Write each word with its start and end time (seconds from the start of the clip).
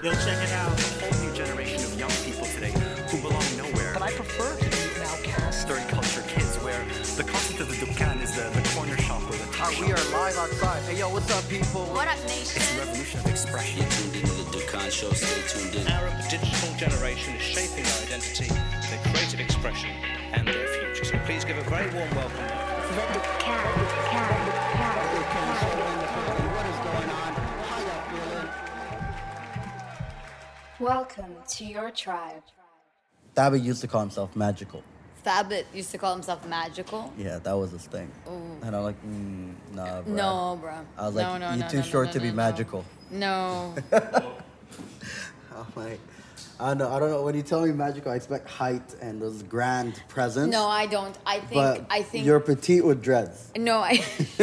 Yo, 0.00 0.12
check 0.12 0.38
it 0.46 0.52
out. 0.52 0.70
A 0.78 1.10
whole 1.10 1.26
new 1.26 1.34
generation 1.34 1.82
of 1.82 1.98
young 1.98 2.14
people 2.22 2.46
today 2.46 2.70
who 3.10 3.18
belong 3.18 3.42
nowhere. 3.58 3.94
But 3.94 4.02
I 4.02 4.12
prefer 4.12 4.54
to 4.54 4.70
be 4.70 4.94
an 4.94 5.02
outcast. 5.02 5.66
third 5.66 5.82
culture 5.88 6.22
kids 6.30 6.54
where 6.62 6.86
the 7.18 7.26
concept 7.26 7.58
of 7.58 7.66
the 7.66 7.74
dukkan 7.82 8.22
is 8.22 8.30
the, 8.30 8.46
the 8.54 8.62
corner 8.78 8.96
shop 8.98 9.26
or 9.26 9.34
the 9.34 9.50
top 9.50 9.74
We 9.80 9.90
are 9.90 9.98
live 10.14 10.38
outside. 10.38 10.86
Hey, 10.86 11.00
yo, 11.00 11.10
what's 11.10 11.28
up, 11.34 11.42
people? 11.50 11.82
What 11.90 12.06
up, 12.06 12.14
nation? 12.30 12.62
It's 12.62 12.76
a 12.76 12.78
revolution 12.78 13.18
of 13.18 13.26
expression. 13.26 13.82
You're 13.82 13.90
tuned 13.90 14.14
into 14.22 14.34
the 14.38 14.46
Dukkan 14.54 14.86
Show. 14.94 15.10
Stay 15.18 15.42
tuned 15.50 15.74
in. 15.74 15.90
Arab 15.90 16.14
digital 16.30 16.70
generation 16.78 17.34
is 17.34 17.42
shaping 17.42 17.82
their 17.82 17.98
identity, 18.06 18.54
their 18.94 19.02
creative 19.10 19.40
expression, 19.40 19.90
and 20.30 20.46
their 20.46 20.68
future. 20.78 21.10
So 21.10 21.18
please 21.26 21.42
give 21.44 21.58
a 21.58 21.66
very 21.66 21.90
warm 21.90 22.14
welcome. 22.14 22.46
What 22.94 23.18
Welcome 30.80 31.34
to 31.56 31.64
your 31.64 31.90
tribe. 31.90 32.42
Thabit 33.34 33.64
used 33.64 33.80
to 33.80 33.88
call 33.88 34.00
himself 34.00 34.36
magical. 34.36 34.84
Thabit 35.26 35.64
used 35.74 35.90
to 35.90 35.98
call 35.98 36.12
himself 36.14 36.46
magical. 36.46 37.12
Yeah, 37.18 37.40
that 37.40 37.52
was 37.52 37.72
his 37.72 37.86
thing. 37.86 38.08
And 38.62 38.76
I'm 38.76 38.84
like, 38.84 39.04
mm, 39.04 39.54
nah, 39.74 40.02
bro. 40.02 40.14
No, 40.14 40.58
bro. 40.60 40.74
I 40.96 41.06
was 41.06 41.16
no, 41.16 41.20
like, 41.22 41.40
no, 41.40 41.48
you're 41.48 41.58
no, 41.58 41.68
too 41.68 41.76
no, 41.78 41.82
short 41.82 42.06
no, 42.06 42.12
to 42.12 42.18
no, 42.18 42.22
be 42.22 42.30
no. 42.30 42.36
magical. 42.36 42.84
No. 43.10 43.74
I'm 43.92 45.66
like, 45.74 46.00
I 46.60 46.68
don't 46.68 46.78
know. 46.78 46.90
I 46.92 46.98
don't 46.98 47.10
know. 47.10 47.22
When 47.22 47.36
you 47.36 47.42
tell 47.42 47.64
me 47.64 47.72
magical, 47.72 48.10
I 48.10 48.16
expect 48.16 48.48
height 48.48 48.94
and 49.00 49.22
those 49.22 49.42
grand 49.44 50.02
presence. 50.08 50.52
No, 50.52 50.66
I 50.66 50.86
don't. 50.86 51.16
I 51.24 51.38
think. 51.38 51.54
but 51.54 51.86
I 51.88 52.02
think. 52.02 52.26
you're 52.26 52.40
petite 52.40 52.84
with 52.84 53.00
dreads. 53.02 53.50
No, 53.56 53.78
I, 53.78 54.04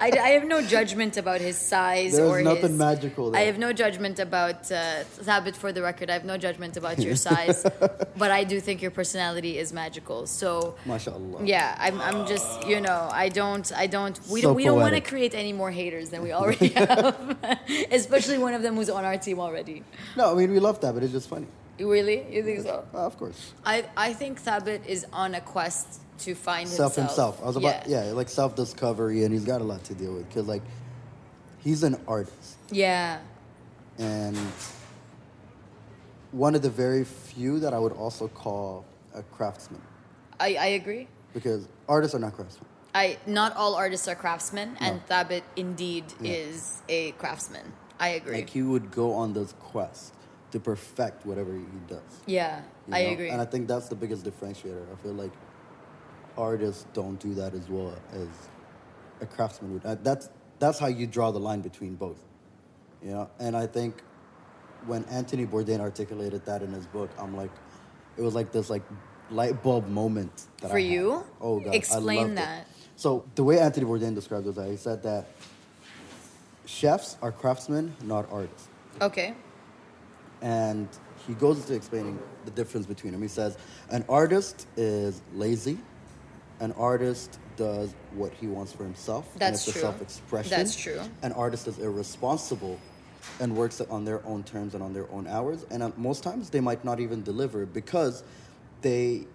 I. 0.00 0.12
I 0.26 0.28
have 0.30 0.44
no 0.44 0.62
judgment 0.62 1.16
about 1.16 1.40
his 1.40 1.56
size 1.58 2.16
There's 2.16 2.28
or 2.28 2.42
nothing 2.42 2.62
his. 2.70 2.78
magical 2.78 3.30
there. 3.30 3.40
I 3.40 3.44
have 3.44 3.58
no 3.58 3.72
judgment 3.72 4.18
about 4.20 4.70
uh, 4.70 5.04
Thabit. 5.26 5.56
For 5.56 5.72
the 5.72 5.82
record, 5.82 6.10
I 6.10 6.12
have 6.12 6.24
no 6.24 6.36
judgment 6.38 6.76
about 6.76 6.98
your 7.00 7.16
size, 7.28 7.64
but 8.16 8.30
I 8.30 8.44
do 8.44 8.60
think 8.60 8.80
your 8.80 8.90
personality 8.92 9.58
is 9.58 9.72
magical. 9.72 10.26
So. 10.26 10.76
MashaAllah. 10.86 11.46
Yeah, 11.46 11.74
I'm, 11.78 12.00
I'm 12.00 12.26
just, 12.26 12.66
you 12.66 12.80
know, 12.80 13.08
I 13.12 13.28
don't, 13.30 13.70
I 13.72 13.86
don't, 13.86 14.18
we 14.28 14.42
So 14.42 14.48
don't, 14.48 14.56
we 14.56 14.64
don't 14.64 14.78
want 14.78 14.94
to 14.94 15.00
create 15.00 15.34
any 15.34 15.52
more 15.52 15.70
haters 15.70 16.10
than 16.10 16.22
we 16.22 16.32
already 16.32 16.68
have, 16.80 17.36
especially 17.90 18.38
one 18.38 18.54
of 18.54 18.62
them 18.62 18.76
who's 18.76 18.90
on 18.90 19.04
our 19.04 19.16
team 19.18 19.40
already. 19.40 19.82
No, 20.16 20.32
I 20.32 20.34
mean, 20.34 20.50
we 20.52 20.60
love 20.60 20.80
that, 20.82 20.94
but 20.94 21.02
it's 21.02 21.15
just 21.16 21.28
funny. 21.30 21.46
Really? 21.80 22.18
You 22.34 22.42
think 22.42 22.60
so? 22.62 22.84
Uh, 22.94 22.98
of 23.06 23.16
course. 23.18 23.52
I, 23.64 23.84
I 23.96 24.12
think 24.12 24.42
Thabit 24.42 24.86
is 24.86 25.06
on 25.12 25.34
a 25.34 25.40
quest 25.40 26.00
to 26.20 26.34
find 26.34 26.68
Self 26.68 26.94
himself. 26.96 27.36
himself. 27.36 27.42
I 27.42 27.46
was 27.46 27.56
about, 27.56 27.88
yeah, 27.88 28.12
like 28.20 28.28
self 28.28 28.54
discovery, 28.54 29.24
and 29.24 29.32
he's 29.32 29.44
got 29.44 29.60
a 29.60 29.64
lot 29.64 29.82
to 29.84 29.94
deal 29.94 30.14
with. 30.14 30.28
Because, 30.28 30.46
like, 30.46 30.62
he's 31.64 31.82
an 31.82 31.96
artist. 32.06 32.56
Yeah. 32.70 33.18
and 33.98 34.36
one 36.32 36.54
of 36.54 36.60
the 36.62 36.70
very 36.70 37.04
few 37.04 37.60
that 37.60 37.72
I 37.72 37.78
would 37.78 37.92
also 37.92 38.28
call 38.28 38.84
a 39.14 39.22
craftsman 39.22 39.80
I, 40.38 40.48
I 40.56 40.66
agree. 40.80 41.08
because 41.32 41.66
artists 41.88 42.14
are 42.14 42.18
not 42.18 42.34
craftsmen. 42.34 42.66
I 42.94 43.16
not 43.26 43.56
all 43.56 43.74
artists 43.74 44.06
are 44.08 44.14
craftsmen, 44.14 44.76
and 44.80 44.96
No. 44.96 45.02
Thabit 45.16 45.42
indeed 45.56 46.04
Yeah. 46.20 46.32
is 46.32 46.82
a 46.88 47.12
craftsman. 47.12 47.72
I 47.98 48.08
agree. 48.20 48.36
Like 48.38 48.50
he 48.50 48.62
would 48.62 48.90
go 48.90 49.14
on 49.14 49.32
this 49.32 49.54
quest 49.60 50.12
to 50.56 50.60
perfect 50.60 51.26
whatever 51.26 51.52
he 51.52 51.64
does. 51.86 52.00
yeah, 52.26 52.62
you 52.88 52.94
I 52.94 52.98
agree. 53.00 53.28
and 53.28 53.40
I 53.40 53.44
think 53.44 53.68
that's 53.68 53.88
the 53.88 53.94
biggest 53.94 54.24
differentiator. 54.24 54.82
I 54.90 55.02
feel 55.02 55.12
like 55.12 55.32
artists 56.36 56.86
don't 56.94 57.18
do 57.20 57.34
that 57.34 57.52
as 57.54 57.68
well 57.68 57.94
as 58.12 58.28
a 59.20 59.26
craftsman 59.26 59.72
would. 59.74 59.84
Uh, 59.84 59.96
That's 60.02 60.28
that's 60.58 60.78
how 60.78 60.86
you 60.86 61.06
draw 61.06 61.30
the 61.30 61.38
line 61.38 61.60
between 61.60 61.94
both. 61.94 62.18
You 63.02 63.10
know, 63.10 63.30
and 63.38 63.54
I 63.56 63.66
think 63.66 64.02
when 64.86 65.04
Anthony 65.04 65.44
Bourdain 65.46 65.80
articulated 65.80 66.44
that 66.46 66.62
in 66.62 66.72
his 66.72 66.86
book, 66.86 67.10
I'm 67.18 67.36
like, 67.36 67.50
it 68.16 68.22
was 68.22 68.34
like 68.34 68.52
this 68.52 68.70
like 68.70 68.82
light 69.30 69.62
bulb 69.62 69.88
moment 69.88 70.44
that 70.62 70.70
For 70.70 70.78
you? 70.78 71.24
Oh 71.40 71.60
god, 71.60 71.72
I 71.72 71.76
Explain 71.76 72.16
loved 72.18 72.30
it. 72.32 72.36
that. 72.36 72.66
So 72.96 73.26
the 73.34 73.44
way 73.44 73.58
Anthony 73.58 73.84
Bourdain 73.84 74.14
described 74.14 74.44
it 74.46 74.48
was 74.48 74.56
that 74.56 74.70
he 74.70 74.76
said 74.78 75.02
that 75.02 75.26
chefs 76.64 77.18
are 77.20 77.32
craftsmen, 77.32 77.94
not 78.04 78.26
artists 78.32 78.68
okay. 79.02 79.34
And 80.42 80.88
he 81.26 81.34
goes 81.34 81.58
into 81.58 81.74
explaining 81.74 82.18
the 82.44 82.50
difference 82.50 82.86
between 82.86 83.12
them. 83.12 83.22
He 83.22 83.28
says, 83.28 83.56
an 83.90 84.04
artist 84.08 84.66
is 84.76 85.20
lazy, 85.34 85.78
an 86.60 86.72
artist 86.72 87.38
does 87.56 87.94
what 88.14 88.32
he 88.34 88.46
wants 88.46 88.72
for 88.72 88.84
himself. 88.84 89.30
and 89.32 89.40
That's 89.40 89.66
it's 89.66 89.72
true. 89.72 89.80
a 89.80 89.84
self-expression. 89.84 90.50
That's 90.50 90.76
true. 90.76 91.00
An 91.22 91.32
artist 91.32 91.66
is 91.68 91.78
irresponsible 91.78 92.78
and 93.40 93.56
works 93.56 93.80
on 93.80 94.04
their 94.04 94.24
own 94.26 94.44
terms 94.44 94.74
and 94.74 94.82
on 94.82 94.92
their 94.92 95.10
own 95.10 95.26
hours. 95.26 95.64
And 95.70 95.82
uh, 95.82 95.90
most 95.96 96.22
times 96.22 96.50
they 96.50 96.60
might 96.60 96.84
not 96.84 97.00
even 97.00 97.22
deliver 97.22 97.66
because 97.66 98.22
they 98.82 99.26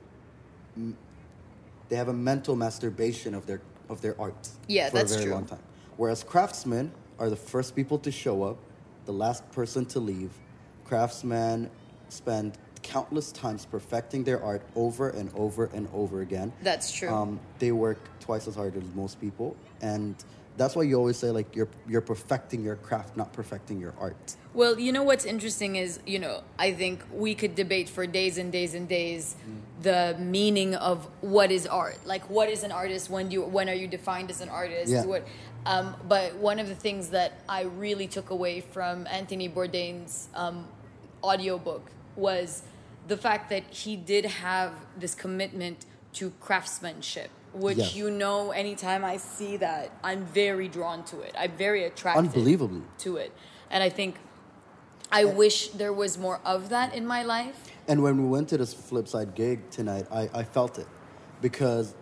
they 1.89 1.95
have 1.97 2.07
a 2.07 2.13
mental 2.13 2.55
masturbation 2.55 3.33
of 3.33 3.45
their 3.45 3.61
of 3.89 4.01
their 4.01 4.19
art 4.21 4.47
Yeah, 4.67 4.89
for 4.89 4.95
that's 4.97 5.11
a 5.11 5.15
very 5.15 5.25
true. 5.25 5.33
long 5.33 5.45
time. 5.45 5.59
Whereas 5.97 6.23
craftsmen 6.23 6.91
are 7.19 7.29
the 7.29 7.35
first 7.35 7.75
people 7.75 7.99
to 7.99 8.11
show 8.11 8.43
up, 8.43 8.57
the 9.05 9.11
last 9.11 9.49
person 9.51 9.85
to 9.87 9.99
leave. 9.99 10.31
Craftsmen 10.91 11.69
spend 12.09 12.57
countless 12.81 13.31
times 13.31 13.65
perfecting 13.65 14.25
their 14.25 14.43
art 14.43 14.61
over 14.75 15.07
and 15.11 15.31
over 15.35 15.69
and 15.73 15.87
over 15.93 16.19
again. 16.19 16.51
That's 16.63 16.91
true. 16.91 17.07
Um, 17.07 17.39
they 17.59 17.71
work 17.71 17.97
twice 18.19 18.45
as 18.45 18.55
hard 18.55 18.75
as 18.75 18.83
most 18.93 19.21
people, 19.21 19.55
and 19.81 20.15
that's 20.57 20.75
why 20.75 20.83
you 20.83 20.97
always 20.97 21.15
say 21.15 21.31
like 21.31 21.55
you're 21.55 21.69
you're 21.87 22.01
perfecting 22.01 22.61
your 22.61 22.75
craft, 22.75 23.15
not 23.15 23.31
perfecting 23.31 23.79
your 23.79 23.93
art. 24.01 24.35
Well, 24.53 24.77
you 24.77 24.91
know 24.91 25.03
what's 25.03 25.23
interesting 25.23 25.77
is, 25.77 26.01
you 26.05 26.19
know, 26.19 26.43
I 26.59 26.73
think 26.73 27.05
we 27.13 27.35
could 27.35 27.55
debate 27.55 27.87
for 27.87 28.05
days 28.05 28.37
and 28.37 28.51
days 28.51 28.73
and 28.73 28.89
days 28.89 29.37
the 29.81 30.17
meaning 30.19 30.75
of 30.75 31.07
what 31.21 31.51
is 31.51 31.65
art. 31.67 32.05
Like, 32.05 32.29
what 32.29 32.49
is 32.49 32.63
an 32.63 32.73
artist? 32.73 33.09
When 33.09 33.29
do 33.29 33.33
you, 33.35 33.41
when 33.43 33.69
are 33.69 33.73
you 33.73 33.87
defined 33.87 34.29
as 34.29 34.41
an 34.41 34.49
artist? 34.49 34.91
Yeah. 34.91 35.05
What, 35.05 35.25
um, 35.65 35.95
but 36.07 36.35
one 36.35 36.59
of 36.59 36.67
the 36.67 36.75
things 36.75 37.09
that 37.09 37.39
I 37.47 37.61
really 37.61 38.07
took 38.07 38.29
away 38.29 38.59
from 38.59 39.07
Anthony 39.07 39.47
Bourdain's 39.47 40.27
um, 40.35 40.67
audiobook 41.23 41.91
was 42.15 42.63
the 43.07 43.17
fact 43.17 43.49
that 43.49 43.63
he 43.69 43.95
did 43.95 44.25
have 44.25 44.73
this 44.97 45.15
commitment 45.15 45.85
to 46.13 46.31
craftsmanship. 46.39 47.29
Which 47.53 47.77
Yes. 47.77 47.95
you 47.95 48.09
know, 48.09 48.51
anytime 48.51 49.03
I 49.03 49.17
see 49.17 49.57
that, 49.57 49.91
I'm 50.03 50.25
very 50.25 50.69
drawn 50.69 51.03
to 51.05 51.19
it. 51.19 51.35
I'm 51.37 51.51
very 51.51 51.83
attracted 51.83 52.27
Unbelievably. 52.27 52.83
to 52.99 53.17
it. 53.17 53.33
And 53.69 53.83
I 53.83 53.89
think 53.89 54.15
I 55.11 55.25
wish 55.25 55.67
there 55.69 55.91
was 55.91 56.17
more 56.17 56.39
of 56.45 56.69
that 56.69 56.95
in 56.95 57.05
my 57.05 57.23
life. 57.23 57.69
And 57.89 58.01
when 58.01 58.23
we 58.23 58.29
went 58.29 58.47
to 58.49 58.57
this 58.57 58.73
Flipside 58.73 59.35
gig 59.35 59.69
tonight, 59.69 60.05
I, 60.09 60.29
I 60.33 60.43
felt 60.43 60.79
it 60.79 60.87
because 61.41 61.93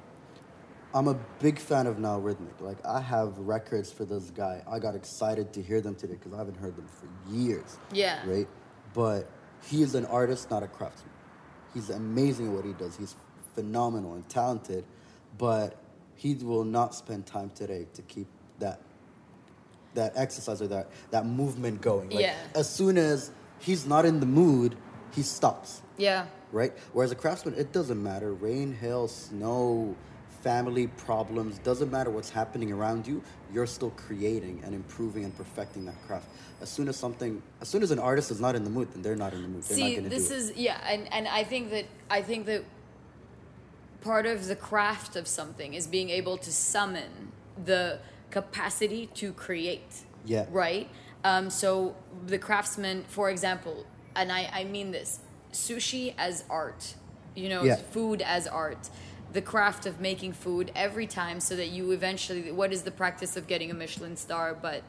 I'm 0.94 1.08
a 1.08 1.16
big 1.40 1.58
fan 1.58 1.88
of 1.88 1.98
Now 1.98 2.20
Rhythmic. 2.20 2.62
Like, 2.62 2.78
I 2.86 3.02
have 3.02 3.36
records 3.40 3.92
for 3.92 4.06
this 4.06 4.30
guy. 4.30 4.62
I 4.70 4.78
got 4.78 4.94
excited 4.96 5.52
to 5.54 5.62
hear 5.64 5.82
them 5.82 5.96
today 5.96 6.14
because 6.14 6.34
I 6.34 6.38
haven't 6.38 6.58
heard 6.58 6.76
them 6.76 6.88
for 6.88 7.32
years. 7.34 7.78
Yeah. 7.92 8.20
Right? 8.28 8.48
But 8.94 9.30
he 9.64 9.82
is 9.82 9.96
an 9.96 10.06
artist, 10.06 10.50
not 10.50 10.64
a 10.64 10.68
craftsman. 10.68 11.12
He's 11.74 11.90
amazing 11.90 12.48
at 12.48 12.54
what 12.54 12.66
he 12.66 12.74
does. 12.74 12.96
He's 12.96 13.16
phenomenal 13.56 14.14
and 14.14 14.28
talented, 14.30 14.86
but 15.38 15.76
he 16.16 16.36
will 16.36 16.64
not 16.64 16.96
spend 16.96 17.26
time 17.26 17.52
today 17.56 17.88
to 17.94 18.02
keep 18.04 18.28
that 18.60 18.82
that 19.96 20.14
exercise 20.16 20.62
or 20.62 20.68
that 20.68 20.90
that 21.12 21.26
movement 21.26 21.82
going. 21.82 22.10
Like, 22.10 22.22
Yeah. 22.22 22.36
As 22.56 22.70
soon 22.70 22.98
as 22.98 23.32
he's 23.60 23.86
not 23.86 24.06
in 24.06 24.20
the 24.20 24.26
mood, 24.26 24.76
he 25.12 25.22
stops. 25.22 25.82
Yeah. 25.98 26.26
Right? 26.52 26.74
Whereas 26.94 27.12
a 27.12 27.16
craftsman, 27.16 27.56
it 27.56 27.72
doesn't 27.72 28.02
matter. 28.02 28.34
Rain, 28.34 28.74
hail, 28.74 29.08
snow, 29.08 29.96
family 30.42 30.88
problems, 30.88 31.58
doesn't 31.60 31.92
matter 31.92 32.10
what's 32.10 32.30
happening 32.30 32.72
around 32.72 33.06
you, 33.08 33.22
you're 33.54 33.68
still 33.68 33.92
creating 33.92 34.62
and 34.66 34.74
improving 34.74 35.24
and 35.24 35.36
perfecting 35.36 35.86
that 35.86 36.02
craft. 36.08 36.28
As 36.62 36.70
soon 36.70 36.88
as 36.90 36.98
something 36.98 37.42
as 37.62 37.70
soon 37.70 37.84
as 37.84 37.92
an 37.92 38.00
artist 38.00 38.32
is 38.32 38.40
not 38.40 38.56
in 38.56 38.64
the 38.64 38.70
mood, 38.70 38.92
then 38.94 39.02
they're 39.02 39.16
not 39.16 39.34
in 39.34 39.42
the 39.42 39.48
mood. 39.48 39.64
They're 39.64 39.78
not 39.78 39.88
See, 39.88 40.00
this 40.00 40.32
is 40.32 40.54
yeah, 40.56 40.78
and 40.88 41.12
and 41.14 41.28
I 41.28 41.44
think 41.44 41.72
that 41.72 41.86
I 42.10 42.22
think 42.22 42.46
that 42.48 42.64
part 44.02 44.26
of 44.26 44.48
the 44.48 44.56
craft 44.56 45.16
of 45.16 45.28
something 45.28 45.74
is 45.74 45.88
being 45.88 46.10
able 46.10 46.38
to 46.38 46.52
summon 46.52 47.32
the 47.66 48.00
capacity 48.32 49.08
to 49.16 49.34
create. 49.34 50.04
Yeah. 50.26 50.46
Right. 50.52 50.90
Um, 51.24 51.50
so 51.50 51.96
the 52.28 52.38
craftsman, 52.38 53.04
for 53.08 53.30
example, 53.30 53.86
and 54.16 54.32
I 54.32 54.50
I 54.54 54.64
mean 54.66 54.92
this, 54.92 55.20
sushi 55.52 56.14
as 56.18 56.44
art. 56.50 56.96
You 57.36 57.48
know, 57.50 57.64
Yeah. 57.64 57.76
food 57.76 58.22
as 58.22 58.48
art. 58.48 58.90
The 59.32 59.42
craft 59.42 59.86
of 59.86 60.00
making 60.00 60.34
food 60.34 60.72
every 60.76 61.08
time, 61.08 61.40
so 61.40 61.56
that 61.56 61.68
you 61.68 61.92
eventually. 61.92 62.52
What 62.52 62.74
is 62.74 62.84
the 62.84 62.92
practice 62.92 63.38
of 63.38 63.48
getting 63.48 63.70
a 63.72 63.74
Michelin 63.74 64.18
star? 64.18 64.56
But 64.60 64.84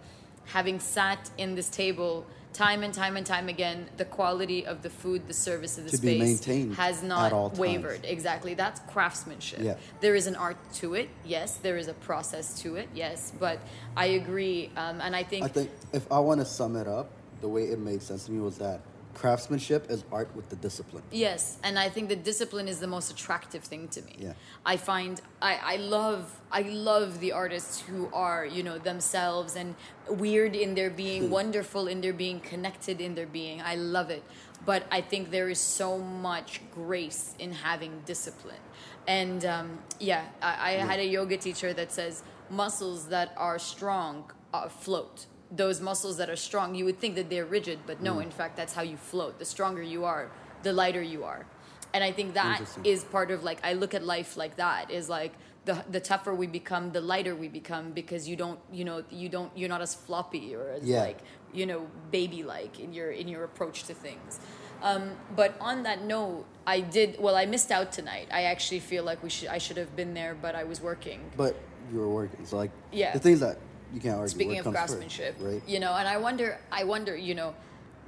having 0.46 0.80
sat 0.80 1.30
in 1.36 1.54
this 1.54 1.68
table 1.68 2.26
time 2.52 2.82
and 2.82 2.92
time 2.92 3.16
and 3.16 3.24
time 3.24 3.48
again, 3.48 3.88
the 3.96 4.04
quality 4.04 4.66
of 4.66 4.82
the 4.82 4.90
food, 4.90 5.28
the 5.28 5.34
service 5.34 5.78
of 5.78 5.84
the 5.84 5.90
To 5.90 5.96
space 5.96 6.44
has 6.76 7.02
not 7.02 7.56
wavered. 7.56 8.04
Exactly. 8.04 8.54
That's 8.54 8.80
craftsmanship. 8.92 9.60
Yeah. 9.60 9.76
There 10.00 10.14
is 10.14 10.26
an 10.26 10.36
art 10.36 10.56
to 10.74 10.94
it, 10.94 11.08
yes. 11.24 11.56
There 11.56 11.76
is 11.76 11.88
a 11.88 11.94
process 11.94 12.60
to 12.62 12.76
it, 12.76 12.88
yes. 12.94 13.32
But 13.38 13.60
I 13.96 14.06
agree, 14.06 14.70
um, 14.76 15.00
and 15.00 15.14
I 15.14 15.22
think, 15.22 15.44
I 15.44 15.48
think 15.48 15.70
if 15.92 16.10
I 16.10 16.18
want 16.18 16.40
to 16.40 16.46
sum 16.46 16.76
it 16.76 16.88
up, 16.88 17.10
the 17.40 17.48
way 17.48 17.64
it 17.64 17.78
made 17.78 18.02
sense 18.02 18.26
to 18.26 18.32
me 18.32 18.40
was 18.40 18.58
that 18.58 18.80
craftsmanship 19.14 19.90
is 19.90 20.04
art 20.12 20.34
with 20.34 20.48
the 20.48 20.56
discipline. 20.56 21.02
Yes, 21.10 21.58
and 21.62 21.78
I 21.78 21.88
think 21.88 22.08
the 22.08 22.16
discipline 22.16 22.68
is 22.68 22.80
the 22.80 22.86
most 22.86 23.10
attractive 23.10 23.64
thing 23.64 23.88
to 23.88 24.02
me. 24.02 24.16
Yeah. 24.18 24.32
I 24.64 24.76
find 24.76 25.20
I, 25.40 25.58
I 25.62 25.76
love 25.76 26.40
I 26.50 26.62
love 26.62 27.20
the 27.20 27.32
artists 27.32 27.80
who 27.80 28.08
are 28.12 28.44
you 28.44 28.62
know 28.62 28.78
themselves 28.78 29.56
and 29.56 29.74
weird 30.08 30.54
in 30.54 30.74
their 30.74 30.90
being, 30.90 31.30
wonderful 31.38 31.86
in 31.88 32.00
their 32.00 32.12
being, 32.12 32.40
connected 32.40 33.00
in 33.00 33.14
their 33.14 33.26
being. 33.26 33.60
I 33.60 33.74
love 33.76 34.10
it, 34.10 34.22
but 34.64 34.84
I 34.90 35.00
think 35.00 35.30
there 35.30 35.48
is 35.48 35.60
so 35.60 35.98
much 35.98 36.60
grace 36.74 37.34
in 37.38 37.52
having 37.52 38.02
discipline, 38.06 38.64
and 39.06 39.44
um, 39.44 39.78
yeah, 39.98 40.24
I, 40.42 40.54
I 40.68 40.70
had 40.72 41.00
a 41.00 41.06
yoga 41.06 41.36
teacher 41.36 41.72
that 41.74 41.92
says 41.92 42.22
muscles 42.50 43.06
that 43.08 43.32
are 43.36 43.58
strong 43.58 44.30
uh, 44.52 44.68
float 44.68 45.26
those 45.50 45.80
muscles 45.80 46.16
that 46.18 46.30
are 46.30 46.36
strong, 46.36 46.74
you 46.74 46.84
would 46.84 46.98
think 46.98 47.14
that 47.16 47.28
they're 47.28 47.44
rigid, 47.44 47.80
but 47.86 48.00
no, 48.00 48.20
in 48.20 48.30
fact, 48.30 48.56
that's 48.56 48.72
how 48.74 48.82
you 48.82 48.96
float. 48.96 49.38
The 49.38 49.44
stronger 49.44 49.82
you 49.82 50.04
are, 50.04 50.30
the 50.62 50.72
lighter 50.72 51.02
you 51.02 51.24
are. 51.24 51.46
And 51.92 52.04
I 52.04 52.12
think 52.12 52.34
that 52.34 52.60
is 52.84 53.02
part 53.04 53.30
of 53.32 53.42
like, 53.42 53.58
I 53.64 53.72
look 53.72 53.94
at 53.94 54.04
life 54.04 54.36
like 54.36 54.56
that 54.56 54.90
is 54.90 55.08
like, 55.08 55.32
the, 55.66 55.84
the 55.90 56.00
tougher 56.00 56.34
we 56.34 56.46
become, 56.46 56.92
the 56.92 57.00
lighter 57.02 57.34
we 57.34 57.48
become 57.48 57.90
because 57.92 58.26
you 58.28 58.34
don't, 58.34 58.58
you 58.72 58.84
know, 58.84 59.04
you 59.10 59.28
don't, 59.28 59.50
you're 59.56 59.68
not 59.68 59.82
as 59.82 59.94
floppy 59.94 60.54
or 60.54 60.70
as 60.70 60.84
Yeah. 60.84 61.00
like, 61.02 61.18
you 61.52 61.66
know, 61.66 61.86
baby 62.10 62.42
like 62.42 62.80
in 62.80 62.92
your, 62.94 63.10
in 63.10 63.28
your 63.28 63.44
approach 63.44 63.84
to 63.84 63.94
things. 63.94 64.40
Um, 64.82 65.10
but 65.36 65.54
on 65.60 65.82
that 65.82 66.04
note, 66.04 66.46
I 66.66 66.80
did, 66.80 67.20
well, 67.20 67.36
I 67.36 67.44
missed 67.44 67.70
out 67.70 67.92
tonight. 67.92 68.28
I 68.32 68.44
actually 68.44 68.80
feel 68.80 69.04
like 69.04 69.22
we 69.22 69.28
should, 69.28 69.48
I 69.48 69.58
should 69.58 69.76
have 69.76 69.94
been 69.94 70.14
there, 70.14 70.34
but 70.34 70.54
I 70.54 70.64
was 70.64 70.80
working. 70.80 71.20
But 71.36 71.56
you 71.92 71.98
were 71.98 72.08
working, 72.08 72.46
so 72.46 72.56
like 72.56 72.70
Yeah. 72.90 73.12
the 73.12 73.18
things 73.18 73.40
that 73.40 73.58
you 73.94 74.00
can't 74.00 74.16
argue. 74.16 74.28
speaking 74.28 74.58
of 74.58 74.64
comes 74.64 74.76
first, 74.76 74.86
craftsmanship 74.92 75.36
right? 75.40 75.62
you 75.66 75.78
know 75.80 75.92
and 75.94 76.06
i 76.08 76.16
wonder 76.16 76.58
i 76.72 76.84
wonder 76.84 77.16
you 77.16 77.34
know 77.34 77.54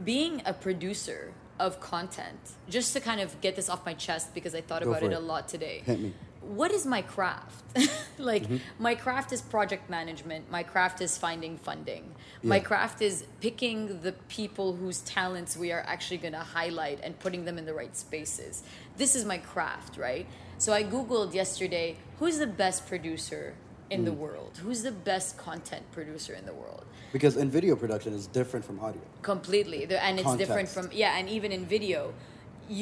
being 0.04 0.42
a 0.46 0.52
producer 0.52 1.32
of 1.58 1.80
content 1.80 2.38
just 2.68 2.92
to 2.92 3.00
kind 3.00 3.20
of 3.20 3.40
get 3.40 3.56
this 3.56 3.68
off 3.68 3.84
my 3.84 3.94
chest 3.94 4.34
because 4.34 4.54
i 4.54 4.60
thought 4.60 4.82
Go 4.82 4.90
about 4.90 5.02
it, 5.02 5.12
it. 5.12 5.16
a 5.16 5.20
lot 5.20 5.48
today 5.48 5.82
Hit 5.84 6.00
me. 6.00 6.12
what 6.40 6.72
is 6.72 6.84
my 6.86 7.02
craft 7.02 7.64
like 8.18 8.42
Mm-hmm. 8.44 8.56
my 8.88 8.94
craft 8.94 9.32
is 9.32 9.40
project 9.42 9.88
management 9.90 10.50
my 10.50 10.62
craft 10.62 11.00
is 11.00 11.16
finding 11.18 11.56
funding 11.58 12.14
my 12.42 12.58
craft 12.58 13.00
is 13.02 13.24
picking 13.40 14.00
the 14.00 14.12
people 14.28 14.74
whose 14.74 14.98
talents 15.00 15.56
we 15.56 15.70
are 15.70 15.84
actually 15.86 16.18
going 16.18 16.32
to 16.32 16.40
highlight 16.58 16.98
and 17.04 17.16
putting 17.20 17.44
them 17.44 17.56
in 17.58 17.64
the 17.66 17.74
right 17.74 17.96
spaces 17.96 18.62
this 18.96 19.14
is 19.14 19.24
my 19.24 19.38
craft 19.38 19.96
right 19.96 20.26
so 20.58 20.72
i 20.72 20.82
googled 20.82 21.32
yesterday 21.34 21.96
who's 22.18 22.38
the 22.38 22.46
best 22.46 22.86
producer 22.88 23.54
in 23.92 24.00
Mm. 24.00 24.04
the 24.10 24.16
world 24.24 24.52
who's 24.64 24.82
the 24.82 24.96
best 25.10 25.30
content 25.46 25.84
producer 25.96 26.32
in 26.40 26.44
the 26.50 26.56
world 26.62 26.84
Because 27.16 27.34
in 27.42 27.48
video 27.58 27.74
production, 27.76 28.10
it's 28.18 28.26
different 28.40 28.64
from 28.68 28.76
audio. 28.86 29.02
completely 29.32 29.80
The- 29.90 30.02
and 30.06 30.14
it's 30.20 30.34
different 30.42 30.68
from 30.74 30.86
yeah 31.02 31.18
and 31.18 31.28
even 31.36 31.50
in 31.58 31.62
video 31.76 32.00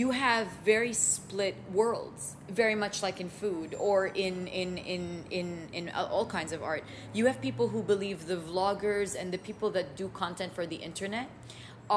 you 0.01 0.09
have 0.27 0.47
very 0.73 0.93
split 0.93 1.55
worlds 1.81 2.23
very 2.63 2.77
much 2.85 2.97
like 3.07 3.19
in 3.25 3.29
food 3.43 3.75
or 3.89 3.99
in 4.27 4.35
in 4.63 4.71
in 4.95 5.03
in 5.39 5.47
in 5.79 5.85
all 6.15 6.27
kinds 6.39 6.53
of 6.57 6.61
art 6.73 6.83
you 7.19 7.23
have 7.31 7.39
people 7.49 7.67
who 7.73 7.81
believe 7.93 8.19
the 8.33 8.37
vloggers 8.51 9.11
and 9.21 9.27
the 9.37 9.39
people 9.49 9.69
that 9.77 9.87
do 10.01 10.07
content 10.25 10.51
for 10.59 10.65
the 10.73 10.77
internet 10.91 11.27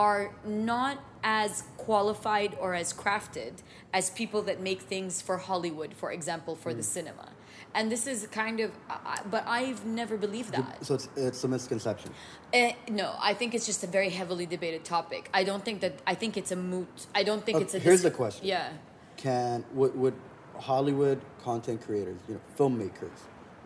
are 0.07 0.23
not 0.43 0.97
as 1.23 1.51
qualified 1.77 2.51
or 2.63 2.73
as 2.73 2.89
crafted 3.03 3.53
as 3.93 4.09
people 4.21 4.41
that 4.41 4.59
make 4.69 4.81
things 4.93 5.21
for 5.21 5.35
Hollywood 5.49 5.91
for 6.01 6.09
example 6.17 6.55
for 6.63 6.71
Mm. 6.71 6.77
the 6.77 6.83
cinema 6.97 7.27
and 7.75 7.91
this 7.91 8.07
is 8.07 8.27
kind 8.27 8.59
of 8.59 8.71
I- 8.89 9.21
but 9.29 9.43
I've 9.47 9.85
never 9.85 10.17
believed 10.17 10.51
that 10.53 10.85
So 10.85 10.93
it's 10.95 11.07
it's 11.15 11.43
a 11.43 11.47
misconception. 11.47 12.11
Eh, 12.53 12.73
no, 12.89 13.07
I 13.19 13.33
think 13.33 13.53
it's 13.55 13.65
just 13.65 13.83
a 13.83 13.87
very 13.87 14.09
heavily 14.09 14.45
debated 14.45 14.83
topic. 14.85 15.29
I 15.33 15.43
don't 15.43 15.63
think 15.65 15.81
that. 15.81 15.93
I 16.05 16.15
think 16.15 16.37
it's 16.37 16.51
a 16.51 16.55
moot. 16.55 17.07
I 17.15 17.23
don't 17.23 17.43
think 17.45 17.55
Okay, 17.57 17.65
it's 17.65 17.73
a. 17.75 17.79
here's 17.79 18.01
dis- 18.01 18.11
the 18.11 18.15
question. 18.23 18.47
Yeah. 18.47 18.71
Can 19.17 19.63
would, 19.73 19.95
would 19.95 20.15
Hollywood 20.59 21.19
content 21.43 21.81
creators, 21.85 22.19
you 22.27 22.33
know, 22.35 22.41
filmmakers, 22.57 23.19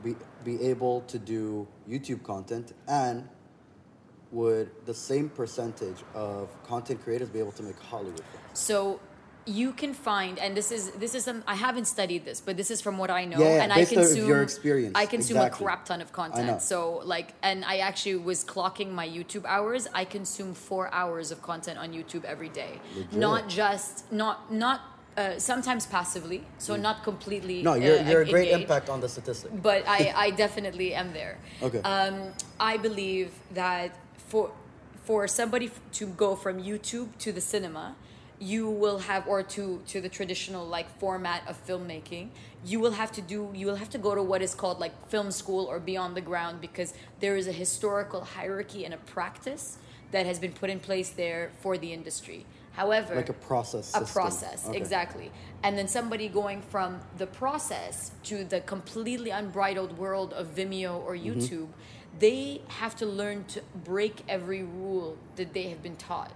be 0.04 0.16
be 0.44 0.56
able 0.72 1.02
to 1.14 1.18
do 1.20 1.68
YouTube 1.90 2.22
content, 2.24 2.74
and 2.88 3.28
would 4.32 4.70
the 4.86 4.94
same 4.94 5.30
percentage 5.30 6.00
of 6.14 6.50
content 6.64 7.02
creators 7.04 7.30
be 7.30 7.40
able 7.40 7.54
to 7.54 7.64
make 7.64 7.80
Hollywood 7.80 8.24
films? 8.32 8.46
So 8.54 9.00
you 9.48 9.72
can 9.72 9.94
find, 9.94 10.38
and 10.40 10.56
this 10.56 10.72
is 10.72 10.92
this 10.92 11.16
is 11.16 11.24
some. 11.24 11.42
I 11.48 11.56
haven't 11.56 11.86
studied 11.86 12.26
this, 12.26 12.42
but 12.42 12.58
this 12.58 12.70
is 12.70 12.82
from 12.82 12.98
what 12.98 13.10
I 13.10 13.24
know, 13.26 13.40
Yeah, 13.40 13.56
yeah, 13.56 13.64
and 13.64 13.74
I 13.74 13.86
consume 13.86 14.28
your 14.28 14.42
experience, 14.44 14.94
I 14.96 15.06
consume 15.06 15.38
exactly. 15.38 15.64
a 15.64 15.68
crap 15.68 15.86
ton 15.86 16.02
of 16.02 16.12
content. 16.12 16.62
So 16.62 17.02
like, 17.06 17.34
and 17.42 17.64
I 17.64 17.78
actually 17.78 18.18
was 18.18 18.44
clocking 18.44 18.92
my 18.92 19.08
YouTube 19.08 19.46
hours. 19.46 19.88
I 19.94 20.04
consume 20.06 20.54
four 20.54 20.94
hours 20.94 21.32
of 21.32 21.42
content 21.42 21.80
on 21.80 21.94
YouTube 21.94 22.26
every 22.26 22.50
day. 22.50 22.74
Not 23.12 23.48
just 23.48 24.12
not 24.12 24.52
not. 24.52 24.82
Uh, 25.18 25.40
sometimes 25.40 25.88
passively, 25.88 26.44
so 26.60 26.76
not 26.76 27.02
completely. 27.04 27.62
Mm. 27.62 27.64
No, 27.64 27.74
you're 27.74 28.00
uh, 28.00 28.08
you're 28.10 28.22
a 28.22 28.30
great 28.30 28.50
engaged. 28.50 28.62
impact 28.70 28.88
on 28.88 29.02
the 29.02 29.10
statistic. 29.10 29.50
but 29.64 29.82
I, 29.88 30.14
I 30.26 30.30
definitely 30.30 30.94
am 30.94 31.12
there. 31.12 31.40
Okay. 31.64 31.82
Um, 31.82 32.34
I 32.60 32.78
believe 32.78 33.32
that 33.56 33.98
for 34.30 34.52
for 35.06 35.28
somebody 35.28 35.68
f- 35.68 35.80
to 35.94 36.06
go 36.06 36.36
from 36.36 36.62
YouTube 36.62 37.18
to 37.18 37.32
the 37.32 37.42
cinema, 37.42 37.96
you 38.40 38.70
will 38.70 39.00
have 39.00 39.28
or 39.28 39.42
to 39.44 39.82
to 39.88 40.02
the 40.02 40.10
traditional 40.10 40.66
like 40.66 40.88
format 41.00 41.42
of 41.48 41.56
filmmaking. 41.66 42.30
You 42.64 42.80
will 42.80 42.92
have 42.92 43.12
to 43.14 43.22
do. 43.22 43.52
You 43.54 43.66
will 43.68 43.76
have 43.78 43.90
to 43.92 43.98
go 43.98 44.14
to 44.16 44.24
what 44.24 44.42
is 44.42 44.54
called 44.54 44.80
like 44.80 45.08
film 45.10 45.32
school 45.32 45.66
or 45.66 45.80
beyond 45.80 46.16
the 46.16 46.22
ground 46.22 46.62
because 46.62 46.94
there 47.20 47.36
is 47.36 47.48
a 47.48 47.52
historical 47.52 48.22
hierarchy 48.22 48.86
and 48.86 48.94
a 48.94 48.98
practice 48.98 49.78
that 50.12 50.26
has 50.26 50.40
been 50.40 50.54
put 50.54 50.70
in 50.70 50.80
place 50.80 51.10
there 51.10 51.52
for 51.62 51.78
the 51.78 51.92
industry. 51.94 52.46
However, 52.74 53.16
Like 53.16 53.30
a 53.30 53.34
process 53.34 53.90
a 53.96 54.00
system. 54.06 54.14
process 54.14 54.68
Okay. 54.68 54.78
exactly 54.78 55.32
and 55.64 55.76
then 55.78 55.88
somebody 55.88 56.28
going 56.30 56.62
from 56.62 57.00
the 57.18 57.26
process 57.26 58.12
to 58.24 58.44
the 58.44 58.62
completely 58.62 59.32
unbridled 59.32 59.98
world 59.98 60.32
of 60.34 60.54
vimeo 60.56 61.04
or 61.04 61.16
Mm-hmm. 61.16 61.40
youtube 61.40 61.70
they 62.20 62.62
have 62.68 62.96
to 62.98 63.06
learn 63.08 63.46
to 63.46 63.62
break 63.84 64.22
every 64.30 64.62
rule 64.64 65.18
that 65.38 65.54
they 65.56 65.70
have 65.70 65.82
been 65.82 65.96
taught 65.96 66.32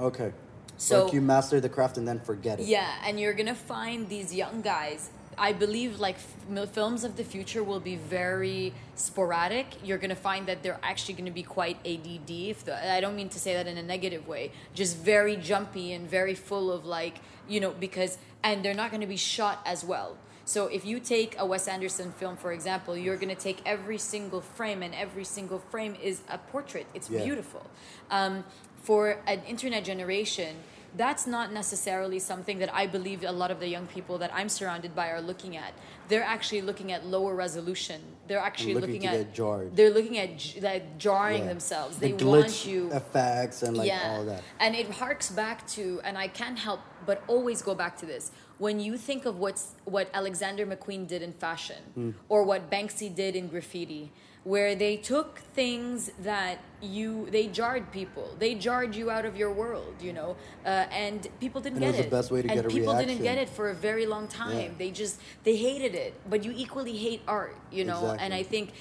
Okay. 0.00 0.32
So- 0.76 1.04
like 1.04 1.12
you 1.14 1.20
master 1.20 1.60
the 1.60 1.68
craft 1.68 1.98
and 1.98 2.06
then 2.06 2.20
forget 2.20 2.60
it. 2.60 2.66
yeah 2.66 2.90
and 3.06 3.18
you're 3.20 3.32
gonna 3.34 3.54
find 3.54 4.08
these 4.08 4.34
young 4.34 4.60
guys 4.60 5.10
i 5.38 5.52
believe 5.52 5.98
like 6.00 6.16
f- 6.16 6.70
films 6.72 7.02
of 7.04 7.16
the 7.16 7.24
future 7.24 7.62
will 7.64 7.80
be 7.80 7.96
very 7.96 8.72
sporadic 8.94 9.66
you're 9.84 9.98
gonna 9.98 10.14
find 10.30 10.46
that 10.46 10.62
they're 10.62 10.78
actually 10.82 11.14
gonna 11.14 11.30
be 11.30 11.42
quite 11.42 11.76
add 11.86 12.06
if 12.28 12.64
the, 12.64 12.92
i 12.92 13.00
don't 13.00 13.16
mean 13.16 13.28
to 13.28 13.38
say 13.38 13.52
that 13.54 13.66
in 13.66 13.76
a 13.78 13.82
negative 13.82 14.26
way 14.28 14.50
just 14.74 14.96
very 14.96 15.36
jumpy 15.36 15.92
and 15.92 16.08
very 16.08 16.34
full 16.34 16.70
of 16.72 16.84
like 16.84 17.16
you 17.48 17.60
know 17.60 17.70
because 17.86 18.18
and 18.42 18.64
they're 18.64 18.74
not 18.82 18.90
gonna 18.90 19.06
be 19.06 19.16
shot 19.16 19.60
as 19.66 19.84
well 19.84 20.16
so 20.46 20.66
if 20.66 20.84
you 20.84 21.00
take 21.00 21.36
a 21.38 21.46
Wes 21.46 21.66
Anderson 21.68 22.12
film, 22.12 22.36
for 22.36 22.52
example, 22.52 22.94
you're 22.98 23.16
going 23.16 23.34
to 23.34 23.42
take 23.48 23.62
every 23.64 23.96
single 23.96 24.42
frame, 24.42 24.82
and 24.82 24.94
every 24.94 25.24
single 25.24 25.58
frame 25.70 25.96
is 26.02 26.20
a 26.28 26.36
portrait. 26.36 26.84
It's 26.92 27.08
Yeah. 27.08 27.24
beautiful. 27.24 27.62
Um, 28.10 28.44
for 28.84 29.18
an 29.26 29.42
internet 29.48 29.82
generation, 29.84 30.56
that's 30.96 31.26
not 31.26 31.52
necessarily 31.52 32.20
something 32.20 32.58
that 32.60 32.72
I 32.72 32.86
believe 32.86 33.24
a 33.24 33.32
lot 33.32 33.50
of 33.50 33.58
the 33.58 33.66
young 33.66 33.86
people 33.88 34.16
that 34.18 34.30
I'm 34.32 34.48
surrounded 34.48 34.94
by 34.94 35.08
are 35.08 35.20
looking 35.20 35.56
at. 35.56 35.72
They're 36.08 36.22
actually 36.22 36.60
looking 36.60 36.92
at 36.92 37.04
lower 37.04 37.34
resolution. 37.34 38.00
They're 38.28 38.38
actually 38.38 38.74
looking 38.74 39.02
looking, 39.02 39.08
at 39.08 39.34
jarred. 39.34 39.74
They're 39.74 39.90
looking 39.90 40.18
at 40.18 40.30
like 40.62 40.98
jarring 40.98 41.42
Yeah. 41.42 41.48
themselves. 41.48 41.96
The 41.98 42.12
They 42.12 42.24
want 42.24 42.64
you 42.64 42.92
effects 42.92 43.62
and 43.64 43.76
like 43.76 43.88
yeah. 43.88 44.12
all 44.18 44.24
that. 44.26 44.42
And 44.60 44.76
it 44.76 44.88
harks 44.90 45.30
back 45.30 45.66
to, 45.68 46.00
and 46.04 46.16
I 46.16 46.28
can't 46.28 46.58
help 46.58 46.80
but 47.06 47.22
always 47.26 47.60
go 47.62 47.74
back 47.74 47.96
to 47.98 48.06
this. 48.06 48.30
When 48.58 48.78
you 48.78 48.96
think 48.96 49.24
of 49.26 49.38
what's 49.40 49.72
what 49.84 50.08
Alexander 50.14 50.64
McQueen 50.64 51.08
did 51.08 51.22
in 51.22 51.32
fashion, 51.32 51.82
Hmm. 51.94 52.10
or 52.28 52.44
what 52.44 52.70
Banksy 52.70 53.12
did 53.12 53.34
in 53.34 53.48
graffiti, 53.48 54.12
where 54.44 54.74
they 54.74 54.96
took 54.96 55.38
things 55.54 56.10
that 56.20 56.58
you 56.82 57.26
they 57.30 57.46
jarred 57.46 57.90
people, 57.90 58.36
they 58.38 58.54
jarred 58.54 58.94
you 58.94 59.10
out 59.10 59.24
of 59.24 59.36
your 59.36 59.50
world, 59.50 59.94
you 60.00 60.12
know, 60.12 60.36
uh, 60.66 60.86
and 60.92 61.26
people 61.40 61.60
didn't 61.60 61.82
And 61.82 61.86
it 61.86 61.92
get 61.92 61.96
was 61.96 62.04
the 62.04 62.10
best 62.10 62.30
way 62.30 62.42
to 62.42 62.48
and 62.48 62.56
get 62.56 62.66
a 62.66 62.68
people 62.68 62.94
didn't 62.96 63.22
get 63.22 63.38
it 63.38 63.48
for 63.48 63.70
a 63.70 63.74
very 63.74 64.06
long 64.06 64.28
time. 64.28 64.58
Yeah. 64.58 64.68
They 64.78 64.90
just 64.90 65.18
they 65.44 65.56
hated 65.56 65.94
it, 65.94 66.14
but 66.28 66.44
you 66.44 66.52
equally 66.54 66.96
hate 66.96 67.22
art, 67.26 67.56
you 67.72 67.84
know. 67.84 68.16
And 68.20 68.34
I 68.34 68.42
think 68.42 68.72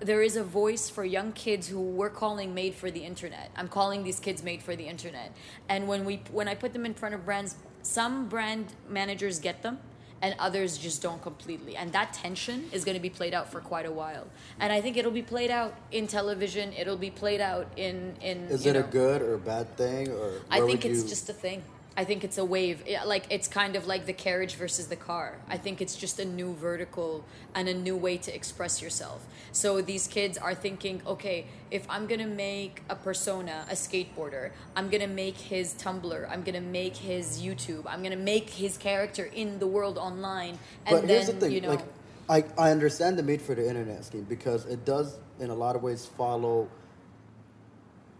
there 0.00 0.22
is 0.22 0.36
a 0.36 0.42
voice 0.42 0.88
for 0.88 1.04
young 1.04 1.32
kids 1.32 1.68
who 1.68 1.80
we're 1.80 2.10
calling 2.10 2.54
made 2.54 2.74
for 2.74 2.90
the 2.90 3.00
internet. 3.00 3.50
I'm 3.54 3.68
calling 3.68 4.02
these 4.02 4.18
kids 4.18 4.42
made 4.42 4.62
for 4.62 4.74
the 4.74 4.88
internet. 4.88 5.32
And 5.68 5.86
when 5.86 6.06
we 6.06 6.22
when 6.32 6.48
I 6.48 6.54
put 6.54 6.72
them 6.72 6.86
in 6.86 6.94
front 6.94 7.14
of 7.14 7.26
brands, 7.26 7.56
some 7.82 8.28
brand 8.28 8.72
managers 8.88 9.38
get 9.38 9.62
them 9.62 9.78
and 10.22 10.36
others 10.38 10.78
just 10.78 11.02
don't 11.02 11.20
completely. 11.20 11.76
And 11.76 11.92
that 11.92 12.12
tension 12.12 12.70
is 12.72 12.84
going 12.84 12.94
to 12.96 13.02
be 13.02 13.10
played 13.10 13.34
out 13.34 13.50
for 13.50 13.60
quite 13.60 13.84
a 13.84 13.90
while. 13.90 14.26
And 14.60 14.72
I 14.72 14.80
think 14.80 14.96
it'll 14.96 15.10
be 15.10 15.22
played 15.22 15.50
out 15.50 15.74
in 15.90 16.06
television, 16.06 16.72
it'll 16.72 16.96
be 16.96 17.10
played 17.10 17.40
out 17.40 17.66
in 17.76 18.14
in 18.22 18.44
Is 18.44 18.64
it 18.64 18.76
a 18.76 18.82
good 18.84 19.20
or 19.20 19.36
bad 19.36 19.76
thing 19.76 20.08
or 20.10 20.40
I 20.50 20.60
think 20.60 20.84
it's 20.84 21.02
you- 21.02 21.08
just 21.08 21.28
a 21.28 21.32
thing. 21.32 21.62
I 21.96 22.04
think 22.04 22.24
it's 22.24 22.38
a 22.38 22.44
wave. 22.44 22.84
Yeah, 22.86 23.04
Like 23.04 23.26
it's 23.30 23.48
kind 23.48 23.76
of 23.76 23.86
like 23.86 24.06
the 24.06 24.12
carriage 24.12 24.54
versus 24.54 24.86
the 24.86 24.96
car. 24.96 25.36
I 25.48 25.58
think 25.58 25.80
it's 25.80 25.94
just 25.94 26.18
a 26.18 26.24
new 26.24 26.54
vertical 26.54 27.24
and 27.54 27.68
a 27.68 27.74
new 27.74 27.96
way 27.96 28.16
to 28.18 28.34
express 28.34 28.80
yourself. 28.80 29.26
So 29.52 29.82
these 29.82 30.06
kids 30.06 30.38
are 30.38 30.54
thinking, 30.54 31.02
okay, 31.06 31.46
if 31.70 31.84
I'm 31.90 32.06
gonna 32.06 32.26
make 32.26 32.82
a 32.88 32.96
persona, 32.96 33.66
a 33.68 33.74
skateboarder, 33.74 34.52
I'm 34.74 34.88
gonna 34.88 35.06
make 35.06 35.36
his 35.36 35.74
Tumblr, 35.74 36.30
I'm 36.30 36.42
gonna 36.42 36.60
make 36.60 36.96
his 36.96 37.42
YouTube, 37.42 37.84
I'm 37.86 38.02
gonna 38.02 38.16
make 38.16 38.48
his 38.48 38.78
character 38.78 39.24
in 39.24 39.58
the 39.58 39.66
world 39.66 39.98
online, 39.98 40.58
and 40.86 40.96
but 40.96 41.00
then 41.02 41.08
here's 41.08 41.26
the 41.26 41.32
thing, 41.34 41.52
you 41.52 41.60
know, 41.60 41.70
like 41.70 41.84
I, 42.28 42.44
I 42.56 42.70
understand 42.70 43.18
the 43.18 43.22
made 43.22 43.42
for 43.42 43.54
the 43.54 43.68
internet 43.68 44.04
scheme 44.04 44.24
because 44.28 44.64
it 44.66 44.84
does 44.84 45.18
in 45.40 45.50
a 45.50 45.54
lot 45.54 45.76
of 45.76 45.82
ways 45.82 46.06
follow 46.06 46.68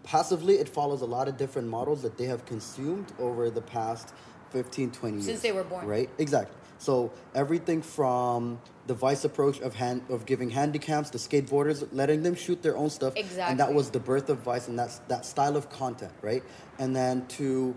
passively 0.04 0.54
it 0.54 0.68
follows 0.68 1.00
a 1.02 1.06
lot 1.06 1.28
of 1.28 1.36
different 1.36 1.68
models 1.68 2.02
that 2.02 2.16
they 2.18 2.24
have 2.24 2.44
consumed 2.46 3.12
over 3.18 3.50
the 3.50 3.62
past 3.62 4.12
15 4.50 4.90
20 4.90 5.16
years 5.16 5.26
Since 5.26 5.40
they 5.40 5.52
were 5.52 5.64
born. 5.64 5.86
right? 5.86 6.10
Exactly. 6.18 6.56
So 6.78 7.12
everything 7.34 7.80
from 7.80 8.60
the 8.88 8.94
vice 8.94 9.24
approach 9.24 9.60
of 9.60 9.74
hand 9.76 10.02
of 10.08 10.26
giving 10.26 10.50
handicaps 10.50 11.10
to 11.10 11.18
skateboarders 11.18 11.86
letting 11.92 12.22
them 12.24 12.34
shoot 12.34 12.60
their 12.62 12.76
own 12.76 12.90
stuff 12.90 13.14
and 13.16 13.60
that 13.60 13.72
was 13.72 13.90
the 13.90 14.00
birth 14.00 14.28
of 14.28 14.38
vice 14.38 14.66
and 14.66 14.76
that's 14.78 14.98
that 15.08 15.24
style 15.24 15.56
of 15.56 15.70
content 15.70 16.12
right? 16.22 16.42
And 16.78 16.94
then 16.94 17.26
to 17.38 17.74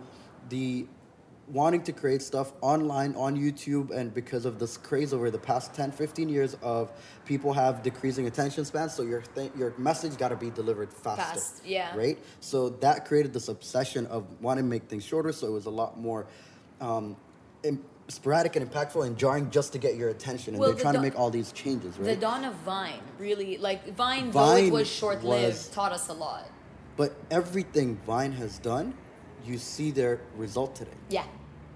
the 0.49 0.87
wanting 1.47 1.83
to 1.83 1.91
create 1.91 2.21
stuff 2.23 2.53
online 2.61 3.13
on 3.15 3.35
YouTube 3.37 3.91
and 3.91 4.11
because 4.13 4.45
of 4.45 4.57
this 4.57 4.77
craze 4.77 5.13
over 5.13 5.29
the 5.29 5.37
past 5.37 5.75
10 5.75 5.91
15 5.91 6.27
years 6.27 6.55
of 6.63 6.91
people 7.23 7.53
have 7.53 7.83
decreasing 7.83 8.25
attention 8.25 8.65
spans 8.65 8.93
so 8.95 9.03
your 9.03 9.21
th- 9.35 9.51
your 9.55 9.71
message 9.77 10.17
got 10.17 10.29
to 10.29 10.35
be 10.35 10.49
delivered 10.49 10.91
faster 10.91 11.21
Fast, 11.23 11.61
yeah. 11.63 11.95
right 11.95 12.17
so 12.39 12.69
that 12.69 13.05
created 13.05 13.31
this 13.31 13.47
obsession 13.47 14.07
of 14.07 14.25
wanting 14.41 14.63
to 14.63 14.69
make 14.69 14.83
things 14.89 15.03
shorter 15.05 15.31
so 15.31 15.45
it 15.45 15.51
was 15.51 15.67
a 15.67 15.69
lot 15.69 15.99
more 15.99 16.25
um, 16.81 17.15
im- 17.63 17.83
sporadic 18.07 18.55
and 18.55 18.67
impactful 18.67 19.05
and 19.05 19.15
jarring 19.15 19.49
just 19.51 19.71
to 19.73 19.77
get 19.77 19.95
your 19.97 20.09
attention 20.09 20.55
and 20.55 20.59
Well, 20.59 20.69
they're 20.69 20.77
the 20.77 20.81
trying 20.81 20.95
to 20.95 21.01
make 21.01 21.17
all 21.19 21.29
these 21.29 21.51
changes 21.51 21.95
right 21.99 22.07
the 22.07 22.15
dawn 22.15 22.43
of 22.43 22.55
Vine 22.55 23.01
really 23.19 23.57
like 23.59 23.87
Vine, 23.95 24.31
though 24.31 24.55
it 24.55 24.71
was 24.71 24.89
short 24.89 25.23
lived, 25.23 25.71
taught 25.73 25.91
us 25.91 26.09
a 26.09 26.13
lot. 26.13 26.49
but 26.97 27.15
everything 27.29 27.97
Vine 28.05 28.31
has 28.31 28.57
done 28.57 28.95
you 29.45 29.57
see 29.57 29.91
their 29.91 30.19
result 30.37 30.75
today 30.75 30.97
Yeah. 31.09 31.25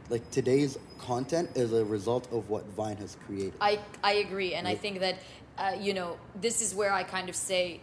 like 0.09 0.29
today's 0.31 0.77
content 0.99 1.49
is 1.55 1.71
a 1.73 1.85
result 1.85 2.31
of 2.31 2.49
what 2.49 2.65
Vine 2.77 2.97
has 2.97 3.15
created 3.25 3.53
I 3.61 3.79
I 4.03 4.13
agree, 4.25 4.53
and 4.57 4.67
I 4.67 4.75
think 4.75 4.99
that 4.99 5.15
uh, 5.57 5.75
you 5.79 5.93
know 5.93 6.17
this 6.41 6.61
is 6.61 6.73
where 6.75 6.91
I 6.93 7.03
kind 7.03 7.27
of 7.29 7.35
say, 7.35 7.79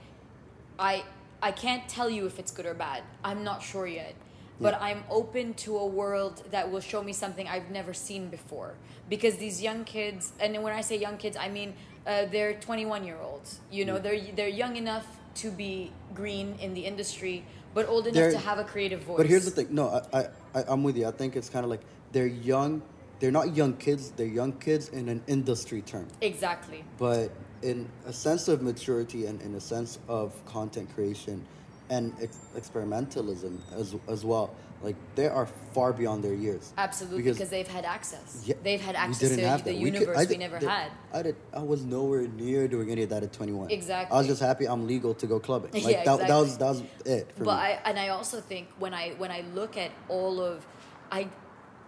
I 0.78 1.04
I 1.42 1.50
can't 1.52 1.84
tell 1.88 2.08
you 2.16 2.26
if 2.26 2.38
it's 2.38 2.52
good 2.52 2.66
or 2.66 2.74
bad. 2.74 3.02
I'm 3.22 3.44
not 3.44 3.62
sure 3.62 3.86
yet, 3.86 4.14
but 4.60 4.74
Yeah. 4.74 4.86
I'm 4.88 5.04
open 5.10 5.54
to 5.64 5.76
a 5.78 5.86
world 5.86 6.42
that 6.50 6.70
will 6.70 6.80
show 6.80 7.02
me 7.02 7.12
something 7.12 7.46
I've 7.54 7.70
never 7.70 7.92
seen 7.94 8.28
before. 8.30 8.74
Because 9.08 9.36
these 9.36 9.62
young 9.62 9.84
kids, 9.84 10.32
and 10.40 10.50
when 10.64 10.72
I 10.72 10.82
say 10.82 10.96
young 10.98 11.18
kids, 11.18 11.36
I 11.36 11.48
mean 11.48 11.74
uh, 12.06 12.24
they're 12.32 12.54
21 12.54 13.04
year 13.04 13.18
olds. 13.28 13.60
You 13.70 13.84
know, 13.84 13.98
they're 13.98 14.20
they're 14.36 14.56
young 14.64 14.76
enough 14.76 15.06
to 15.42 15.50
be 15.50 15.92
green 16.14 16.56
in 16.60 16.72
the 16.74 16.84
industry, 16.86 17.44
but 17.76 17.90
old 17.90 18.06
enough 18.06 18.32
to 18.32 18.38
have 18.38 18.58
a 18.58 18.64
creative 18.64 19.02
voice. 19.02 19.18
But 19.18 19.26
here's 19.26 19.44
the 19.44 19.50
thing. 19.50 19.68
No, 19.70 20.02
I, 20.10 20.20
I, 20.20 20.28
I, 20.54 20.64
I'm 20.66 20.82
with 20.82 20.96
you. 20.96 21.06
I 21.06 21.10
think 21.10 21.36
it's 21.36 21.50
kind 21.50 21.62
of 21.62 21.68
like 21.68 21.82
they're 22.10 22.26
young. 22.26 22.80
They're 23.20 23.30
not 23.30 23.54
young 23.54 23.74
kids. 23.74 24.12
They're 24.12 24.26
young 24.26 24.52
kids 24.52 24.88
in 24.88 25.10
an 25.10 25.22
industry 25.26 25.82
term. 25.82 26.08
Exactly. 26.22 26.84
But 26.96 27.32
in 27.60 27.86
a 28.06 28.14
sense 28.14 28.48
of 28.48 28.62
maturity 28.62 29.26
and 29.26 29.42
in 29.42 29.54
a 29.56 29.60
sense 29.60 29.98
of 30.08 30.32
content 30.46 30.88
creation 30.94 31.44
and 31.90 32.14
ex- 32.18 32.38
experimentalism 32.56 33.60
as, 33.74 33.94
as 34.08 34.24
well, 34.24 34.54
like 34.82 34.96
they 35.14 35.26
are 35.28 35.46
far 35.72 35.92
beyond 35.92 36.22
their 36.22 36.34
years. 36.34 36.72
Absolutely, 36.76 37.22
because, 37.22 37.50
they've 37.50 37.66
had 37.68 37.84
access. 37.84 38.42
Yeah, 38.44 38.54
they've 38.62 38.80
had 38.80 38.94
access 38.94 39.28
to 39.30 39.36
the 39.36 39.42
that. 39.42 39.64
We 39.64 39.72
could- 39.72 39.80
universe 39.94 40.18
I 40.18 40.24
we 40.24 40.36
never 40.36 40.58
did- 40.58 40.68
had. 40.68 40.90
I 41.12 41.22
did. 41.22 41.36
I 41.52 41.60
was 41.60 41.84
nowhere 41.84 42.28
near 42.28 42.68
doing 42.68 42.90
any 42.90 43.02
of 43.02 43.10
that 43.10 43.22
at 43.22 43.32
21. 43.32 43.70
Exactly. 43.70 44.14
I 44.14 44.18
was 44.18 44.26
just 44.26 44.40
happy 44.42 44.66
I'm 44.66 44.86
legal 44.86 45.14
to 45.14 45.26
go 45.26 45.40
clubbing. 45.40 45.70
Like 45.84 45.94
Yeah, 45.96 46.04
that, 46.04 46.28
that 46.28 46.36
was 46.36 46.58
that 46.58 46.68
was 46.68 46.82
it 47.04 47.32
for 47.36 47.44
but 47.44 47.56
me. 47.56 47.62
I 47.62 47.80
and 47.84 47.98
I 47.98 48.08
also 48.08 48.40
think 48.40 48.68
when 48.78 48.92
I 48.94 49.10
when 49.18 49.30
I 49.30 49.42
look 49.54 49.76
at 49.76 49.90
all 50.08 50.40
of 50.40 50.66
I 51.10 51.28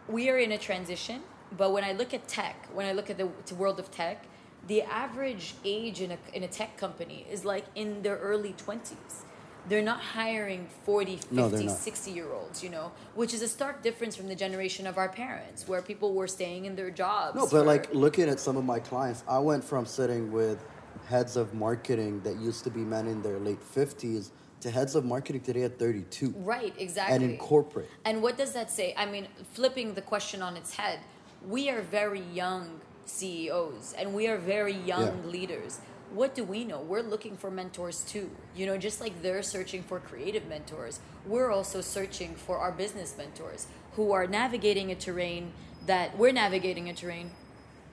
we 0.09 0.31
are 0.31 0.39
in 0.39 0.53
a 0.53 0.59
transition, 0.59 1.21
but 1.57 1.73
when 1.73 1.85
I 1.85 1.93
look 1.93 2.15
at 2.15 2.27
tech, 2.29 2.69
when 2.73 2.87
I 2.87 2.93
look 2.93 3.11
at 3.11 3.19
the, 3.19 3.29
the 3.47 3.55
world 3.55 3.79
of 3.79 3.91
tech, 3.91 4.25
the 4.67 4.83
average 4.83 5.55
age 5.65 6.01
in 6.01 6.11
a 6.13 6.19
in 6.33 6.43
a 6.43 6.49
tech 6.49 6.77
company 6.79 7.27
is 7.31 7.45
like 7.45 7.65
in 7.75 8.03
their 8.03 8.17
early 8.17 8.55
20s. 8.55 9.25
They're 9.69 9.83
not 9.83 10.01
hiring 10.01 10.67
40 10.85 11.17
50 11.17 11.35
no, 11.35 11.75
60 11.75 12.11
year 12.11 12.33
olds 12.33 12.63
you 12.63 12.71
know, 12.71 12.93
which 13.15 13.35
is 13.35 13.43
a 13.43 13.49
stark 13.49 13.83
difference 13.83 14.17
from 14.17 14.29
the 14.29 14.35
generation 14.35 14.87
of 14.87 14.97
our 14.99 15.09
parents 15.09 15.69
where 15.69 15.83
people 15.83 16.15
were 16.15 16.27
staying 16.27 16.65
in 16.65 16.75
their 16.77 16.91
jobs. 16.91 17.37
No, 17.37 17.43
but 17.43 17.51
for- 17.51 17.63
like 17.63 17.93
looking 17.95 18.29
at 18.29 18.41
some 18.41 18.57
of 18.57 18.65
my 18.65 18.81
clients, 18.81 19.23
I 19.29 19.39
went 19.39 19.63
from 19.65 19.87
sitting 19.87 20.33
with 20.33 20.65
heads 21.09 21.37
of 21.37 21.55
marketing 21.55 22.21
that 22.23 22.37
used 22.37 22.65
to 22.65 22.71
be 22.71 22.81
men 22.81 23.07
in 23.07 23.23
their 23.23 23.39
late 23.39 23.61
50s 23.75 24.31
to 24.61 24.71
heads 24.71 24.95
of 24.95 25.05
marketing 25.05 25.43
today 25.43 25.63
at 25.63 25.79
32. 25.79 26.35
Right, 26.39 26.75
exactly. 26.79 27.15
And 27.15 27.25
in 27.25 27.37
corporate. 27.39 27.89
And 28.05 28.23
what 28.23 28.37
does 28.37 28.53
that 28.53 28.71
say? 28.71 28.93
I 28.97 29.07
mean, 29.07 29.29
flipping 29.53 29.95
the 29.95 30.03
question 30.03 30.43
on 30.43 30.57
its 30.57 30.75
head, 30.75 30.99
we 31.47 31.71
are 31.71 31.81
very 31.83 32.21
young 32.21 32.81
CEOs 33.05 33.95
and 33.97 34.15
we 34.15 34.27
are 34.27 34.37
very 34.39 34.75
young 34.75 35.23
Yeah. 35.25 35.31
leaders. 35.31 35.79
What 36.13 36.35
do 36.35 36.45
we 36.45 36.65
know? 36.65 36.81
We're 36.81 37.03
looking 37.03 37.37
for 37.37 37.51
mentors 37.51 38.03
too. 38.03 38.31
You 38.57 38.67
know, 38.67 38.79
just 38.79 39.01
like 39.01 39.23
they're 39.23 39.43
searching 39.43 39.83
for 39.83 40.01
creative 40.01 40.47
mentors, 40.49 41.01
we're 41.27 41.51
also 41.51 41.81
searching 41.81 42.35
for 42.35 42.59
our 42.59 42.73
business 42.73 43.15
mentors 43.17 43.67
who 43.93 44.13
are 44.13 44.27
navigating 44.27 44.91
a 44.91 44.95
terrain 44.95 45.53
that 45.87 46.17
we're 46.19 46.33
navigating 46.33 46.89
a 46.89 46.95
terrain 46.95 47.31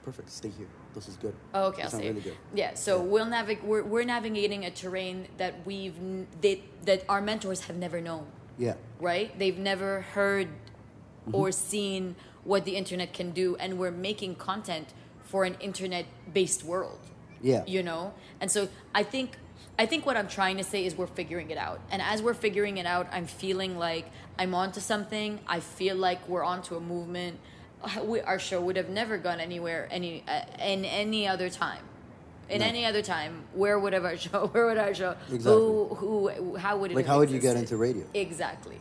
Perfect. 0.04 0.30
Stay 0.30 0.50
here. 0.56 0.68
This 0.94 1.08
is 1.08 1.16
good. 1.16 1.34
Oh, 1.56 1.64
okay, 1.70 1.82
This 1.82 1.94
I'll 1.96 2.00
say. 2.00 2.10
really 2.10 2.22
good. 2.22 2.38
Yeah, 2.54 2.76
so 2.76 3.02
we'll 3.02 3.26
navig- 3.26 3.64
we're, 3.64 3.82
we're 3.82 4.04
navigating 4.04 4.64
a 4.64 4.70
terrain 4.70 5.28
that 5.38 5.66
we've 5.66 5.98
n- 5.98 6.28
that, 6.42 6.60
that 6.86 7.04
our 7.10 7.22
mentors 7.22 7.62
have 7.62 7.76
never 7.78 8.00
known, 8.00 8.28
Yeah. 8.60 8.76
right? 9.00 9.38
They've 9.40 9.58
never 9.58 10.02
heard 10.02 10.48
Mm-hmm. 10.48 11.36
or 11.36 11.52
seen 11.52 12.16
what 12.44 12.66
the 12.66 12.76
internet 12.76 13.14
can 13.14 13.32
do, 13.32 13.56
and 13.56 13.80
we're 13.80 13.90
making 13.90 14.36
content 14.36 14.94
for 15.24 15.44
an 15.44 15.56
internet-based 15.60 16.64
world. 16.64 17.00
Yeah. 17.42 17.64
you 17.68 17.84
know, 17.84 18.14
and 18.42 18.50
so 18.52 18.68
I 18.94 19.04
think. 19.04 19.38
I 19.78 19.86
think 19.86 20.06
what 20.06 20.16
I'm 20.16 20.30
trying 20.30 20.56
to 20.56 20.64
say 20.64 20.86
is 20.86 20.96
we're 20.96 21.06
figuring 21.06 21.50
it 21.52 21.58
out. 21.58 21.82
And 21.92 22.02
as 22.02 22.22
we're 22.22 22.34
figuring 22.34 22.78
it 22.78 22.86
out, 22.86 23.08
I'm 23.12 23.26
feeling 23.28 23.78
like 23.78 24.06
I'm 24.40 24.56
onto 24.56 24.80
something. 24.80 25.38
I 25.48 25.60
feel 25.60 25.98
like 25.98 26.30
we're 26.30 26.46
onto 26.46 26.78
a 26.78 26.80
movement. 26.80 27.40
We, 28.06 28.22
our 28.22 28.40
show 28.40 28.62
would 28.62 28.78
have 28.78 28.88
never 28.88 29.18
gone 29.18 29.42
anywhere 29.42 29.90
any 29.92 30.24
uh, 30.30 30.44
in 30.64 30.86
any 30.86 31.28
other 31.28 31.50
time. 31.50 31.84
In 32.48 32.62
No. 32.62 32.68
any 32.68 32.86
other 32.86 33.02
time, 33.02 33.44
where 33.54 33.78
would 33.78 33.92
have 33.92 34.06
our 34.06 34.16
show? 34.26 34.48
Where 34.54 34.66
would 34.68 34.78
our 34.78 34.94
show? 34.94 35.16
Exactly. 35.30 35.52
Who? 35.52 35.96
Who? 35.96 36.56
How 36.56 36.78
would 36.78 36.92
it? 36.92 36.96
Like, 36.96 37.06
how 37.06 37.20
would 37.20 37.30
you 37.30 37.40
get 37.40 37.58
into 37.58 37.76
radio? 37.76 38.06
Exactly. 38.14 38.78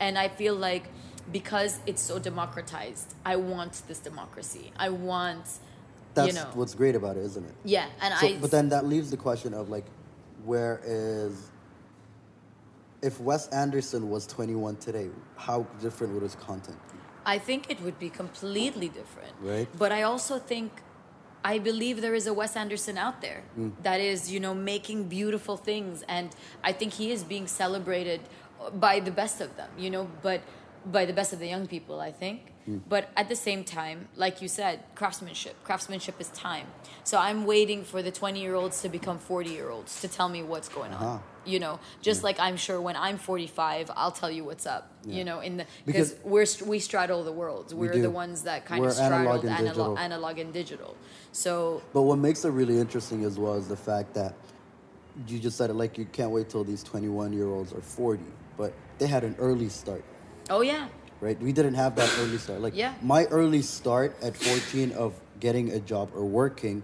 And 0.00 0.16
I 0.16 0.28
feel 0.28 0.54
like 0.54 0.84
because 1.30 1.80
it's 1.84 2.00
so 2.00 2.18
democratized, 2.18 3.14
I 3.22 3.36
want 3.36 3.82
this 3.86 3.98
democracy. 3.98 4.72
I 4.78 4.88
want, 4.88 5.46
That's 6.14 6.28
you 6.28 6.34
know, 6.34 6.50
what's 6.54 6.74
great 6.74 6.94
about 6.96 7.16
it, 7.16 7.24
isn't 7.24 7.44
it? 7.44 7.54
yeah. 7.64 7.86
And 8.00 8.14
So, 8.18 8.26
I. 8.26 8.38
but 8.38 8.50
then 8.50 8.68
that 8.70 8.84
leaves 8.86 9.10
the 9.10 9.16
question 9.16 9.54
of 9.54 9.68
like, 9.68 9.84
where 10.44 10.80
is 10.84 11.50
if 13.02 13.20
Wes 13.20 13.48
Anderson 13.48 14.10
was 14.10 14.26
21 14.26 14.76
today, 14.76 15.08
how 15.36 15.66
different 15.80 16.14
would 16.14 16.22
his 16.22 16.34
content 16.34 16.78
be? 16.92 16.98
I 17.24 17.38
think 17.38 17.70
it 17.70 17.80
would 17.82 17.98
be 17.98 18.10
completely 18.10 18.88
different. 18.88 19.32
Right. 19.40 19.68
But 19.78 19.92
I 19.92 20.02
also 20.02 20.38
think 20.38 20.72
I 21.44 21.58
believe 21.58 22.00
there 22.00 22.14
is 22.16 22.26
a 22.26 22.34
Wes 22.34 22.56
Anderson 22.56 22.98
out 22.98 23.20
there 23.20 23.42
Mm. 23.56 23.72
that 23.82 24.00
is, 24.00 24.30
you 24.32 24.40
know, 24.40 24.54
making 24.54 25.08
beautiful 25.08 25.56
things 25.56 26.02
and 26.08 26.30
I 26.64 26.72
think 26.72 26.94
he 26.94 27.12
is 27.12 27.22
being 27.22 27.46
celebrated 27.46 28.20
by 28.74 28.98
the 29.00 29.12
best 29.12 29.40
of 29.40 29.56
them, 29.56 29.70
you 29.78 29.90
know, 29.90 30.08
but 30.22 30.40
by 30.86 31.04
the 31.04 31.12
best 31.12 31.32
of 31.32 31.38
the 31.38 31.46
young 31.46 31.66
people, 31.68 32.00
I 32.00 32.10
think. 32.10 32.52
Mm. 32.68 32.80
But 32.88 33.08
at 33.16 33.28
the 33.28 33.36
same 33.36 33.64
time, 33.64 34.08
like 34.16 34.42
you 34.42 34.48
said, 34.48 34.80
craftsmanship. 34.94 35.56
Craftsmanship 35.64 36.20
is 36.20 36.28
time. 36.28 36.66
So 37.04 37.18
I'm 37.18 37.46
waiting 37.46 37.82
for 37.84 38.02
the 38.02 38.10
20 38.10 38.40
year 38.40 38.54
olds 38.54 38.82
to 38.82 38.88
become 38.88 39.18
40 39.18 39.50
year 39.50 39.70
olds 39.70 40.00
to 40.02 40.08
tell 40.08 40.28
me 40.28 40.42
what's 40.42 40.68
going 40.68 40.92
on. 40.92 41.02
Uh-huh. 41.02 41.18
You 41.46 41.60
know, 41.60 41.80
just 42.02 42.22
like 42.22 42.38
I'm 42.38 42.58
sure 42.58 42.78
when 42.78 42.94
I'm 42.96 43.16
45, 43.16 43.90
I'll 43.96 44.10
tell 44.12 44.30
you 44.30 44.44
what's 44.44 44.66
up. 44.66 44.92
Yeah. 45.04 45.16
You 45.16 45.24
know, 45.24 45.40
in 45.40 45.56
the 45.58 45.66
Because- 45.86 46.14
we're 46.24 46.46
we 46.66 46.78
straddle 46.78 47.24
the 47.24 47.32
worlds. 47.32 47.74
We 47.74 47.86
We're 47.86 47.94
do. 47.94 48.02
the 48.02 48.10
ones 48.10 48.42
that 48.42 48.66
kind 48.66 48.82
We're 48.82 48.88
of 48.88 48.94
straddle 48.94 49.18
analog 49.20 49.44
analog, 49.46 49.64
digital. 49.64 49.98
analog 49.98 50.38
and 50.38 50.52
digital. 50.52 50.96
So 51.32 51.80
But 51.94 52.02
what 52.02 52.18
makes 52.18 52.44
it 52.44 52.50
really 52.50 52.78
interesting 52.78 53.24
as 53.24 53.38
well 53.38 53.54
is 53.54 53.66
the 53.68 53.76
fact 53.76 54.12
that 54.14 54.34
you 55.26 55.38
just 55.38 55.56
said 55.56 55.70
it 55.70 55.74
like 55.74 55.96
you 55.96 56.04
can't 56.04 56.30
wait 56.30 56.48
till 56.50 56.64
these 56.64 56.82
21 56.82 57.32
year 57.32 57.46
olds 57.48 57.72
are 57.72 57.80
40, 57.80 58.22
but 58.58 58.72
they 58.98 59.06
had 59.06 59.24
an 59.24 59.34
early 59.38 59.68
start, 59.68 60.04
oh 60.50 60.60
yeah, 60.60 60.88
right? 61.20 61.40
We 61.40 61.52
didn't 61.52 61.74
have 61.74 61.96
that 61.96 62.10
early 62.20 62.38
start. 62.38 62.60
Like 62.60 62.74
Yeah. 62.76 62.94
my 63.02 63.24
early 63.26 63.62
start 63.62 64.16
at 64.22 64.36
14 64.36 64.92
of 64.92 65.14
getting 65.40 65.70
a 65.72 65.80
job 65.80 66.10
or 66.14 66.24
working, 66.24 66.82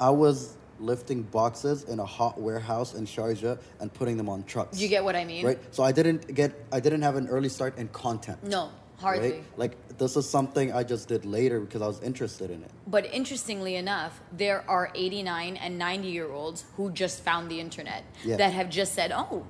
I 0.00 0.10
was 0.10 0.56
lifting 0.80 1.22
boxes 1.22 1.84
in 1.84 2.00
a 2.00 2.04
hot 2.04 2.40
warehouse 2.40 2.94
in 2.94 3.06
Sharjah 3.06 3.58
and 3.80 3.92
putting 3.94 4.16
them 4.16 4.28
on 4.28 4.42
trucks. 4.44 4.80
you 4.80 4.88
get 4.88 5.04
what 5.04 5.14
I 5.16 5.24
mean? 5.24 5.46
right? 5.46 5.58
So 5.70 5.82
I 5.82 5.92
didn't 5.92 6.34
get 6.34 6.52
I 6.72 6.80
didn't 6.80 7.02
have 7.02 7.16
an 7.16 7.28
early 7.28 7.48
start 7.48 7.78
in 7.78 7.88
content. 7.88 8.42
No. 8.44 8.70
Hardly. 8.98 9.32
Right? 9.32 9.44
Like 9.56 9.98
this 9.98 10.16
is 10.16 10.28
something 10.28 10.72
I 10.72 10.82
just 10.82 11.08
did 11.08 11.24
later 11.24 11.60
because 11.60 11.82
I 11.82 11.86
was 11.86 12.00
interested 12.02 12.50
in 12.50 12.62
it. 12.62 12.70
But 12.86 13.06
interestingly 13.12 13.76
enough, 13.76 14.20
there 14.32 14.64
are 14.68 14.90
89 14.94 15.56
and 15.56 15.78
90 15.78 16.08
year 16.08 16.30
olds 16.32 16.64
who 16.76 16.90
just 16.90 17.22
found 17.22 17.50
the 17.50 17.60
internet 17.60 18.04
Yeah. 18.24 18.36
that 18.36 18.52
have 18.52 18.68
just 18.70 18.94
said, 18.94 19.12
oh, 19.12 19.44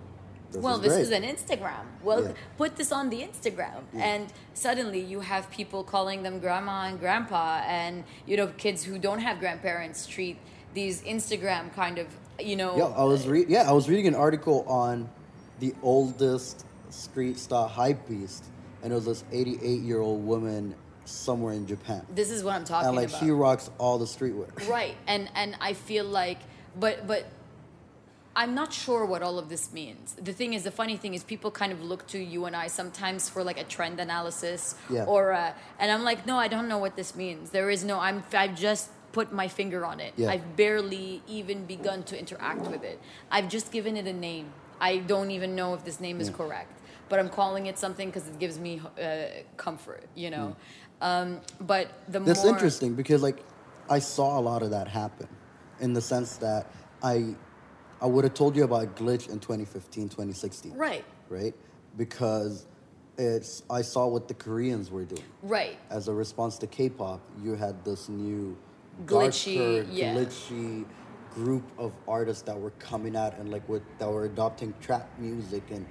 This 0.55 0.63
well, 0.63 0.77
is 0.77 0.83
this 0.83 0.93
great." 0.93 1.03
is 1.03 1.11
an 1.11 1.23
Instagram. 1.25 1.85
Well, 2.03 2.23
Yeah. 2.23 2.33
put 2.57 2.77
this 2.77 2.91
on 2.93 3.11
the 3.11 3.21
Instagram. 3.21 3.83
And 3.95 4.33
suddenly 4.55 5.01
you 5.01 5.21
have 5.21 5.51
people 5.51 5.85
calling 5.85 6.23
them 6.23 6.39
grandma 6.39 6.87
and 6.89 6.99
grandpa, 6.99 7.63
and, 7.67 8.05
you 8.27 8.37
know, 8.37 8.49
kids 8.57 8.85
who 8.85 8.99
don't 8.99 9.21
have 9.21 9.39
grandparents 9.41 10.07
treat 10.07 10.39
these 10.73 11.03
Instagram 11.03 11.73
kind 11.75 11.99
of, 11.99 12.07
you 12.39 12.57
know. 12.57 12.77
Yeah, 12.77 12.85
I 12.85 13.05
was 13.05 13.27
uh, 13.27 13.31
re- 13.31 13.47
yeah, 13.49 13.69
I 13.69 13.73
was 13.73 13.89
reading 13.89 14.07
an 14.07 14.15
article 14.15 14.65
on 14.69 15.09
the 15.61 15.75
oldest 15.83 16.65
street 16.91 17.39
style 17.39 17.69
hype 17.69 18.09
beast, 18.09 18.45
and 18.83 18.93
it 18.93 18.97
was 18.97 19.05
this 19.07 19.25
88 19.33 19.81
year 19.83 20.01
old 20.01 20.25
woman 20.27 20.75
somewhere 21.05 21.53
in 21.53 21.67
Japan, 21.67 22.01
this 22.15 22.31
is 22.31 22.43
what 22.43 22.55
I'm 22.55 22.65
talking 22.65 22.89
about. 22.89 22.89
and 22.89 22.97
like 22.97 23.09
about. 23.11 23.21
she 23.21 23.31
rocks 23.31 23.71
all 23.79 23.99
the 23.99 24.07
streetwear. 24.07 24.49
right 24.71 24.95
and 25.07 25.29
and 25.35 25.55
i 25.61 25.75
feel 25.75 26.07
like 26.07 26.39
but 26.81 27.07
but 27.07 27.27
i'm 28.37 28.55
not 28.55 28.73
sure 28.73 29.05
what 29.05 29.23
all 29.23 29.39
of 29.39 29.49
this 29.49 29.73
means. 29.73 30.15
The 30.15 30.33
thing 30.33 30.55
is 30.55 30.65
the 30.65 30.71
funny 30.71 30.97
thing 30.97 31.15
is 31.15 31.23
people 31.23 31.51
kind 31.51 31.73
of 31.73 31.83
look 31.83 32.07
to 32.09 32.19
you 32.19 32.45
and 32.47 32.55
i 32.57 32.67
sometimes 32.67 33.29
for 33.29 33.43
like 33.45 33.59
a 33.61 33.65
trend 33.65 34.01
analysis 34.01 34.75
Yeah. 34.91 35.05
or 35.05 35.33
uh, 35.33 35.53
and 35.79 35.91
i'm 35.93 36.05
like 36.05 36.27
no 36.27 36.37
i 36.37 36.49
don't 36.49 36.69
know 36.69 36.79
what 36.79 36.97
this 36.97 37.15
means. 37.15 37.51
There 37.51 37.71
is 37.71 37.85
no 37.85 38.01
i'm 38.01 38.23
i've 38.33 38.57
just 38.57 38.91
put 39.13 39.33
my 39.33 39.47
finger 39.49 39.85
on 39.87 40.01
it. 40.01 40.13
Yeah. 40.17 40.31
i've 40.31 40.57
barely 40.57 41.23
even 41.29 41.67
begun 41.67 42.03
to 42.05 42.19
interact 42.19 42.67
with 42.69 42.83
it. 42.83 42.99
I've 43.31 43.49
just 43.49 43.71
given 43.71 43.97
it 43.97 44.07
a 44.07 44.13
name. 44.13 44.47
I 44.81 44.99
don't 44.99 45.31
even 45.31 45.55
know 45.55 45.75
if 45.75 45.85
this 45.85 46.01
name 46.01 46.21
is 46.21 46.31
correct 46.31 46.81
but 47.11 47.19
i'm 47.21 47.29
calling 47.29 47.67
it 47.67 47.79
something 47.79 48.09
because 48.09 48.27
it 48.27 48.39
gives 48.39 48.59
me 48.59 48.81
uh, 48.81 49.27
comfort 49.57 50.05
you 50.15 50.31
know? 50.31 50.57
Um, 51.01 51.41
but 51.61 51.89
the 52.09 52.19
That's 52.21 52.45
more 52.45 52.55
interesting 52.55 52.95
because 52.95 53.23
like 53.23 53.39
I 53.91 53.99
saw 53.99 54.39
a 54.39 54.43
lot 54.51 54.63
of 54.63 54.71
that 54.71 54.89
happen 54.89 55.29
in 55.81 55.93
the 55.93 56.01
sense 56.01 56.37
that 56.39 56.67
I 57.03 57.35
I 58.05 58.07
would 58.07 58.25
have 58.25 58.35
told 58.35 58.55
you 58.55 58.65
about 58.65 58.97
glitch 58.97 59.31
in 59.31 59.41
2015, 59.41 60.11
2016. 60.11 60.75
right 60.75 61.03
Right? 61.31 61.55
Because 61.97 62.67
it's 63.17 63.63
I 63.71 63.81
saw 63.81 64.07
what 64.07 64.29
the 64.29 64.35
Koreans 64.35 64.91
were 64.91 65.05
doing. 65.05 65.25
right 65.43 65.79
As 65.89 66.09
a 66.09 66.13
response 66.13 66.59
to 66.59 66.67
K-pop, 66.67 67.23
you 67.43 67.55
had 67.55 67.83
this 67.83 68.11
new 68.11 68.59
Glitchy, 69.07 69.57
darker, 69.57 69.91
yeah. 69.91 70.15
glitchy 70.15 70.85
group 71.33 71.65
of 71.79 71.93
artists 72.07 72.43
that 72.43 72.61
were 72.61 72.73
coming 72.73 73.17
out 73.17 73.39
and 73.39 73.51
like 73.51 73.67
with 73.69 73.83
that 73.99 74.09
were 74.09 74.27
adopting 74.27 74.75
trap 74.81 75.09
music 75.19 75.63
and 75.71 75.85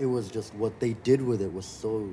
it 0.00 0.06
was 0.06 0.28
just 0.28 0.54
what 0.54 0.80
they 0.80 0.94
did 1.04 1.20
with 1.20 1.42
it 1.42 1.52
was 1.52 1.66
so 1.66 2.08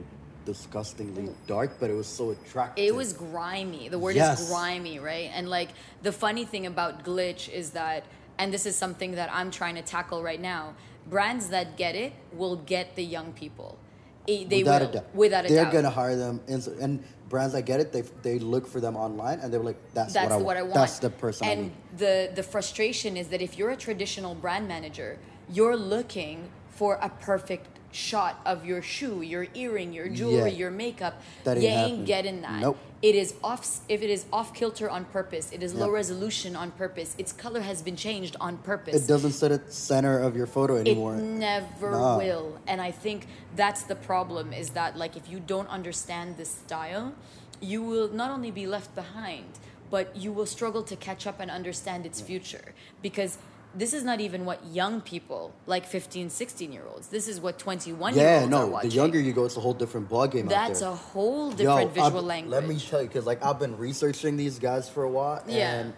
disgustingly 0.45 1.23
mm. 1.23 1.35
dark, 1.47 1.79
but 1.79 1.89
it 1.89 1.93
was 1.93 2.07
so 2.07 2.31
attractive. 2.31 2.83
It 2.83 2.95
was 2.95 3.13
grimy. 3.13 3.87
The 3.87 3.99
word 3.99 4.15
Yes. 4.15 4.41
is 4.41 4.49
grimy, 4.49 4.99
right? 4.99 5.29
And 5.33 5.47
like 5.49 5.69
the 6.01 6.11
funny 6.11 6.45
thing 6.45 6.65
about 6.65 7.03
glitch 7.03 7.49
is 7.49 7.71
that, 7.71 8.03
and 8.39 8.51
this 8.53 8.65
is 8.65 8.75
something 8.75 9.11
that 9.11 9.29
I'm 9.31 9.51
trying 9.51 9.75
to 9.75 9.81
tackle 9.83 10.23
right 10.23 10.41
now. 10.41 10.73
Brands 11.09 11.49
that 11.49 11.77
get 11.77 11.93
it 11.95 12.13
will 12.33 12.55
get 12.55 12.95
the 12.95 13.03
young 13.03 13.33
people. 13.33 13.77
It- 14.25 14.49
they 14.49 14.59
without 14.63 14.81
will, 14.81 14.89
a 14.89 14.93
doubt. 14.93 15.15
without 15.15 15.45
a 15.45 15.49
They're 15.49 15.63
doubt. 15.65 15.73
gonna 15.73 15.89
hire 15.89 16.15
them, 16.15 16.39
and, 16.47 16.63
so- 16.63 16.73
and 16.79 17.03
brands 17.29 17.53
that 17.53 17.63
get 17.63 17.79
it, 17.79 17.91
they 17.91 18.01
they 18.23 18.39
look 18.39 18.65
for 18.67 18.79
them 18.79 18.95
online, 18.95 19.39
and 19.39 19.51
they're 19.53 19.59
like, 19.61 19.77
"That's, 19.93 20.13
That's 20.13 20.31
what, 20.31 20.41
I, 20.41 20.41
what 20.41 20.57
I 20.57 20.61
want. 20.63 20.73
That's 20.75 20.99
the 20.99 21.09
person 21.09 21.47
I 21.47 21.51
And 21.51 21.61
need." 21.63 21.71
the 21.97 22.31
the 22.35 22.43
frustration 22.43 23.17
is 23.17 23.27
that 23.29 23.41
if 23.41 23.57
you're 23.57 23.71
a 23.71 23.77
traditional 23.77 24.35
brand 24.35 24.67
manager, 24.67 25.17
you're 25.51 25.75
looking 25.77 26.49
for 26.69 26.95
a 27.01 27.09
perfect 27.09 27.67
shot 27.91 28.39
of 28.45 28.65
your 28.65 28.81
shoe, 28.83 29.21
your 29.23 29.47
earring, 29.55 29.93
your 29.93 30.07
jewelry, 30.09 30.51
Yeah. 30.51 30.57
your 30.63 30.71
makeup. 30.71 31.21
That 31.43 31.57
you 31.57 31.63
ain't 31.63 31.71
ain't 31.71 31.79
happening. 31.79 32.05
getting 32.05 32.41
that. 32.41 32.61
Nope. 32.61 32.77
It 33.01 33.15
is 33.15 33.33
off 33.43 33.79
if 33.87 34.01
it 34.01 34.09
is 34.09 34.25
off 34.33 34.53
kilter 34.53 34.89
on 34.89 35.05
purpose. 35.05 35.53
It 35.53 35.63
is 35.63 35.73
low 35.73 35.89
resolution 35.89 36.55
on 36.55 36.71
purpose. 36.71 37.15
Its 37.17 37.31
color 37.31 37.61
has 37.61 37.81
been 37.81 37.95
changed 37.95 38.35
on 38.41 38.57
purpose. 38.57 39.05
It 39.05 39.07
doesn't 39.07 39.31
sit 39.31 39.53
at 39.53 39.67
the 39.67 39.71
center 39.71 40.19
of 40.19 40.35
your 40.35 40.47
photo 40.47 40.75
anymore. 40.75 41.15
It 41.15 41.21
never 41.21 41.91
Nah. 41.91 42.17
will. 42.17 42.57
And 42.67 42.81
I 42.81 42.91
think 42.91 43.27
that's 43.55 43.83
the 43.83 43.95
problem 43.95 44.51
is 44.51 44.71
that 44.71 44.97
like 44.97 45.15
if 45.15 45.29
you 45.29 45.39
don't 45.39 45.69
understand 45.69 46.35
this 46.35 46.49
style, 46.49 47.13
you 47.61 47.81
will 47.81 48.09
not 48.09 48.31
only 48.31 48.51
be 48.51 48.67
left 48.67 48.93
behind, 48.95 49.45
but 49.89 50.15
you 50.15 50.33
will 50.33 50.45
struggle 50.45 50.83
to 50.83 50.95
catch 50.97 51.25
up 51.25 51.39
and 51.39 51.49
understand 51.49 52.05
its 52.05 52.19
future 52.19 52.73
because 53.01 53.37
this 53.75 53.93
is 53.93 54.03
not 54.03 54.19
even 54.19 54.45
what 54.45 54.65
young 54.65 54.99
people 54.99 55.53
like 55.67 55.85
15 55.85 56.29
16 56.29 56.71
year 56.71 56.83
olds 56.91 57.07
this 57.09 57.27
is 57.27 57.39
what 57.39 57.59
21 57.59 58.15
year 58.15 58.23
yeah, 58.23 58.39
olds 58.41 58.51
Yeah, 58.51 58.57
no. 58.59 58.79
The 58.81 58.87
younger 58.87 59.19
you 59.19 59.31
go, 59.33 59.45
it's 59.45 59.57
a 59.57 59.59
whole 59.59 59.73
different 59.75 60.09
ballgame 60.09 60.43
out 60.45 60.49
that's 60.49 60.81
a 60.81 60.95
whole 60.95 61.51
Yo, 61.51 61.55
different 61.57 61.91
visual 61.93 62.17
I've- 62.19 62.25
language 62.27 62.51
Let 62.51 62.67
me 62.67 62.79
tell 62.79 63.01
you, 63.01 63.07
because 63.07 63.25
like 63.25 63.43
I've 63.43 63.59
been 63.59 63.77
researching 63.77 64.37
these 64.37 64.57
guys 64.59 64.89
for 64.89 65.03
a 65.03 65.09
while, 65.09 65.43
Yeah. 65.47 65.79
and 65.81 65.93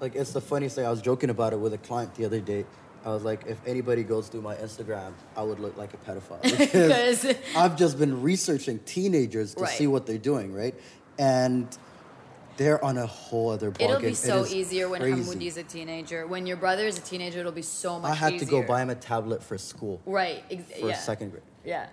like 0.00 0.14
it's 0.16 0.32
the 0.32 0.40
funniest 0.40 0.74
thing. 0.76 0.86
I 0.86 0.90
was 0.90 1.02
joking 1.02 1.30
about 1.30 1.52
it 1.52 1.60
with 1.60 1.72
a 1.74 1.78
client 1.78 2.14
the 2.16 2.24
other 2.24 2.40
day. 2.40 2.64
I 3.04 3.10
was 3.10 3.24
like, 3.24 3.44
if 3.46 3.58
anybody 3.66 4.04
goes 4.04 4.28
through 4.28 4.42
my 4.42 4.54
Instagram, 4.56 5.12
I 5.36 5.42
would 5.42 5.58
look 5.60 5.76
like 5.76 5.92
a 5.94 5.96
pedophile 5.98 6.40
because 6.58 7.22
'Cause- 7.24 7.34
I've 7.56 7.76
just 7.76 7.98
been 7.98 8.22
researching 8.22 8.78
teenagers 8.86 9.54
to 9.54 9.62
Right. 9.64 9.76
see 9.76 9.86
what 9.86 10.06
they're 10.06 10.18
doing, 10.18 10.54
right? 10.54 10.74
And 11.18 11.68
they're 12.56 12.84
on 12.84 12.98
a 12.98 13.06
whole 13.06 13.50
other 13.50 13.70
ballgame. 13.70 13.80
It'll 13.90 14.00
be 14.00 14.14
so 14.14 14.42
is 14.42 14.54
easier 14.54 14.88
when 14.88 15.00
crazy. 15.00 15.22
Hamoudi 15.22 15.46
is 15.46 15.56
a 15.56 15.62
teenager. 15.62 16.26
When 16.26 16.46
your 16.46 16.56
brother 16.56 16.86
is 16.86 16.98
a 16.98 17.02
teenager, 17.02 17.40
it'll 17.40 17.52
be 17.52 17.62
so 17.62 17.98
much 17.98 18.10
I 18.10 18.14
had 18.14 18.32
easier. 18.34 18.46
to 18.46 18.50
go 18.50 18.62
buy 18.62 18.82
him 18.82 18.90
a 18.90 18.94
tablet 18.94 19.42
for 19.42 19.58
school 19.58 20.00
right. 20.06 20.44
Ex- 20.50 20.80
for 20.80 20.88
yeah. 20.88 20.96
second 20.96 21.30
grade. 21.30 21.42
Yeah. 21.64 21.86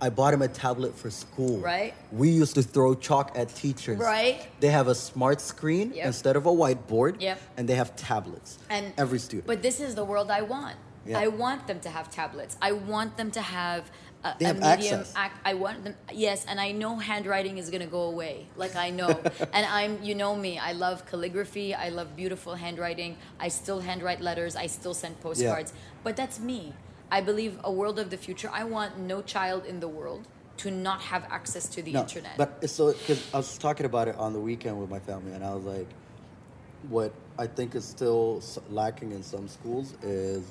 I 0.00 0.10
bought 0.10 0.32
him 0.32 0.42
a 0.42 0.48
tablet 0.48 0.96
for 0.96 1.10
school. 1.10 1.58
Right. 1.58 1.92
We 2.12 2.28
used 2.28 2.54
to 2.54 2.62
throw 2.62 2.94
chalk 2.94 3.32
at 3.34 3.48
teachers. 3.54 3.98
Right. 3.98 4.46
They 4.60 4.68
have 4.68 4.86
a 4.86 4.94
smart 4.94 5.40
screen 5.40 5.92
Yep. 5.92 6.06
instead 6.06 6.36
of 6.36 6.46
a 6.46 6.50
whiteboard. 6.50 7.20
Yep. 7.20 7.40
And 7.56 7.68
they 7.68 7.74
have 7.74 7.96
tablets. 7.96 8.58
and 8.70 8.92
every 8.96 9.18
student. 9.18 9.48
But 9.48 9.60
this 9.60 9.80
is 9.80 9.96
the 9.96 10.04
world 10.04 10.30
I 10.30 10.42
want. 10.42 10.76
Yeah. 11.04 11.18
I 11.18 11.28
want 11.28 11.66
them 11.66 11.80
to 11.80 11.88
have 11.88 12.10
tablets. 12.10 12.56
I 12.62 12.72
want 12.72 13.16
them 13.16 13.30
to 13.32 13.40
have 13.40 13.90
a, 14.24 14.34
They 14.38 14.44
a 14.44 14.48
have 14.48 14.56
medium. 14.56 15.00
access. 15.00 15.14
Ac- 15.16 15.40
I 15.44 15.54
want 15.54 15.84
them. 15.84 15.94
Yes, 16.12 16.44
and 16.48 16.60
I 16.60 16.72
know 16.72 16.96
handwriting 16.96 17.58
is 17.58 17.70
gonna 17.70 17.86
go 17.86 18.02
away. 18.02 18.46
Like 18.56 18.76
I 18.76 18.90
know, 18.90 19.08
and 19.52 19.66
I'm. 19.66 20.02
You 20.02 20.14
know 20.14 20.34
me. 20.34 20.58
I 20.58 20.72
love 20.72 21.06
calligraphy. 21.06 21.74
I 21.74 21.88
love 21.90 22.16
beautiful 22.16 22.54
handwriting. 22.54 23.16
I 23.38 23.48
still 23.48 23.80
handwrite 23.80 24.20
letters. 24.20 24.56
I 24.56 24.66
still 24.66 24.94
send 24.94 25.20
postcards. 25.20 25.72
But 26.02 26.16
that's 26.16 26.40
me. 26.40 26.74
I 27.10 27.20
believe 27.20 27.58
a 27.64 27.72
world 27.72 27.98
of 27.98 28.10
the 28.10 28.16
future. 28.16 28.50
I 28.52 28.64
want 28.64 28.98
no 28.98 29.22
child 29.22 29.64
in 29.64 29.80
the 29.80 29.88
world 29.88 30.26
to 30.58 30.70
not 30.70 31.00
have 31.00 31.24
access 31.30 31.68
to 31.68 31.82
the 31.82 31.92
no, 31.92 32.00
internet. 32.00 32.36
But 32.36 32.68
so 32.68 32.92
because 32.92 33.32
I 33.32 33.38
was 33.38 33.56
talking 33.56 33.86
about 33.86 34.08
it 34.08 34.16
on 34.16 34.32
the 34.32 34.40
weekend 34.40 34.78
with 34.80 34.90
my 34.90 34.98
family, 34.98 35.32
and 35.32 35.44
I 35.44 35.54
was 35.54 35.64
like, 35.64 35.88
what 36.88 37.12
I 37.38 37.46
think 37.46 37.74
is 37.74 37.84
still 37.84 38.42
lacking 38.70 39.12
in 39.12 39.22
some 39.22 39.48
schools 39.48 39.94
is 40.02 40.44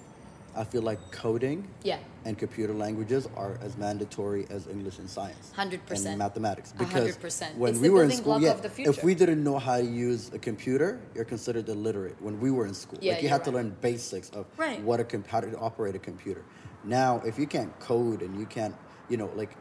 I 0.57 0.63
feel 0.63 0.81
like 0.81 0.99
coding 1.11 1.67
Yeah. 1.83 1.99
and 2.25 2.37
computer 2.37 2.73
languages 2.73 3.27
are 3.35 3.57
as 3.61 3.77
mandatory 3.77 4.47
as 4.49 4.67
English 4.67 4.97
and 4.97 5.09
science. 5.09 5.51
100%. 5.55 6.05
And 6.09 6.17
mathematics. 6.17 6.73
Because 6.73 6.93
hundred 6.93 7.21
percent. 7.21 7.57
when 7.57 7.73
It's 7.73 7.79
we 7.79 7.89
were 7.89 8.03
in 8.03 8.11
school, 8.11 8.41
yeah, 8.41 8.57
if 8.77 9.03
we 9.03 9.13
didn't 9.13 9.43
know 9.43 9.59
how 9.59 9.77
to 9.77 9.85
use 9.85 10.31
a 10.33 10.39
computer, 10.39 10.99
you're 11.13 11.25
considered 11.25 11.69
illiterate 11.69 12.15
when 12.19 12.39
we 12.39 12.49
were 12.51 12.65
in 12.65 12.73
school. 12.73 12.97
Yeah, 13.01 13.13
like 13.13 13.23
you 13.23 13.29
had 13.29 13.43
to 13.45 13.51
learn 13.51 13.75
basics 13.81 14.29
of 14.31 14.45
Right. 14.57 14.81
what 14.81 14.99
a 14.99 15.03
comp- 15.03 15.27
how 15.27 15.41
to 15.41 15.55
operate 15.57 15.95
a 15.95 15.99
computer. 15.99 16.43
Now, 16.83 17.21
if 17.25 17.37
you 17.37 17.45
can't 17.47 17.77
code 17.79 18.21
and 18.21 18.39
you 18.39 18.45
can't, 18.47 18.75
you 19.09 19.17
know, 19.17 19.29
like 19.35 19.51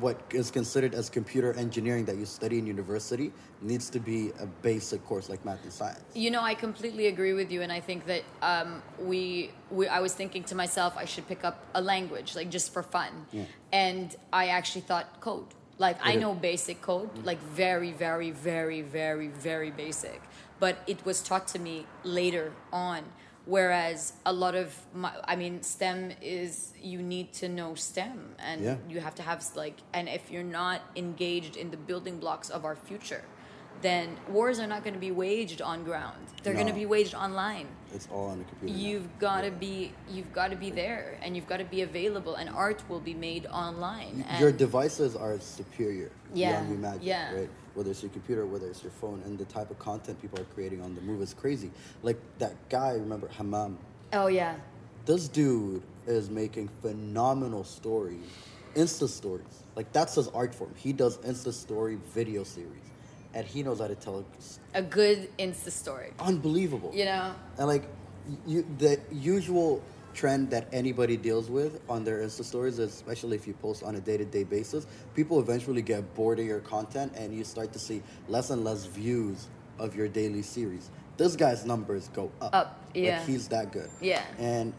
what 0.00 0.20
is 0.30 0.50
considered 0.50 0.94
as 0.94 1.10
computer 1.10 1.52
engineering 1.54 2.04
that 2.06 2.16
you 2.16 2.24
study 2.24 2.58
in 2.58 2.66
university 2.66 3.32
needs 3.60 3.90
to 3.90 4.00
be 4.00 4.32
a 4.40 4.46
basic 4.46 5.04
course 5.04 5.28
like 5.28 5.44
math 5.44 5.62
and 5.64 5.72
science. 5.72 6.02
You 6.14 6.30
know, 6.30 6.42
I 6.42 6.54
completely 6.54 7.06
agree 7.06 7.32
with 7.32 7.50
you, 7.50 7.62
and 7.62 7.70
I 7.70 7.80
think 7.80 8.06
that 8.06 8.22
um, 8.40 8.82
we, 8.98 9.50
we. 9.70 9.88
I 9.88 10.00
was 10.00 10.14
thinking 10.14 10.44
to 10.44 10.54
myself, 10.54 10.94
I 10.96 11.04
should 11.04 11.28
pick 11.28 11.44
up 11.44 11.64
a 11.74 11.80
language, 11.80 12.34
like 12.34 12.50
just 12.50 12.72
for 12.72 12.82
fun, 12.82 13.26
and 13.72 14.14
I 14.32 14.48
actually 14.48 14.82
thought 14.82 15.20
code. 15.20 15.46
Like 15.78 15.98
I 16.02 16.14
know 16.14 16.34
basic 16.34 16.80
code, 16.80 17.10
like 17.24 17.40
very, 17.40 17.92
very, 17.92 18.30
very, 18.30 18.82
very, 18.82 19.28
very 19.28 19.70
basic, 19.70 20.22
but 20.60 20.78
it 20.86 21.04
was 21.04 21.22
taught 21.22 21.48
to 21.48 21.58
me 21.58 21.86
later 22.04 22.52
on. 22.72 23.02
Whereas 23.44 24.12
a 24.24 24.32
lot 24.32 24.54
of 24.54 24.74
my, 24.94 25.12
I 25.24 25.34
mean, 25.36 25.62
STEM 25.62 26.12
is 26.22 26.72
you 26.80 27.02
need 27.02 27.32
to 27.34 27.48
know 27.48 27.74
STEM, 27.74 28.36
and 28.38 28.62
Yeah. 28.62 28.76
you 28.88 29.00
have 29.00 29.14
to 29.16 29.22
have 29.22 29.44
like, 29.56 29.78
and 29.92 30.08
if 30.08 30.30
you're 30.30 30.44
not 30.44 30.80
engaged 30.94 31.56
in 31.56 31.70
the 31.70 31.76
building 31.76 32.18
blocks 32.18 32.50
of 32.50 32.64
our 32.64 32.76
future, 32.76 33.24
then 33.80 34.16
wars 34.28 34.60
are 34.60 34.66
not 34.68 34.84
going 34.84 34.94
to 34.94 35.00
be 35.00 35.10
waged 35.10 35.60
on 35.60 35.82
ground. 35.82 36.18
They're 36.44 36.54
going 36.54 36.68
to 36.68 36.72
be 36.72 36.86
waged 36.86 37.14
online. 37.14 37.66
It's 37.92 38.06
all 38.12 38.26
on 38.28 38.38
the 38.38 38.44
computer. 38.44 38.74
You've 38.78 39.18
got 39.18 39.42
to 39.42 39.50
be 39.50 39.92
you've 40.08 40.32
got 40.32 40.50
to 40.50 40.56
be 40.56 40.70
there 40.70 41.18
and 41.22 41.34
you've 41.36 41.48
got 41.48 41.58
to 41.58 41.64
be 41.64 41.82
available 41.82 42.34
and 42.36 42.48
art 42.50 42.82
will 42.88 43.00
be 43.00 43.14
made 43.14 43.46
online. 43.46 44.24
And 44.28 44.40
your 44.40 44.52
devices 44.52 45.16
are 45.16 45.38
superior 45.40 46.10
Yeah, 46.32 46.50
beyond 46.52 46.70
we 46.70 46.76
imagine, 46.76 47.02
yeah. 47.02 47.34
right? 47.34 47.50
Whether 47.74 47.90
it's 47.90 48.02
your 48.02 48.10
computer, 48.10 48.46
whether 48.46 48.66
it's 48.66 48.82
your 48.82 48.92
phone, 48.92 49.22
and 49.24 49.38
the 49.38 49.44
type 49.46 49.70
of 49.70 49.78
content 49.78 50.20
people 50.20 50.40
are 50.40 50.46
creating 50.54 50.82
on 50.82 50.94
the 50.94 51.00
move 51.00 51.22
is 51.22 51.34
crazy. 51.34 51.70
Like 52.02 52.18
that 52.38 52.54
guy, 52.68 52.92
remember 52.92 53.28
Hammam? 53.28 53.78
oh 54.12 54.26
yeah. 54.26 54.56
This 55.04 55.26
dude 55.26 55.82
is 56.06 56.30
making 56.30 56.68
phenomenal 56.80 57.64
stories 57.64 58.30
Insta 58.74 59.08
stories. 59.08 59.62
Like 59.76 59.92
that's 59.92 60.14
his 60.14 60.28
art 60.28 60.54
form. 60.54 60.74
He 60.76 60.92
does 60.92 61.18
Insta 61.18 61.52
story 61.52 61.98
video 62.14 62.44
series, 62.44 62.90
and 63.34 63.46
he 63.46 63.62
knows 63.62 63.80
how 63.80 63.88
to 63.88 63.94
tell. 63.94 64.24
A 64.74 64.82
good 64.82 65.28
Insta 65.38 65.70
story. 65.70 66.12
Unbelievable. 66.18 66.90
You 66.94 67.06
know? 67.06 67.34
And 67.58 67.66
like, 67.66 67.84
you, 68.46 68.66
the 68.78 69.00
usual 69.10 69.82
trend 70.14 70.50
that 70.50 70.68
anybody 70.72 71.16
deals 71.16 71.50
with 71.50 71.80
on 71.88 72.04
their 72.04 72.18
Insta 72.18 72.44
stories, 72.44 72.78
especially 72.78 73.36
if 73.36 73.46
you 73.46 73.54
post 73.54 73.82
on 73.82 73.94
a 73.96 74.00
day 74.00 74.16
to 74.16 74.24
day 74.24 74.44
basis, 74.44 74.86
people 75.14 75.40
eventually 75.40 75.82
get 75.82 76.14
bored 76.14 76.38
of 76.38 76.46
your 76.46 76.60
content 76.60 77.12
and 77.16 77.34
you 77.34 77.44
start 77.44 77.72
to 77.72 77.78
see 77.78 78.02
less 78.28 78.50
and 78.50 78.64
less 78.64 78.84
views 78.86 79.48
of 79.78 79.94
your 79.96 80.08
daily 80.08 80.42
series. 80.42 80.90
This 81.16 81.36
guy's 81.36 81.64
numbers 81.64 82.08
go 82.14 82.30
up. 82.40 82.54
Up, 82.54 82.80
yeah. 82.94 83.18
Like 83.18 83.26
he's 83.26 83.48
that 83.48 83.72
good. 83.72 83.90
Yeah. 84.00 84.24
And 84.38 84.72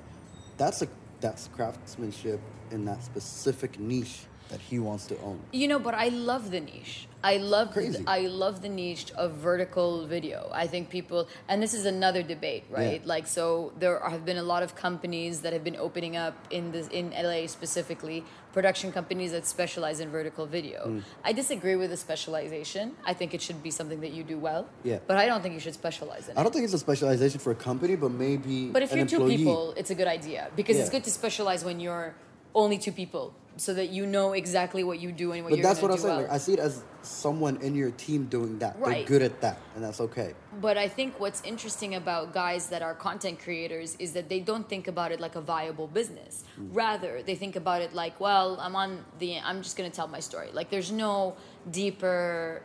that's 0.58 0.82
a 0.82 0.88
that's 1.20 1.48
craftsmanship 1.50 2.40
in 2.72 2.86
that 2.86 3.04
specific 3.04 3.80
niche 3.80 4.26
that 4.54 4.62
he 4.62 4.78
wants 4.78 5.08
to 5.08 5.20
own. 5.22 5.40
You 5.52 5.68
know, 5.68 5.80
but 5.80 5.96
I 5.96 6.10
love 6.10 6.52
the 6.52 6.62
niche. 6.62 7.08
I 7.24 7.38
love 7.38 7.72
Crazy. 7.72 8.04
I 8.06 8.20
love 8.44 8.62
the 8.62 8.70
niche 8.70 9.12
of 9.24 9.32
vertical 9.50 10.06
video. 10.06 10.40
I 10.54 10.68
think 10.68 10.90
people 10.90 11.28
and 11.48 11.64
this 11.64 11.74
is 11.74 11.86
another 11.86 12.22
debate, 12.22 12.66
right? 12.70 13.02
Yeah. 13.02 13.14
Like 13.14 13.26
so 13.26 13.72
there 13.80 13.98
have 14.14 14.26
been 14.30 14.38
a 14.38 14.48
lot 14.54 14.62
of 14.62 14.76
companies 14.76 15.42
that 15.44 15.54
have 15.54 15.64
been 15.64 15.80
opening 15.88 16.16
up 16.26 16.36
in 16.52 16.72
this 16.74 16.88
in 16.90 17.06
LA 17.28 17.48
specifically, 17.48 18.20
production 18.58 18.92
companies 18.92 19.32
that 19.32 19.46
specialize 19.48 20.02
in 20.02 20.10
vertical 20.10 20.46
video. 20.46 20.80
Mm. 20.86 21.04
I 21.24 21.32
disagree 21.34 21.78
with 21.82 21.90
the 21.90 21.98
specialization. 22.08 22.86
I 23.12 23.14
think 23.20 23.34
it 23.34 23.42
should 23.42 23.64
be 23.64 23.72
something 23.72 24.02
that 24.02 24.14
you 24.18 24.24
do 24.34 24.38
well. 24.38 24.68
Yeah. 24.84 25.00
But 25.08 25.18
I 25.18 25.26
don't 25.30 25.42
think 25.42 25.54
you 25.56 25.64
should 25.66 25.80
specialize 25.84 26.26
in 26.28 26.36
it. 26.36 26.40
I 26.40 26.44
don't 26.44 26.54
think 26.56 26.66
it's 26.66 26.78
a 26.82 26.86
specialization 26.90 27.40
for 27.40 27.52
a 27.58 27.60
company, 27.70 27.96
but 27.96 28.12
maybe 28.12 28.68
But 28.68 28.84
if 28.84 28.94
you're 28.94 29.12
two 29.16 29.26
people, 29.26 29.74
it's 29.78 29.92
a 29.96 29.96
good 29.96 30.12
idea 30.20 30.42
because 30.60 30.78
it's 30.78 30.94
good 30.96 31.06
to 31.06 31.14
specialize 31.22 31.62
when 31.70 31.80
you're 31.80 32.14
only 32.56 32.78
two 32.78 32.92
people, 32.92 33.34
so 33.58 33.74
that 33.74 33.90
you 33.90 34.06
know 34.06 34.34
exactly 34.34 34.84
what 34.84 35.00
you 35.00 35.12
do 35.12 35.32
and 35.32 35.44
what 35.44 35.52
But 35.52 35.58
you're 35.58 35.64
But 35.64 35.70
that's 35.70 35.82
what 35.82 35.90
gonna 35.90 36.00
I'm 36.00 36.02
saying. 36.02 36.16
well. 36.16 36.24
Like, 36.24 36.32
I 36.32 36.38
see 36.38 36.54
it 36.54 36.60
as 36.60 36.84
someone 37.04 37.58
in 37.58 37.76
your 37.76 37.92
team 37.92 38.26
doing 38.26 38.60
that. 38.60 38.82
They're 38.84 39.04
good 39.04 39.22
at 39.22 39.42
that, 39.42 39.60
and 39.76 39.84
that's 39.84 40.02
okay. 40.02 40.34
But 40.60 40.78
I 40.78 40.88
think 40.88 41.20
what's 41.20 41.42
interesting 41.44 41.96
about 41.96 42.34
guys 42.34 42.68
that 42.68 42.82
are 42.82 42.96
content 42.96 43.40
creators 43.40 43.96
is 44.00 44.14
that 44.14 44.30
they 44.30 44.40
don't 44.40 44.68
think 44.68 44.88
about 44.88 45.12
it 45.12 45.20
like 45.20 45.36
a 45.36 45.42
viable 45.42 45.88
business. 45.88 46.44
Mm. 46.60 46.70
Rather, 46.74 47.22
they 47.22 47.36
think 47.36 47.56
about 47.56 47.82
it 47.82 47.94
like, 47.94 48.20
well, 48.20 48.58
I'm 48.60 48.76
on 48.76 49.06
the, 49.20 49.40
I'm 49.40 49.62
just 49.62 49.78
going 49.78 49.90
to 49.90 49.96
tell 49.96 50.08
my 50.08 50.20
story. 50.20 50.50
Like, 50.52 50.70
there's 50.70 50.92
no 50.92 51.36
deeper 51.70 52.62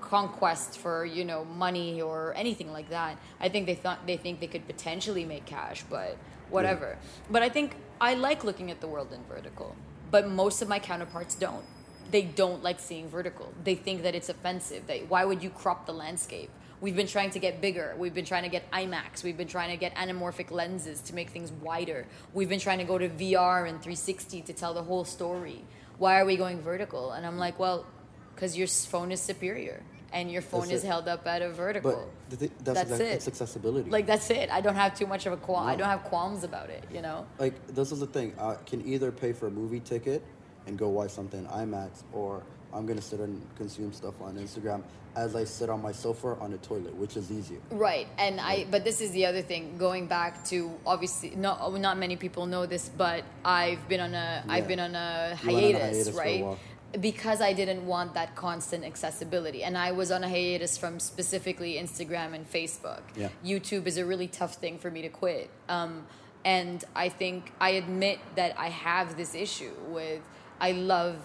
conquest 0.00 0.78
for 0.78 1.04
you 1.04 1.24
know 1.24 1.44
money 1.44 2.02
or 2.02 2.34
anything 2.34 2.72
like 2.72 2.90
that. 2.90 3.16
I 3.38 3.48
think 3.48 3.66
they 3.66 3.76
thought 3.76 4.06
they 4.06 4.16
think 4.16 4.40
they 4.40 4.48
could 4.48 4.66
potentially 4.66 5.24
make 5.24 5.46
cash, 5.46 5.84
but 5.88 6.16
whatever. 6.50 6.98
But 7.30 7.42
I 7.42 7.48
think 7.48 7.76
I 8.00 8.14
like 8.14 8.44
looking 8.44 8.70
at 8.70 8.80
the 8.80 8.88
world 8.88 9.12
in 9.12 9.22
vertical, 9.24 9.76
but 10.10 10.28
most 10.28 10.62
of 10.62 10.68
my 10.68 10.78
counterparts 10.78 11.34
don't. 11.34 11.64
They 12.10 12.22
don't 12.22 12.62
like 12.62 12.80
seeing 12.80 13.08
vertical. 13.08 13.52
They 13.62 13.76
think 13.76 14.02
that 14.02 14.14
it's 14.14 14.28
offensive. 14.28 14.86
They, 14.86 15.00
why 15.00 15.24
would 15.24 15.42
you 15.42 15.50
crop 15.50 15.86
the 15.86 15.92
landscape? 15.92 16.50
We've 16.80 16.96
been 16.96 17.06
trying 17.06 17.30
to 17.30 17.38
get 17.38 17.60
bigger. 17.60 17.94
We've 17.98 18.14
been 18.14 18.24
trying 18.24 18.44
to 18.44 18.48
get 18.48 18.70
IMAX. 18.72 19.22
We've 19.22 19.36
been 19.36 19.48
trying 19.48 19.70
to 19.70 19.76
get 19.76 19.94
anamorphic 19.94 20.50
lenses 20.50 21.00
to 21.02 21.14
make 21.14 21.30
things 21.30 21.52
wider. 21.52 22.06
We've 22.32 22.48
been 22.48 22.58
trying 22.58 22.78
to 22.78 22.84
go 22.84 22.96
to 22.96 23.08
VR 23.08 23.68
and 23.68 23.80
360 23.82 24.42
to 24.42 24.52
tell 24.52 24.72
the 24.72 24.82
whole 24.82 25.04
story. 25.04 25.62
Why 25.98 26.18
are 26.18 26.24
we 26.24 26.36
going 26.36 26.62
vertical? 26.62 27.12
And 27.12 27.26
I'm 27.26 27.36
like, 27.36 27.58
well, 27.58 27.86
because 28.34 28.56
your 28.56 28.66
phone 28.66 29.12
is 29.12 29.20
superior 29.20 29.82
and 30.12 30.30
your 30.30 30.42
phone 30.42 30.60
That's 30.62 30.72
is 30.72 30.84
it. 30.84 30.88
held 30.88 31.08
up 31.08 31.26
at 31.26 31.42
a 31.42 31.50
vertical. 31.50 32.08
But 32.28 32.38
thi- 32.38 32.46
that's, 32.64 32.78
That's 32.78 32.80
exact- 32.90 33.00
it. 33.02 33.14
It's 33.14 33.28
accessibility. 33.28 33.90
like 33.90 34.06
that's 34.06 34.30
it. 34.30 34.50
I 34.50 34.60
don't 34.60 34.74
have 34.74 34.94
too 34.94 35.06
much 35.06 35.26
of 35.26 35.32
a 35.32 35.36
qualm. 35.36 35.66
I 35.66 35.76
don't 35.76 35.88
have 35.88 36.04
qualms 36.04 36.44
about 36.44 36.70
it. 36.70 36.84
You 36.92 37.02
know. 37.02 37.26
like 37.38 37.54
this 37.68 37.92
is 37.92 38.00
the 38.00 38.06
thing. 38.06 38.34
I 38.40 38.54
can 38.66 38.86
either 38.86 39.10
pay 39.12 39.32
for 39.32 39.46
a 39.46 39.50
movie 39.50 39.80
ticket 39.80 40.22
and 40.66 40.78
go 40.78 40.88
watch 40.88 41.10
something 41.10 41.44
IMAX, 41.46 42.02
or 42.12 42.42
I'm 42.72 42.86
gonna 42.86 43.00
sit 43.02 43.20
and 43.20 43.40
consume 43.56 43.92
stuff 43.92 44.14
on 44.20 44.36
Instagram 44.36 44.82
as 45.16 45.34
I 45.34 45.42
sit 45.42 45.68
on 45.68 45.82
my 45.82 45.90
sofa 45.90 46.36
on 46.40 46.52
the 46.52 46.58
toilet, 46.58 46.94
which 46.94 47.16
is 47.16 47.32
easier. 47.32 47.58
Right, 47.70 48.06
and 48.18 48.40
I. 48.40 48.66
But 48.70 48.84
this 48.84 49.00
is 49.00 49.10
the 49.10 49.26
other 49.26 49.42
thing. 49.42 49.76
Going 49.78 50.06
back 50.06 50.44
to 50.46 50.70
obviously, 50.86 51.30
not 51.34 51.72
not 51.80 51.98
many 51.98 52.16
people 52.16 52.46
know 52.46 52.66
this, 52.66 52.88
but 52.88 53.24
I've 53.44 53.88
been 53.88 54.00
on 54.00 54.14
a 54.14 54.42
have 54.46 54.46
Yeah. 54.48 54.60
been 54.66 54.80
on 54.80 54.94
a 54.94 55.36
went 55.46 55.48
on 55.50 55.52
a 55.58 55.60
hiatus, 55.60 56.06
hiatus 56.06 56.08
a 56.08 56.12
right? 56.18 56.58
Because 56.98 57.40
I 57.40 57.52
didn't 57.52 57.86
want 57.86 58.14
that 58.14 58.34
constant 58.34 58.84
accessibility, 58.84 59.62
and 59.62 59.78
I 59.78 59.92
was 59.92 60.10
on 60.10 60.24
a 60.24 60.28
hiatus 60.28 60.76
from 60.76 60.98
specifically 60.98 61.74
Instagram 61.74 62.34
and 62.34 62.50
Facebook. 62.50 63.02
Yeah. 63.14 63.28
YouTube 63.44 63.86
is 63.86 63.96
a 63.96 64.04
really 64.04 64.26
tough 64.26 64.54
thing 64.54 64.78
for 64.78 64.90
me 64.90 65.02
to 65.02 65.08
quit. 65.08 65.50
Um, 65.68 66.06
and 66.44 66.84
I 66.96 67.08
think 67.08 67.52
I 67.60 67.70
admit 67.70 68.18
that 68.34 68.58
I 68.58 68.70
have 68.70 69.16
this 69.16 69.34
issue 69.34 69.74
with 69.88 70.22
I 70.60 70.72
love 70.72 71.16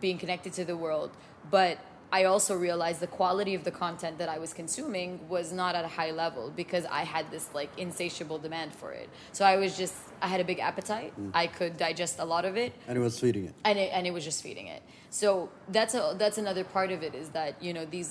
being 0.00 0.18
connected 0.18 0.52
to 0.54 0.64
the 0.64 0.76
world, 0.76 1.10
but 1.50 1.78
I 2.16 2.24
also 2.24 2.56
realized 2.68 3.00
the 3.00 3.12
quality 3.20 3.54
of 3.58 3.62
the 3.68 3.74
content 3.84 4.14
that 4.22 4.30
I 4.36 4.38
was 4.44 4.50
consuming 4.54 5.10
was 5.28 5.46
not 5.52 5.72
at 5.78 5.84
a 5.84 5.92
high 5.98 6.12
level 6.24 6.44
because 6.62 6.84
I 7.00 7.02
had 7.14 7.24
this 7.30 7.46
like 7.58 7.70
insatiable 7.86 8.38
demand 8.46 8.70
for 8.80 8.90
it. 9.02 9.08
So 9.32 9.44
I 9.44 9.56
was 9.62 9.76
just 9.76 9.94
I 10.22 10.28
had 10.34 10.40
a 10.40 10.48
big 10.52 10.60
appetite. 10.70 11.12
Mm. 11.20 11.30
I 11.34 11.46
could 11.58 11.76
digest 11.76 12.14
a 12.18 12.24
lot 12.34 12.44
of 12.50 12.54
it 12.64 12.72
And 12.88 12.96
it 12.96 13.02
was 13.08 13.20
feeding 13.24 13.44
it. 13.50 13.54
and 13.68 13.78
it, 13.78 13.90
and 13.92 14.02
it 14.06 14.12
was 14.18 14.24
just 14.30 14.40
feeding 14.46 14.66
it. 14.76 14.82
So 15.10 15.50
that's 15.76 15.94
a 15.94 16.02
that's 16.22 16.38
another 16.44 16.64
part 16.76 16.90
of 16.96 17.02
it 17.08 17.14
is 17.22 17.28
that 17.38 17.52
you 17.66 17.72
know 17.76 17.84
these 17.96 18.10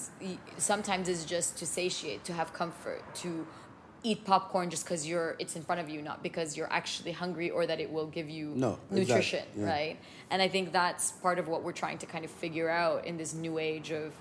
sometimes 0.72 1.10
it's 1.14 1.26
just 1.36 1.50
to 1.62 1.66
satiate, 1.66 2.22
to 2.30 2.34
have 2.34 2.50
comfort, 2.62 3.02
to 3.24 3.30
eat 4.06 4.24
popcorn 4.24 4.70
just 4.70 4.86
because 4.86 5.08
you're 5.08 5.36
it's 5.40 5.56
in 5.56 5.64
front 5.64 5.82
of 5.82 5.90
you, 5.90 6.02
not 6.02 6.22
because 6.22 6.56
you're 6.56 6.72
actually 6.72 7.12
hungry 7.12 7.50
or 7.50 7.66
that 7.66 7.80
it 7.80 7.92
will 7.92 8.06
give 8.06 8.30
you 8.30 8.54
No, 8.56 8.74
exactly, 8.92 9.00
nutrition, 9.00 9.46
yeah. 9.58 9.66
right? 9.66 10.00
And 10.30 10.42
I 10.42 10.48
think 10.48 10.72
that's 10.72 11.12
part 11.14 11.40
of 11.40 11.48
what 11.48 11.64
we're 11.64 11.80
trying 11.84 11.98
to 12.00 12.06
kind 12.06 12.24
of 12.24 12.32
figure 12.32 12.70
out 12.70 13.06
in 13.06 13.18
this 13.18 13.34
new 13.34 13.58
age 13.58 13.92
of 13.92 14.14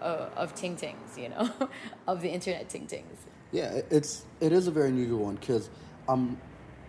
uh, 0.00 0.28
of 0.36 0.54
ting 0.54 0.76
tings, 0.76 1.16
you 1.16 1.30
know, 1.30 1.50
of 2.06 2.20
the 2.20 2.28
internet 2.28 2.68
ting 2.68 2.86
tings. 2.86 3.18
Yeah, 3.50 3.80
it's 3.90 4.26
it 4.40 4.52
is 4.52 4.66
a 4.68 4.70
very 4.70 4.88
unusual 4.88 5.24
one 5.24 5.36
because 5.36 5.70
I'm 6.08 6.38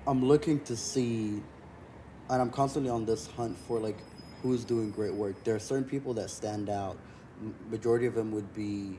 I'm 0.05 0.23
looking 0.25 0.59
to 0.65 0.75
see, 0.75 1.41
and 2.29 2.41
I'm 2.41 2.51
constantly 2.51 2.91
on 2.91 3.05
this 3.05 3.27
hunt 3.27 3.57
for 3.67 3.79
like 3.79 3.97
who's 4.41 4.65
doing 4.65 4.91
great 4.91 5.13
work. 5.13 5.41
There 5.45 5.55
are 5.55 5.59
certain 5.71 5.85
people 5.85 6.13
that 6.15 6.29
stand 6.29 6.69
out. 6.69 6.97
Majority 7.69 8.07
of 8.07 8.13
them 8.13 8.31
would 8.31 8.53
be 8.53 8.97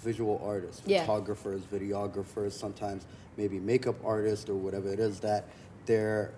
visual 0.00 0.40
artists, 0.44 0.82
Yeah. 0.86 1.00
photographers, 1.02 1.62
videographers, 1.72 2.52
sometimes 2.52 3.04
maybe 3.36 3.58
makeup 3.58 3.96
artists 4.04 4.48
or 4.48 4.54
whatever 4.54 4.92
it 4.92 4.98
is 5.00 5.20
that 5.20 5.44
they're 5.86 6.32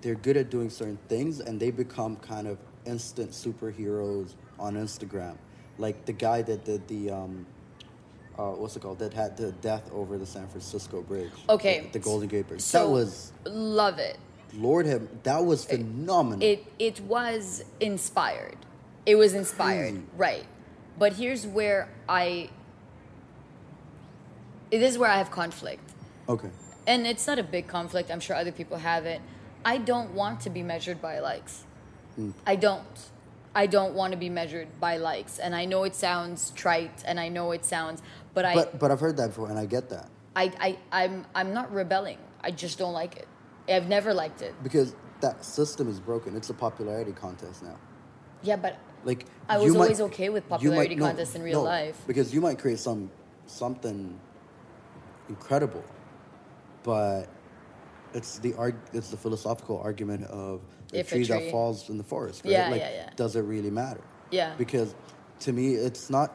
they're 0.00 0.14
good 0.14 0.36
at 0.36 0.48
doing 0.48 0.70
certain 0.70 0.98
things 1.08 1.40
and 1.40 1.58
they 1.58 1.72
become 1.72 2.14
kind 2.16 2.46
of 2.46 2.56
instant 2.86 3.32
superheroes 3.32 4.34
on 4.58 4.74
Instagram. 4.74 5.34
Like 5.76 6.04
the 6.04 6.12
guy 6.12 6.42
that 6.42 6.64
did 6.64 6.86
the 6.88 7.10
um, 7.10 7.46
uh, 8.38 8.50
what's 8.52 8.76
it 8.76 8.80
called? 8.80 9.00
That 9.00 9.12
had 9.12 9.36
the 9.36 9.50
death 9.52 9.90
over 9.92 10.16
the 10.16 10.26
San 10.26 10.46
Francisco 10.46 11.02
Bridge. 11.02 11.30
Okay, 11.48 11.80
the, 11.92 11.98
the 11.98 12.04
Golden 12.04 12.28
Gate 12.28 12.46
Bridge. 12.46 12.60
So 12.60 12.86
that 12.86 12.92
was 12.92 13.32
love 13.44 13.98
it. 13.98 14.18
Lord 14.54 14.86
have 14.86 15.02
that 15.24 15.44
was 15.44 15.64
phenomenal. 15.64 16.42
It 16.46 16.64
it 16.78 17.00
was 17.00 17.64
inspired. 17.80 18.56
It 19.04 19.16
was 19.16 19.34
inspired, 19.34 19.94
Crazy. 19.94 20.06
right? 20.16 20.44
But 20.98 21.14
here's 21.14 21.46
where 21.46 21.88
I. 22.08 22.50
This 24.70 24.92
is 24.92 24.98
where 24.98 25.10
I 25.10 25.16
have 25.18 25.30
conflict, 25.30 25.82
okay, 26.28 26.50
and 26.86 27.06
it's 27.06 27.26
not 27.26 27.38
a 27.38 27.42
big 27.42 27.66
conflict. 27.68 28.10
I'm 28.10 28.20
sure 28.20 28.36
other 28.36 28.52
people 28.52 28.76
have 28.78 29.06
it. 29.06 29.20
I 29.64 29.78
don't 29.78 30.12
want 30.14 30.40
to 30.42 30.50
be 30.50 30.62
measured 30.62 31.00
by 31.00 31.20
likes. 31.20 31.64
Hmm. 32.16 32.30
I 32.46 32.56
don't. 32.56 32.84
I 33.54 33.66
don't 33.66 33.94
want 33.94 34.12
to 34.12 34.18
be 34.18 34.28
measured 34.28 34.68
by 34.78 34.98
likes, 34.98 35.38
and 35.38 35.54
I 35.54 35.64
know 35.64 35.84
it 35.84 35.94
sounds 35.94 36.50
trite, 36.50 37.02
and 37.06 37.18
I 37.18 37.28
know 37.28 37.52
it 37.52 37.64
sounds, 37.64 38.02
but 38.34 38.44
I, 38.44 38.54
but 38.54 38.78
but 38.78 38.90
I've 38.90 39.00
heard 39.00 39.16
that 39.16 39.28
before 39.28 39.48
and 39.48 39.58
I 39.58 39.66
get 39.66 39.88
that 39.90 40.08
I, 40.36 40.52
I, 40.60 40.78
I'm, 41.04 41.24
I'm 41.34 41.52
not 41.52 41.72
rebelling. 41.72 42.18
I 42.40 42.52
just 42.52 42.78
don't 42.78 42.92
like 42.92 43.16
it. 43.16 43.26
I've 43.68 43.88
never 43.88 44.14
liked 44.14 44.40
it. 44.42 44.54
because 44.62 44.94
that 45.20 45.44
system 45.44 45.88
is 45.88 45.98
broken. 45.98 46.36
It's 46.36 46.48
a 46.50 46.54
popularity 46.54 47.10
contest 47.12 47.62
now. 47.64 47.76
Yeah, 48.42 48.54
but 48.54 48.78
Like 49.02 49.24
I 49.48 49.56
you 49.56 49.64
was 49.64 49.74
might- 49.74 49.80
always 49.80 50.00
okay 50.02 50.28
with 50.28 50.48
popularity 50.48 50.94
might- 50.94 51.00
no, 51.00 51.06
contests 51.06 51.34
in 51.34 51.42
real 51.42 51.64
no, 51.64 51.68
life. 51.68 52.00
because 52.06 52.32
you 52.32 52.40
might 52.40 52.58
create 52.60 52.78
some 52.78 53.10
something 53.46 54.20
incredible, 55.28 55.84
but 56.82 57.28
it's 58.14 58.38
the 58.38 58.54
arg- 58.54 58.80
it's 58.92 59.10
the 59.10 59.16
philosophical 59.16 59.78
argument 59.78 60.24
of 60.24 60.60
the 60.90 61.02
tree, 61.04 61.24
tree- 61.24 61.38
that 61.44 61.50
falls 61.50 61.88
in 61.90 61.98
the 61.98 62.04
forest. 62.04 62.42
Right? 62.44 62.52
Yeah, 62.52 62.68
like, 62.70 62.80
yeah, 62.80 62.90
yeah. 62.90 63.10
Does 63.16 63.36
it 63.36 63.42
really 63.42 63.70
matter? 63.70 64.00
Yeah. 64.30 64.54
Because 64.56 64.94
to 65.40 65.52
me, 65.52 65.74
it's 65.74 66.10
not 66.10 66.34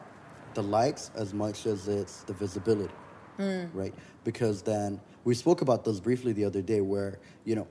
the 0.54 0.62
likes 0.62 1.10
as 1.16 1.34
much 1.34 1.66
as 1.66 1.88
it's 1.88 2.22
the 2.22 2.32
visibility, 2.32 2.94
Hmm. 3.38 3.64
right? 3.72 3.94
Because 4.22 4.62
then 4.62 5.00
we 5.24 5.34
spoke 5.34 5.62
about 5.62 5.84
this 5.84 5.98
briefly 6.00 6.32
the 6.32 6.44
other 6.44 6.62
day, 6.62 6.80
where 6.80 7.18
you 7.44 7.54
know. 7.56 7.66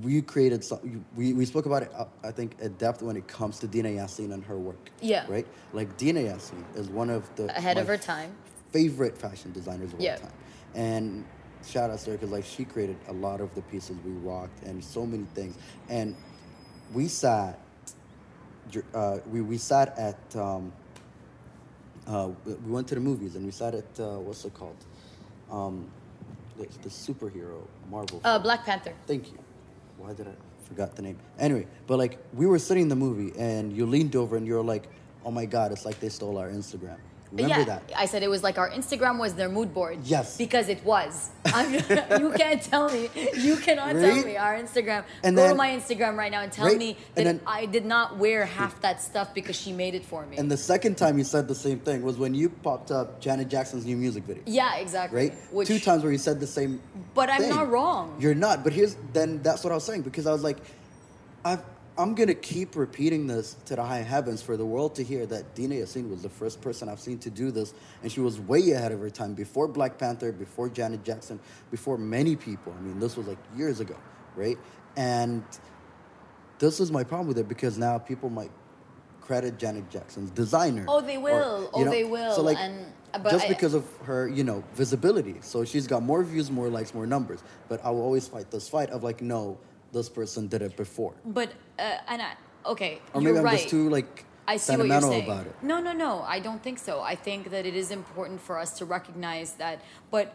We 0.00 0.22
created 0.22 0.64
some. 0.64 1.04
We, 1.14 1.34
we 1.34 1.44
spoke 1.44 1.66
about 1.66 1.82
it. 1.82 1.92
uh, 1.94 2.06
I 2.22 2.30
think 2.30 2.56
at 2.62 2.78
depth 2.78 3.02
when 3.02 3.16
it 3.18 3.28
comes 3.28 3.58
to 3.58 3.66
Dina 3.66 3.90
Yassin 3.90 4.32
and 4.32 4.42
her 4.42 4.58
work. 4.58 4.88
Yeah. 5.02 5.26
Right. 5.28 5.46
Like 5.74 5.98
Dina 5.98 6.20
Yassin 6.20 6.64
is 6.74 6.88
one 6.88 7.10
of 7.10 7.28
the 7.36 7.54
Ahead 7.54 7.76
of 7.76 7.86
her 7.86 7.98
time. 7.98 8.34
favorite 8.72 9.18
fashion 9.18 9.52
designers 9.52 9.92
of 9.92 10.00
Yeah. 10.00 10.12
all 10.12 10.18
time. 10.20 10.32
And 10.74 11.24
shout 11.66 11.90
out 11.90 11.98
to 12.00 12.10
her 12.10 12.16
because 12.16 12.30
like 12.30 12.44
she 12.44 12.64
created 12.64 12.96
a 13.08 13.12
lot 13.12 13.40
of 13.40 13.54
the 13.54 13.62
pieces 13.62 13.96
we 14.04 14.12
rocked 14.12 14.62
and 14.64 14.82
so 14.82 15.06
many 15.06 15.26
things. 15.34 15.56
And 15.88 16.16
we 16.92 17.08
sat, 17.08 17.58
uh, 18.94 19.18
we 19.30 19.40
we 19.40 19.58
sat 19.58 19.96
at, 19.98 20.36
um, 20.36 20.72
uh, 22.06 22.30
we 22.44 22.54
we 22.54 22.72
went 22.72 22.88
to 22.88 22.94
the 22.94 23.00
movies 23.00 23.36
and 23.36 23.44
we 23.44 23.52
sat 23.52 23.74
at 23.74 24.00
uh, 24.00 24.18
what's 24.18 24.44
it 24.44 24.54
called, 24.54 24.76
um, 25.50 25.88
the, 26.58 26.66
the 26.82 26.88
superhero 26.88 27.62
Marvel. 27.90 28.20
Uh, 28.24 28.34
film. 28.34 28.42
Black 28.42 28.64
Panther. 28.64 28.92
Thank 29.06 29.32
you. 29.32 29.38
Why 29.98 30.12
did 30.12 30.28
I 30.28 30.32
forgot 30.68 30.96
the 30.96 31.02
name? 31.02 31.18
Anyway, 31.38 31.66
but 31.86 31.98
like 31.98 32.18
we 32.34 32.46
were 32.46 32.58
sitting 32.58 32.84
in 32.84 32.88
the 32.88 32.96
movie 32.96 33.32
and 33.38 33.72
you 33.72 33.86
leaned 33.86 34.16
over 34.16 34.36
and 34.36 34.46
you 34.46 34.54
were 34.54 34.62
like, 34.62 34.88
"Oh 35.24 35.30
my 35.30 35.46
god, 35.46 35.72
it's 35.72 35.84
like 35.84 36.00
they 36.00 36.08
stole 36.08 36.36
our 36.36 36.48
Instagram." 36.48 36.98
Remember 37.34 37.58
yeah, 37.58 37.64
that? 37.64 37.92
I 37.96 38.06
said 38.06 38.22
it 38.22 38.30
was 38.30 38.44
like 38.44 38.58
our 38.58 38.70
Instagram 38.70 39.18
was 39.18 39.34
their 39.34 39.48
mood 39.48 39.74
board. 39.74 39.98
Yes. 40.04 40.36
Because 40.36 40.68
it 40.68 40.84
was. 40.84 41.30
I'm, 41.46 41.72
you 42.20 42.30
can't 42.36 42.62
tell 42.62 42.88
me. 42.90 43.10
You 43.36 43.56
cannot 43.56 43.92
tell 43.92 44.24
me 44.24 44.36
our 44.36 44.54
Instagram. 44.56 45.02
And 45.24 45.34
Go 45.34 45.48
to 45.48 45.54
my 45.56 45.70
Instagram 45.70 46.16
right 46.16 46.30
now 46.30 46.42
and 46.42 46.52
tell 46.52 46.66
Right? 46.66 46.78
me 46.78 46.96
that 47.16 47.24
then- 47.24 47.40
I 47.46 47.66
did 47.66 47.84
not 47.84 48.18
wear 48.18 48.44
half 48.46 48.80
that 48.82 49.02
stuff 49.02 49.34
because 49.34 49.56
she 49.56 49.72
made 49.72 49.94
it 49.96 50.04
for 50.04 50.24
me. 50.26 50.36
And 50.36 50.48
the 50.48 50.56
second 50.56 50.96
time 50.96 51.18
you 51.18 51.24
said 51.24 51.48
the 51.48 51.54
same 51.56 51.80
thing 51.80 52.02
was 52.02 52.16
when 52.18 52.34
you 52.34 52.48
popped 52.50 52.92
up 52.92 53.20
Janet 53.20 53.48
Jackson's 53.48 53.84
new 53.84 53.96
music 53.96 54.22
video. 54.24 54.44
yeah, 54.46 54.76
exactly. 54.76 55.30
Right? 55.30 55.34
Which, 55.50 55.66
Two 55.66 55.80
times 55.80 56.04
where 56.04 56.12
you 56.12 56.18
said 56.18 56.38
the 56.38 56.46
same. 56.46 56.80
But 57.14 57.30
I'm 57.30 57.40
thing. 57.40 57.50
not 57.50 57.68
wrong. 57.68 58.16
You're 58.20 58.34
not. 58.36 58.62
But 58.62 58.72
here's 58.72 58.96
then 59.12 59.42
that's 59.42 59.64
what 59.64 59.72
I 59.72 59.74
was 59.74 59.84
saying 59.84 60.02
because 60.02 60.26
I 60.28 60.32
was 60.32 60.44
like, 60.44 60.58
I've, 61.44 61.62
I'm 61.96 62.14
gonna 62.16 62.34
keep 62.34 62.74
repeating 62.74 63.28
this 63.28 63.54
to 63.66 63.76
the 63.76 63.84
high 63.84 64.02
heavens 64.02 64.42
for 64.42 64.56
the 64.56 64.66
world 64.66 64.96
to 64.96 65.04
hear 65.04 65.26
that 65.26 65.54
Dina 65.54 65.76
Yassin 65.76 66.10
was 66.10 66.22
the 66.22 66.28
first 66.28 66.60
person 66.60 66.88
I've 66.88 66.98
seen 66.98 67.18
to 67.18 67.30
do 67.30 67.52
this, 67.52 67.72
and 68.02 68.10
she 68.10 68.20
was 68.20 68.40
way 68.40 68.72
ahead 68.72 68.90
of 68.90 68.98
her 69.00 69.10
time 69.10 69.34
before 69.34 69.68
Black 69.68 69.96
Panther, 69.96 70.32
before 70.32 70.68
Janet 70.68 71.04
Jackson, 71.04 71.38
before 71.70 71.96
many 71.96 72.34
people. 72.34 72.74
I 72.76 72.80
mean, 72.82 72.98
this 72.98 73.16
was 73.16 73.28
like 73.28 73.38
years 73.56 73.78
ago, 73.78 73.96
right? 74.34 74.58
And 74.96 75.44
this 76.58 76.80
is 76.80 76.90
my 76.90 77.04
problem 77.04 77.28
with 77.28 77.38
it 77.38 77.48
because 77.48 77.78
now 77.78 77.98
people 77.98 78.28
might 78.28 78.50
credit 79.20 79.56
Janet 79.58 79.88
Jackson's 79.88 80.30
designer. 80.30 80.84
Oh, 80.88 81.00
they 81.00 81.16
or, 81.16 81.20
will. 81.20 81.60
you 81.62 81.68
Oh, 81.74 81.84
know, 81.84 81.90
they 81.92 82.04
will. 82.04 82.34
So 82.34 82.42
like, 82.42 82.58
And- 82.58 82.86
but 83.22 83.30
just 83.30 83.46
I- 83.46 83.48
because 83.48 83.72
of 83.74 83.84
her, 84.02 84.26
you 84.28 84.42
know, 84.42 84.64
visibility. 84.74 85.36
So 85.42 85.64
she's 85.64 85.86
got 85.86 86.02
more 86.02 86.24
views, 86.24 86.50
more 86.50 86.68
likes, 86.68 86.92
more 86.92 87.06
numbers. 87.06 87.40
But 87.68 87.84
I 87.84 87.90
will 87.90 88.02
always 88.02 88.26
fight 88.26 88.50
this 88.50 88.68
fight 88.68 88.90
of 88.90 89.04
like, 89.04 89.22
no, 89.22 89.58
this 89.94 90.08
person 90.10 90.48
did 90.48 90.60
it 90.62 90.76
before. 90.76 91.14
But, 91.24 91.50
uh, 91.78 91.98
and 92.08 92.20
I, 92.20 92.32
okay, 92.66 93.00
Or 93.14 93.22
you're 93.22 93.32
maybe 93.32 93.38
I'm 93.38 93.44
right. 93.44 93.56
just 93.58 93.70
too 93.70 93.88
like 93.88 94.26
I 94.46 94.58
see 94.58 94.76
what 94.76 94.86
you're 94.86 95.00
saying. 95.00 95.24
about 95.24 95.46
it. 95.46 95.54
No, 95.62 95.80
no, 95.80 95.92
no. 95.92 96.20
I 96.22 96.38
don't 96.40 96.62
think 96.62 96.78
so. 96.78 97.00
I 97.00 97.14
think 97.14 97.50
that 97.50 97.64
it 97.64 97.74
is 97.74 97.90
important 97.90 98.40
for 98.42 98.58
us 98.58 98.76
to 98.78 98.84
recognize 98.84 99.54
that, 99.54 99.80
but 100.10 100.34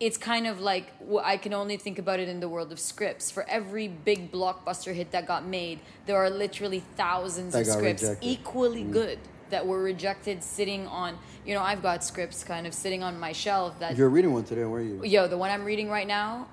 it's 0.00 0.18
kind 0.18 0.46
of 0.46 0.60
like 0.60 0.92
I 1.24 1.36
can 1.38 1.54
only 1.54 1.76
think 1.76 1.98
about 1.98 2.18
it 2.20 2.28
in 2.28 2.40
the 2.40 2.48
world 2.48 2.70
of 2.72 2.78
scripts. 2.78 3.30
For 3.30 3.44
every 3.48 3.88
big 3.88 4.30
blockbuster 4.32 4.92
hit 4.92 5.10
that 5.12 5.26
got 5.26 5.46
made, 5.46 5.78
there 6.06 6.16
are 6.16 6.28
literally 6.30 6.82
thousands 6.96 7.52
That 7.54 7.60
of 7.62 7.66
scripts 7.68 8.02
rejected. 8.02 8.28
equally 8.28 8.82
good 8.82 9.18
that 9.50 9.64
were 9.66 9.80
rejected 9.82 10.42
sitting 10.42 10.86
on. 10.88 11.16
You 11.46 11.54
know, 11.54 11.62
I've 11.62 11.80
got 11.82 12.02
scripts 12.04 12.42
kind 12.44 12.66
of 12.66 12.74
sitting 12.74 13.02
on 13.04 13.18
my 13.20 13.32
shelf 13.32 13.78
that 13.78 13.96
You're 13.96 14.10
reading 14.10 14.32
one 14.32 14.42
today, 14.44 14.64
weren't 14.64 15.04
you? 15.04 15.08
Yo, 15.08 15.28
the 15.28 15.38
one 15.38 15.50
I'm 15.50 15.64
reading 15.64 15.88
right 15.88 16.06
now, 16.08 16.48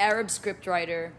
Arab 0.00 0.28
scriptwriter, 0.28 1.10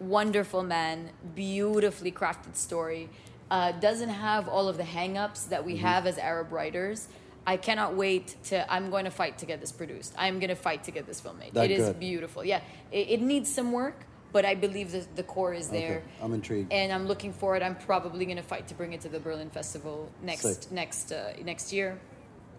wonderful 0.00 0.62
man, 0.62 1.10
beautifully 1.34 2.10
crafted 2.12 2.56
story. 2.56 3.08
Uh, 3.50 3.72
doesn't 3.72 4.08
have 4.08 4.48
all 4.48 4.68
of 4.68 4.76
the 4.76 4.84
hang-ups 4.84 5.44
that 5.44 5.60
Mm-hmm. 5.60 5.66
we 5.68 5.76
have 5.78 6.06
as 6.06 6.18
Arab 6.18 6.50
writers. 6.52 7.08
I 7.46 7.56
cannot 7.58 7.94
wait 7.94 8.36
to. 8.44 8.70
I'm 8.72 8.90
going 8.90 9.04
to 9.04 9.10
fight 9.10 9.38
to 9.38 9.46
get 9.46 9.60
this 9.60 9.70
produced. 9.70 10.14
I'm 10.18 10.38
going 10.40 10.48
to 10.48 10.56
fight 10.56 10.84
to 10.84 10.90
get 10.90 11.06
this 11.06 11.20
film 11.20 11.38
made. 11.38 11.52
That 11.54 11.70
it 11.70 11.78
is 11.78 11.86
good. 11.88 12.00
beautiful. 12.00 12.42
Yeah, 12.44 12.60
it, 12.90 13.06
it 13.10 13.20
needs 13.20 13.54
some 13.54 13.70
work, 13.70 14.06
but 14.32 14.46
I 14.46 14.54
believe 14.54 14.92
that 14.92 15.14
the 15.14 15.22
core 15.22 15.52
is 15.52 15.68
there. 15.68 15.96
Okay, 15.98 16.04
I'm 16.24 16.32
intrigued. 16.32 16.72
And 16.72 16.90
I'm 16.90 17.06
looking 17.06 17.34
forward. 17.34 17.62
I'm 17.62 17.76
probably 17.76 18.24
going 18.24 18.38
to 18.38 18.42
fight 18.42 18.66
to 18.68 18.74
bring 18.74 18.94
it 18.94 19.02
to 19.02 19.10
the 19.10 19.20
Berlin 19.20 19.50
Festival 19.50 20.10
next 20.22 20.42
Sick. 20.42 20.72
next 20.72 21.12
uh, 21.12 21.34
next 21.44 21.70
year. 21.72 21.98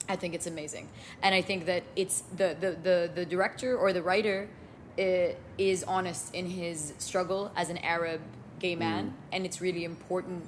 I 0.08 0.16
think 0.16 0.36
it's 0.36 0.46
amazing, 0.46 0.88
and 1.24 1.34
I 1.34 1.42
think 1.42 1.66
that 1.66 1.82
it's 1.96 2.22
the 2.38 2.56
the 2.60 2.72
the, 2.84 3.12
the 3.16 3.26
director 3.26 3.76
or 3.76 3.92
the 3.92 4.04
writer 4.04 4.48
is 4.98 5.84
honest 5.84 6.34
in 6.34 6.46
his 6.50 6.94
struggle 6.98 7.52
as 7.56 7.70
an 7.70 7.78
Arab 7.80 8.22
gay 8.60 8.76
man, 8.76 9.06
Mm. 9.08 9.14
and 9.34 9.46
it's 9.46 9.60
really 9.62 9.84
important. 9.84 10.44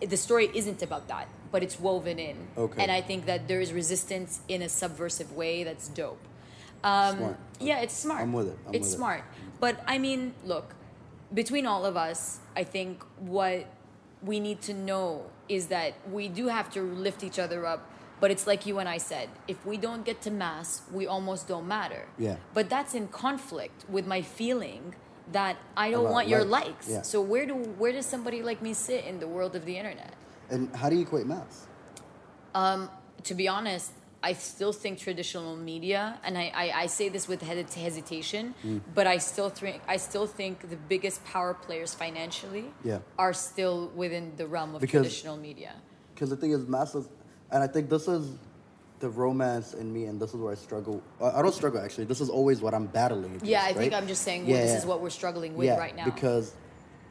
The 0.00 0.16
story 0.16 0.50
isn't 0.54 0.82
about 0.82 1.06
that, 1.08 1.28
but 1.52 1.62
it's 1.62 1.78
woven 1.78 2.18
in, 2.18 2.48
Okay. 2.56 2.82
and 2.82 2.90
I 2.90 3.00
think 3.00 3.26
that 3.26 3.46
there 3.48 3.60
is 3.60 3.72
resistance 3.72 4.40
in 4.48 4.62
a 4.62 4.68
subversive 4.68 5.32
way 5.32 5.62
that's 5.64 5.88
dope. 5.88 6.18
Um, 6.82 7.16
Smart. 7.18 7.36
Yeah, 7.60 7.78
it's 7.78 7.94
smart. 7.94 8.20
I'm 8.22 8.32
with 8.32 8.48
it. 8.48 8.58
I'm 8.66 8.74
it's 8.74 8.86
with 8.86 8.92
it. 8.94 8.96
smart. 8.96 9.22
But 9.60 9.80
I 9.86 9.98
mean, 9.98 10.34
look, 10.44 10.74
between 11.32 11.64
all 11.66 11.84
of 11.86 11.96
us, 11.96 12.40
I 12.56 12.64
think 12.64 13.04
what 13.20 13.66
we 14.24 14.40
need 14.40 14.60
to 14.62 14.74
know 14.74 15.26
is 15.48 15.68
that 15.68 15.94
we 16.10 16.26
do 16.28 16.48
have 16.48 16.70
to 16.72 16.82
lift 16.82 17.22
each 17.22 17.38
other 17.38 17.64
up. 17.66 17.88
But 18.22 18.30
it's 18.30 18.46
like 18.46 18.62
you 18.66 18.78
and 18.78 18.88
I 18.96 18.98
said 18.98 19.26
if 19.54 19.58
we 19.70 19.76
don't 19.86 20.04
get 20.10 20.18
to 20.26 20.30
mass, 20.30 20.68
we 20.98 21.04
almost 21.14 21.42
don't 21.52 21.66
matter. 21.78 22.02
Yeah. 22.26 22.36
But 22.54 22.64
that's 22.74 22.94
in 23.00 23.08
conflict 23.08 23.78
with 23.96 24.06
my 24.14 24.22
feeling 24.22 24.94
that 25.32 25.56
I 25.76 25.86
don't 25.90 26.02
About 26.04 26.12
want 26.16 26.28
your 26.28 26.44
likes. 26.44 26.66
likes. 26.68 26.88
Yeah. 26.88 27.02
So 27.12 27.18
where 27.32 27.46
do 27.50 27.54
where 27.80 27.92
does 27.98 28.06
somebody 28.14 28.40
like 28.50 28.62
me 28.62 28.72
sit 28.74 29.02
in 29.10 29.16
the 29.24 29.26
world 29.36 29.52
of 29.58 29.62
the 29.70 29.76
internet? 29.80 30.12
And 30.54 30.62
how 30.80 30.88
do 30.90 30.94
you 30.98 31.02
equate 31.02 31.26
mass? 31.26 31.66
Um, 32.54 32.80
to 33.28 33.34
be 33.34 33.46
honest, 33.48 33.90
I 34.22 34.32
still 34.34 34.72
think 34.82 35.00
traditional 35.08 35.56
media, 35.56 36.02
and 36.24 36.38
I, 36.38 36.46
I, 36.64 36.66
I 36.82 36.86
say 36.98 37.06
this 37.16 37.24
with 37.32 37.40
hesitation, 37.86 38.44
Mm. 38.64 38.80
but 38.98 39.06
I 39.14 39.18
still 39.18 39.50
think 39.50 39.82
I 39.94 39.96
still 40.08 40.28
think 40.38 40.54
the 40.74 40.80
biggest 40.94 41.18
power 41.34 41.54
players 41.66 41.90
financially 42.04 42.66
Yeah. 42.84 43.00
are 43.24 43.34
still 43.48 43.78
within 44.02 44.24
the 44.40 44.46
realm 44.54 44.70
of 44.76 44.80
Because- 44.80 45.02
traditional 45.06 45.36
media. 45.48 45.72
Because 46.14 46.30
the 46.30 46.36
thing 46.42 46.52
is, 46.52 46.60
mass 46.68 46.94
is, 46.94 47.08
and 47.52 47.62
I 47.62 47.66
think 47.66 47.88
this 47.88 48.08
is 48.08 48.36
the 49.00 49.08
romance 49.08 49.74
in 49.74 49.92
me, 49.92 50.06
and 50.06 50.20
this 50.20 50.30
is 50.30 50.36
where 50.36 50.52
I 50.52 50.56
struggle. 50.56 51.02
I 51.20 51.42
don't 51.42 51.54
struggle 51.54 51.80
actually. 51.80 52.04
This 52.04 52.20
is 52.20 52.30
always 52.30 52.60
what 52.60 52.72
I'm 52.74 52.86
battling 52.86 53.26
against. 53.26 53.46
Yeah, 53.46 53.62
I 53.62 53.72
think 53.72 53.92
right? 53.92 54.00
I'm 54.00 54.08
just 54.08 54.22
saying 54.22 54.46
well, 54.46 54.56
Yeah, 54.56 54.62
this 54.62 54.74
is 54.74 54.86
what 54.86 55.00
we're 55.00 55.10
struggling 55.10 55.56
with 55.56 55.66
yeah, 55.66 55.76
right 55.76 55.94
now. 55.94 56.04
Because 56.04 56.54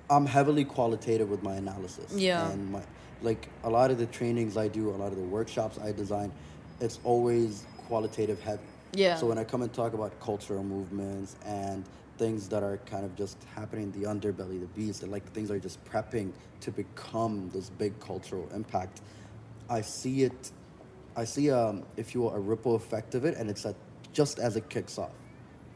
I'm 0.09 0.25
heavily 0.25 0.65
qualitative 0.65 1.29
with 1.29 1.43
my 1.43 1.55
analysis. 1.55 2.13
Yeah. 2.13 2.49
And 2.49 2.71
my 2.71 2.81
like 3.21 3.49
a 3.63 3.69
lot 3.69 3.91
of 3.91 3.97
the 3.97 4.07
trainings 4.07 4.57
I 4.57 4.67
do, 4.67 4.89
a 4.89 4.97
lot 4.97 5.11
of 5.11 5.17
the 5.17 5.23
workshops 5.23 5.77
I 5.77 5.91
design, 5.91 6.31
it's 6.79 6.99
always 7.03 7.65
qualitative 7.87 8.41
heavy. 8.41 8.63
Yeah. 8.93 9.15
So 9.15 9.27
when 9.27 9.37
I 9.37 9.43
come 9.43 9.61
and 9.61 9.71
talk 9.71 9.93
about 9.93 10.19
cultural 10.19 10.63
movements 10.63 11.35
and 11.45 11.85
things 12.17 12.47
that 12.49 12.63
are 12.63 12.77
kind 12.85 13.05
of 13.05 13.15
just 13.15 13.37
happening 13.55 13.93
in 13.93 14.01
the 14.01 14.07
underbelly, 14.07 14.59
the 14.59 14.67
beast, 14.75 15.03
and 15.03 15.11
like 15.11 15.29
things 15.33 15.49
are 15.51 15.59
just 15.59 15.83
prepping 15.85 16.31
to 16.61 16.71
become 16.71 17.49
this 17.53 17.69
big 17.69 17.99
cultural 17.99 18.47
impact, 18.53 19.01
I 19.71 19.81
see 19.81 20.23
it. 20.23 20.51
I 21.15 21.23
see, 21.23 21.49
um, 21.49 21.83
if 21.97 22.13
you 22.13 22.21
will, 22.21 22.31
a 22.35 22.39
ripple 22.39 22.75
effect 22.75 23.15
of 23.15 23.25
it, 23.25 23.37
and 23.37 23.49
it's 23.49 23.65
at, 23.65 23.75
just 24.13 24.37
as 24.39 24.55
it 24.57 24.69
kicks 24.69 24.97
off 24.99 25.11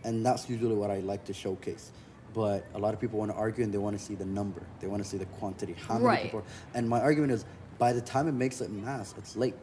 and 0.06 0.26
that's 0.26 0.50
usually 0.50 0.76
what 0.76 0.92
I 0.92 1.00
like 1.00 1.26
to 1.26 1.34
showcase. 1.34 1.92
But 2.34 2.66
a 2.76 2.80
lot 2.80 2.94
of 2.94 3.02
people 3.02 3.20
want 3.20 3.32
to 3.32 3.38
argue 3.38 3.64
and 3.64 3.74
they 3.74 3.78
want 3.78 3.98
to 3.98 4.04
see 4.04 4.16
the 4.16 4.26
number. 4.26 4.62
They 4.80 4.88
want 4.88 5.04
to 5.04 5.10
see 5.10 5.18
the 5.18 5.26
quantity. 5.26 5.74
How 5.88 5.96
many 5.96 6.06
Right. 6.06 6.22
people? 6.24 6.44
And 6.74 6.88
my 6.88 7.02
argument 7.02 7.32
is, 7.32 7.46
by 7.80 7.92
the 7.92 8.02
time 8.02 8.28
it 8.28 8.34
makes 8.34 8.62
it 8.62 8.72
mass, 8.72 9.14
it's 9.18 9.36
late. 9.36 9.56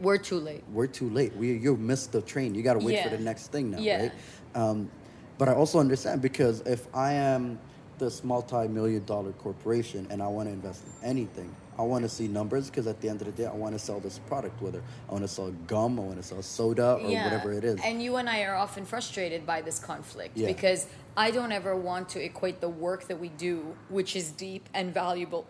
we're 0.00 0.18
too 0.18 0.40
late. 0.40 0.64
We're 0.72 0.88
too 0.88 1.08
late. 1.10 1.32
We 1.36 1.56
you 1.58 1.76
missed 1.76 2.10
the 2.10 2.22
train. 2.22 2.56
You 2.56 2.62
got 2.62 2.72
to 2.74 2.80
wait 2.80 2.98
for 3.04 3.08
the 3.10 3.18
next 3.18 3.52
thing 3.52 3.70
now, 3.70 3.78
Yeah. 3.78 4.00
right? 4.00 4.12
Um, 4.54 4.90
but 5.38 5.48
I 5.48 5.54
also 5.54 5.78
understand 5.78 6.20
because 6.20 6.60
if 6.62 6.88
I 6.92 7.12
am 7.12 7.60
this 8.02 8.24
multi-million 8.24 9.04
dollar 9.04 9.30
corporation 9.32 10.06
and 10.10 10.20
I 10.20 10.26
want 10.26 10.48
to 10.48 10.52
invest 10.52 10.82
in 10.84 11.08
anything, 11.08 11.54
I 11.78 11.82
want 11.82 12.02
to 12.02 12.08
see 12.08 12.26
numbers 12.26 12.68
because 12.68 12.86
at 12.88 13.00
the 13.00 13.08
end 13.08 13.20
of 13.22 13.26
the 13.28 13.32
day, 13.32 13.46
I 13.46 13.52
want 13.54 13.74
to 13.74 13.78
sell 13.78 14.00
this 14.00 14.18
product. 14.18 14.60
Whether 14.60 14.82
I 15.08 15.12
want 15.12 15.22
to 15.24 15.28
sell 15.28 15.52
gum, 15.68 15.98
I 15.98 16.02
want 16.02 16.16
to 16.16 16.22
sell 16.22 16.42
soda, 16.42 16.94
or 16.94 17.08
whatever 17.08 17.52
it 17.52 17.64
is. 17.64 17.80
And 17.82 18.02
you 18.02 18.16
and 18.16 18.28
I 18.28 18.42
are 18.42 18.56
often 18.56 18.84
frustrated 18.84 19.46
by 19.46 19.62
this 19.62 19.78
conflict 19.78 20.36
Yeah. 20.36 20.48
because 20.48 20.86
I 21.16 21.30
don't 21.30 21.52
ever 21.52 21.74
want 21.76 22.08
to 22.10 22.22
equate 22.22 22.60
the 22.60 22.68
work 22.68 23.06
that 23.08 23.18
we 23.20 23.28
do, 23.28 23.76
which 23.88 24.16
is 24.16 24.32
deep 24.32 24.68
and 24.74 24.92
valuable 24.92 25.46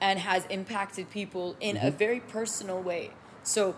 and 0.00 0.18
has 0.20 0.46
impacted 0.46 1.10
people 1.10 1.56
in 1.60 1.76
Mm-hmm. 1.76 1.86
a 1.88 1.90
very 1.90 2.20
personal 2.20 2.80
way. 2.80 3.10
So 3.42 3.74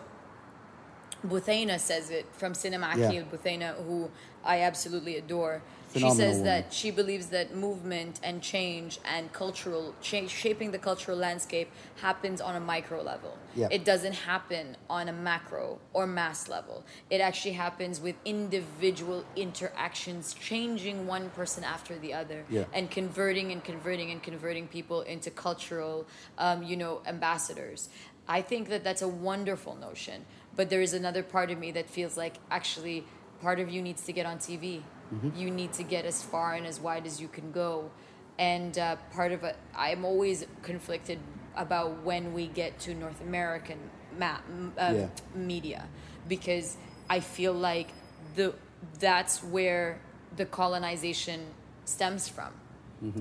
Buthaina 1.26 1.80
says 1.80 2.10
it 2.10 2.26
from 2.32 2.54
Cinema 2.54 2.94
Yeah. 2.96 3.08
Akil 3.08 3.24
Buthaina, 3.24 3.74
who 3.86 4.10
I 4.44 4.60
absolutely 4.60 5.16
adore. 5.16 5.62
Phenomenal 5.88 6.14
she 6.14 6.20
says 6.22 6.36
woman. 6.38 6.44
that 6.44 6.72
she 6.72 6.90
believes 6.90 7.26
that 7.28 7.54
movement 7.54 8.20
and 8.22 8.42
change 8.42 8.98
and 9.04 9.32
cultural 9.32 9.94
change, 10.02 10.30
shaping 10.30 10.70
the 10.70 10.78
cultural 10.78 11.16
landscape 11.16 11.70
happens 12.02 12.40
on 12.40 12.54
a 12.56 12.60
micro 12.60 13.02
level. 13.02 13.38
Yeah. 13.54 13.68
It 13.70 13.84
doesn't 13.84 14.12
happen 14.14 14.76
on 14.90 15.08
a 15.08 15.12
macro 15.12 15.78
or 15.94 16.06
mass 16.06 16.48
level. 16.48 16.84
It 17.10 17.20
actually 17.20 17.52
happens 17.54 18.00
with 18.00 18.16
individual 18.24 19.24
interactions, 19.34 20.34
changing 20.34 21.06
one 21.06 21.30
person 21.30 21.64
after 21.64 21.98
the 21.98 22.12
other, 22.14 22.44
Yeah. 22.50 22.64
and 22.72 22.90
converting 22.90 23.50
and 23.52 23.64
converting 23.64 24.10
and 24.10 24.22
converting 24.22 24.68
people 24.68 25.00
into 25.02 25.30
cultural, 25.30 26.06
um, 26.36 26.62
you 26.62 26.76
know, 26.76 27.00
ambassadors. 27.06 27.88
I 28.28 28.42
think 28.42 28.68
that 28.68 28.84
that's 28.84 29.00
a 29.02 29.08
wonderful 29.08 29.74
notion. 29.74 30.26
But 30.54 30.68
there 30.70 30.82
is 30.82 30.92
another 30.92 31.22
part 31.22 31.50
of 31.50 31.58
me 31.58 31.70
that 31.72 31.88
feels 31.88 32.16
like 32.16 32.34
actually 32.50 33.04
part 33.40 33.58
of 33.60 33.70
you 33.70 33.80
needs 33.80 34.02
to 34.04 34.12
get 34.12 34.26
on 34.26 34.38
TV. 34.38 34.82
Mm-hmm. 35.14 35.30
You 35.40 35.50
need 35.50 35.72
to 35.74 35.82
get 35.82 36.04
as 36.04 36.22
far 36.22 36.54
and 36.54 36.66
as 36.66 36.80
wide 36.80 37.06
as 37.06 37.20
you 37.20 37.28
can 37.28 37.50
go. 37.52 37.90
and 38.38 38.78
uh, 38.78 38.94
part 39.12 39.32
of 39.32 39.42
it, 39.42 39.56
I'm 39.74 40.04
always 40.04 40.46
conflicted 40.62 41.18
about 41.56 42.04
when 42.04 42.32
we 42.34 42.46
get 42.46 42.78
to 42.80 42.94
North 42.94 43.20
American 43.20 43.78
ma- 44.16 44.38
m- 44.48 44.72
um, 44.78 44.96
Yeah. 44.96 45.08
media 45.34 45.88
because 46.28 46.76
I 47.10 47.18
feel 47.20 47.52
like 47.52 47.88
the 48.36 48.54
that's 49.00 49.42
where 49.42 49.98
the 50.36 50.46
colonization 50.46 51.40
stems 51.84 52.28
from. 52.28 52.52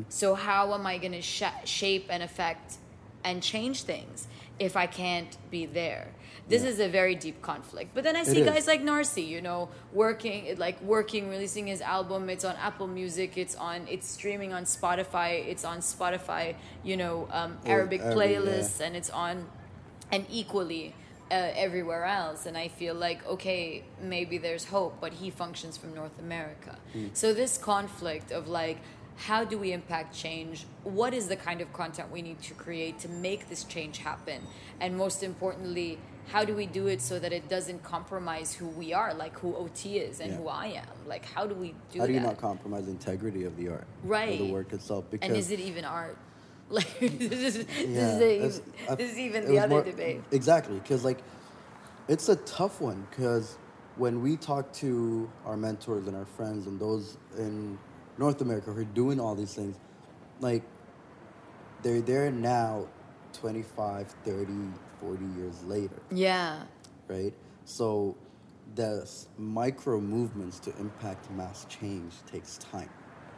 So 0.10 0.36
how 0.36 0.74
am 0.74 0.86
I 0.86 0.98
going 1.00 1.14
to 1.14 1.22
sh- 1.22 1.64
shape 1.66 2.06
and 2.10 2.22
affect 2.24 2.78
and 3.24 3.42
change 3.42 3.84
things 3.84 4.28
if 4.60 4.76
I 4.76 4.88
can't 4.88 5.38
be 5.52 5.66
there? 5.66 6.08
This 6.50 6.64
is 6.64 6.80
a 6.80 6.88
very 6.88 7.16
deep 7.16 7.42
conflict. 7.42 7.92
But 7.94 8.04
then 8.06 8.16
I 8.16 8.24
see 8.24 8.44
guys 8.44 8.68
like 8.68 8.82
Narcy, 8.82 9.28
you 9.28 9.42
know, 9.42 9.70
working 9.92 10.58
like 10.58 10.82
working, 10.82 11.30
releasing 11.30 11.68
his 11.68 11.82
album. 11.82 12.30
It's 12.30 12.46
on 12.46 12.56
Apple 12.56 12.88
Music. 12.88 13.38
It's 13.38 13.56
on. 13.56 13.86
It's 13.90 14.08
streaming 14.10 14.54
on 14.54 14.64
Spotify. 14.64 15.46
It's 15.46 15.66
on 15.66 15.80
Spotify. 15.80 16.56
You 16.84 16.98
know, 16.98 17.28
um, 17.32 17.58
Arabic 17.66 18.02
playlists, 18.02 18.80
yeah. 18.80 18.88
and 18.88 18.96
it's 18.96 19.10
on, 19.10 19.48
and 20.12 20.26
equally. 20.30 20.94
Uh, 21.30 21.52
everywhere 21.58 22.06
else, 22.06 22.46
and 22.46 22.58
I 22.58 22.70
feel 22.70 22.96
like 22.96 23.28
okay, 23.28 23.84
maybe 24.02 24.38
there's 24.38 24.64
hope, 24.64 25.02
but 25.02 25.12
he 25.12 25.30
functions 25.30 25.76
from 25.76 25.94
North 25.94 26.18
America. 26.20 26.78
Hmm. 26.94 27.08
So 27.12 27.34
this 27.34 27.58
conflict 27.58 28.32
of 28.32 28.48
like, 28.48 28.78
how 29.18 29.44
do 29.44 29.58
we 29.58 29.74
impact 29.74 30.16
change? 30.16 30.66
What 30.84 31.14
is 31.14 31.28
the 31.28 31.36
kind 31.36 31.60
of 31.60 31.74
content 31.74 32.12
we 32.12 32.22
need 32.22 32.40
to 32.44 32.54
create 32.54 33.00
to 33.00 33.10
make 33.10 33.50
this 33.50 33.64
change 33.64 33.98
happen? 33.98 34.42
And 34.80 34.96
most 34.96 35.24
importantly, 35.24 35.98
how 36.28 36.46
do 36.46 36.54
we 36.54 36.66
do 36.68 36.88
it 36.88 37.02
so 37.02 37.18
that 37.20 37.34
it 37.34 37.50
doesn't 37.50 37.84
compromise 37.84 38.54
who 38.54 38.68
we 38.68 38.94
are, 38.94 39.14
like 39.14 39.38
who 39.40 39.56
OT 39.56 39.98
is 39.98 40.20
and 40.20 40.32
Yeah. 40.32 40.38
who 40.38 40.48
I 40.50 40.66
am? 40.68 40.86
Like, 41.08 41.26
how 41.26 41.48
do 41.48 41.56
we 41.56 41.70
do 41.70 41.76
that? 41.94 42.00
How 42.00 42.06
do 42.06 42.14
you 42.14 42.20
that? 42.20 42.26
not 42.28 42.38
compromise 42.38 42.86
the 42.86 42.92
integrity 42.92 43.44
of 43.46 43.58
the 43.58 43.70
art, 43.70 43.88
Right. 44.04 44.38
the 44.38 44.52
work 44.52 44.72
itself? 44.74 45.06
Because 45.10 45.28
and 45.28 45.38
is 45.38 45.52
it 45.52 45.60
even 45.60 45.84
art? 45.86 46.18
Like, 46.70 47.00
this 47.00 47.56
is, 47.56 47.66
this, 47.66 48.22
is, 48.22 48.62
I- 48.90 48.96
this 48.96 49.12
is 49.14 49.18
even 49.18 49.46
the 49.48 49.58
other 49.58 49.70
more- 49.70 49.84
debate. 49.84 50.22
Exactly, 50.32 50.76
because 50.80 51.06
like 51.06 51.20
it's 52.10 52.28
a 52.28 52.36
tough 52.36 52.82
one. 52.82 53.08
Because 53.10 53.58
when 53.96 54.22
we 54.22 54.36
talk 54.36 54.74
to 54.74 55.30
our 55.46 55.56
mentors 55.56 56.08
and 56.08 56.16
our 56.18 56.26
friends 56.26 56.68
and 56.68 56.78
those 56.78 57.16
in 57.38 57.80
North 58.18 58.42
America 58.42 58.72
who 58.72 58.82
are 58.82 58.86
doing 58.86 59.20
all 59.20 59.36
these 59.36 59.54
things, 59.54 59.76
like 60.40 60.64
they're 61.84 62.02
there 62.02 62.32
now, 62.32 62.88
25, 63.34 64.08
30, 64.24 64.54
40 65.00 65.26
years 65.38 65.64
later, 65.64 66.02
Yeah. 66.12 66.64
right? 67.08 67.34
So 67.66 68.16
the 68.76 69.08
micro 69.38 70.00
movements 70.02 70.60
to 70.60 70.76
impact 70.78 71.30
mass 71.32 71.66
change 71.70 72.14
takes 72.32 72.58
time. 72.58 72.90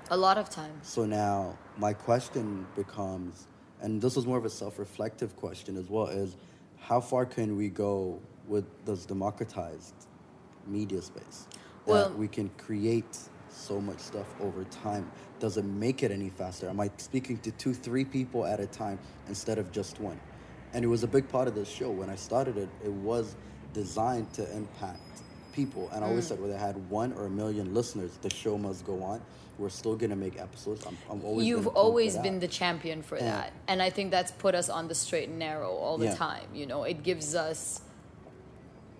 A 0.09 0.17
lot 0.17 0.37
of 0.37 0.49
time. 0.49 0.71
So 0.81 1.05
now 1.05 1.57
my 1.77 1.93
question 1.93 2.65
becomes, 2.75 3.47
and 3.81 4.01
this 4.01 4.17
is 4.17 4.25
more 4.25 4.37
of 4.37 4.45
a 4.45 4.49
self-reflective 4.49 5.35
question 5.35 5.77
as 5.77 5.89
well, 5.89 6.07
is 6.07 6.35
how 6.79 7.01
far 7.01 7.25
can 7.25 7.57
we 7.57 7.69
go 7.69 8.19
with 8.47 8.65
this 8.85 9.05
democratized 9.05 9.93
media 10.65 11.01
space? 11.01 11.45
That 11.85 11.91
Well- 11.91 12.13
we 12.13 12.27
can 12.27 12.49
create 12.57 13.28
so 13.51 13.79
much 13.81 13.99
stuff 13.99 14.27
over 14.39 14.63
time. 14.65 15.11
Does 15.39 15.57
it 15.57 15.65
make 15.65 16.03
it 16.03 16.11
any 16.11 16.29
faster? 16.29 16.69
Am 16.69 16.79
I 16.79 16.89
speaking 16.97 17.37
to 17.39 17.51
two, 17.51 17.73
three 17.73 18.05
people 18.05 18.45
at 18.45 18.59
a 18.59 18.67
time 18.67 18.99
instead 19.27 19.57
of 19.57 19.71
just 19.71 19.99
one? 19.99 20.19
And 20.73 20.85
it 20.85 20.87
was 20.87 21.03
a 21.03 21.07
big 21.07 21.27
part 21.29 21.47
of 21.47 21.55
this 21.55 21.67
show. 21.67 21.89
When 21.91 22.09
I 22.09 22.15
started 22.15 22.57
it, 22.57 22.69
it 22.83 22.91
was 22.91 23.35
designed 23.73 24.31
to 24.33 24.55
impact 24.55 25.23
people. 25.51 25.89
And 25.91 26.03
I 26.03 26.07
Mm. 26.07 26.11
always 26.11 26.27
said, 26.27 26.39
whether 26.39 26.55
i 26.55 26.59
had 26.59 26.77
one 26.89 27.11
or 27.13 27.25
a 27.25 27.29
million 27.29 27.73
listeners, 27.73 28.17
the 28.21 28.29
show 28.29 28.57
must 28.57 28.85
go 28.85 29.01
on. 29.01 29.21
We're 29.57 29.69
still 29.69 29.95
gonna 29.95 30.15
make 30.15 30.39
episodes. 30.39 30.85
I'm, 30.85 30.97
I'm 31.09 31.23
always. 31.25 31.47
You've 31.47 31.67
always 31.67 32.17
been 32.17 32.39
the 32.39 32.47
champion 32.47 33.01
for 33.01 33.17
Yeah. 33.17 33.31
that. 33.31 33.53
And 33.67 33.81
I 33.81 33.89
think 33.89 34.11
that's 34.11 34.31
put 34.31 34.53
us 34.55 34.69
on 34.69 34.87
the 34.87 34.95
straight 34.95 35.27
and 35.29 35.39
narrow 35.39 35.71
all 35.71 35.97
the 35.97 36.05
Yeah. 36.05 36.15
time. 36.15 36.47
You 36.53 36.65
know, 36.67 36.83
it 36.83 37.03
gives 37.03 37.35
us 37.35 37.81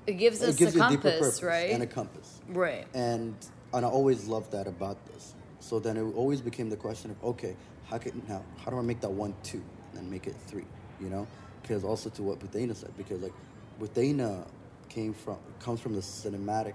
it 0.08 0.14
gives 0.18 0.42
us 0.42 0.56
It 0.56 0.58
gives 0.58 0.76
a 0.76 0.80
a 0.80 0.82
compass, 0.82 1.20
purpose 1.20 1.44
right? 1.44 1.70
and 1.70 1.84
a 1.84 1.88
compass. 1.88 2.40
right. 2.50 2.88
and 2.96 3.36
and 3.74 3.86
I 3.86 3.90
always 3.90 4.28
loved 4.28 4.52
that 4.52 4.68
about 4.68 5.06
this. 5.08 5.36
So 5.60 5.80
then 5.80 5.98
it 5.98 6.02
always 6.16 6.42
became 6.42 6.70
the 6.70 6.78
question 6.78 7.12
of 7.12 7.24
okay, 7.24 7.56
how 7.86 7.98
can 7.98 8.22
now 8.28 8.44
how 8.64 8.72
do 8.72 8.78
I 8.78 8.82
make 8.82 9.02
that 9.02 9.12
one 9.12 9.34
two 9.44 9.64
and 9.96 10.10
make 10.10 10.28
it 10.28 10.36
three? 10.48 10.66
You 11.00 11.10
know, 11.10 11.28
because 11.62 11.84
also 11.84 12.10
to 12.12 12.24
what 12.24 12.40
Buthena 12.40 12.76
said, 12.76 12.96
because 12.98 13.22
like 13.22 13.34
Buthena 13.80 14.46
came 14.90 15.14
from 15.14 15.38
comes 15.60 15.80
from 15.80 15.96
the 15.96 16.02
cinematic 16.02 16.74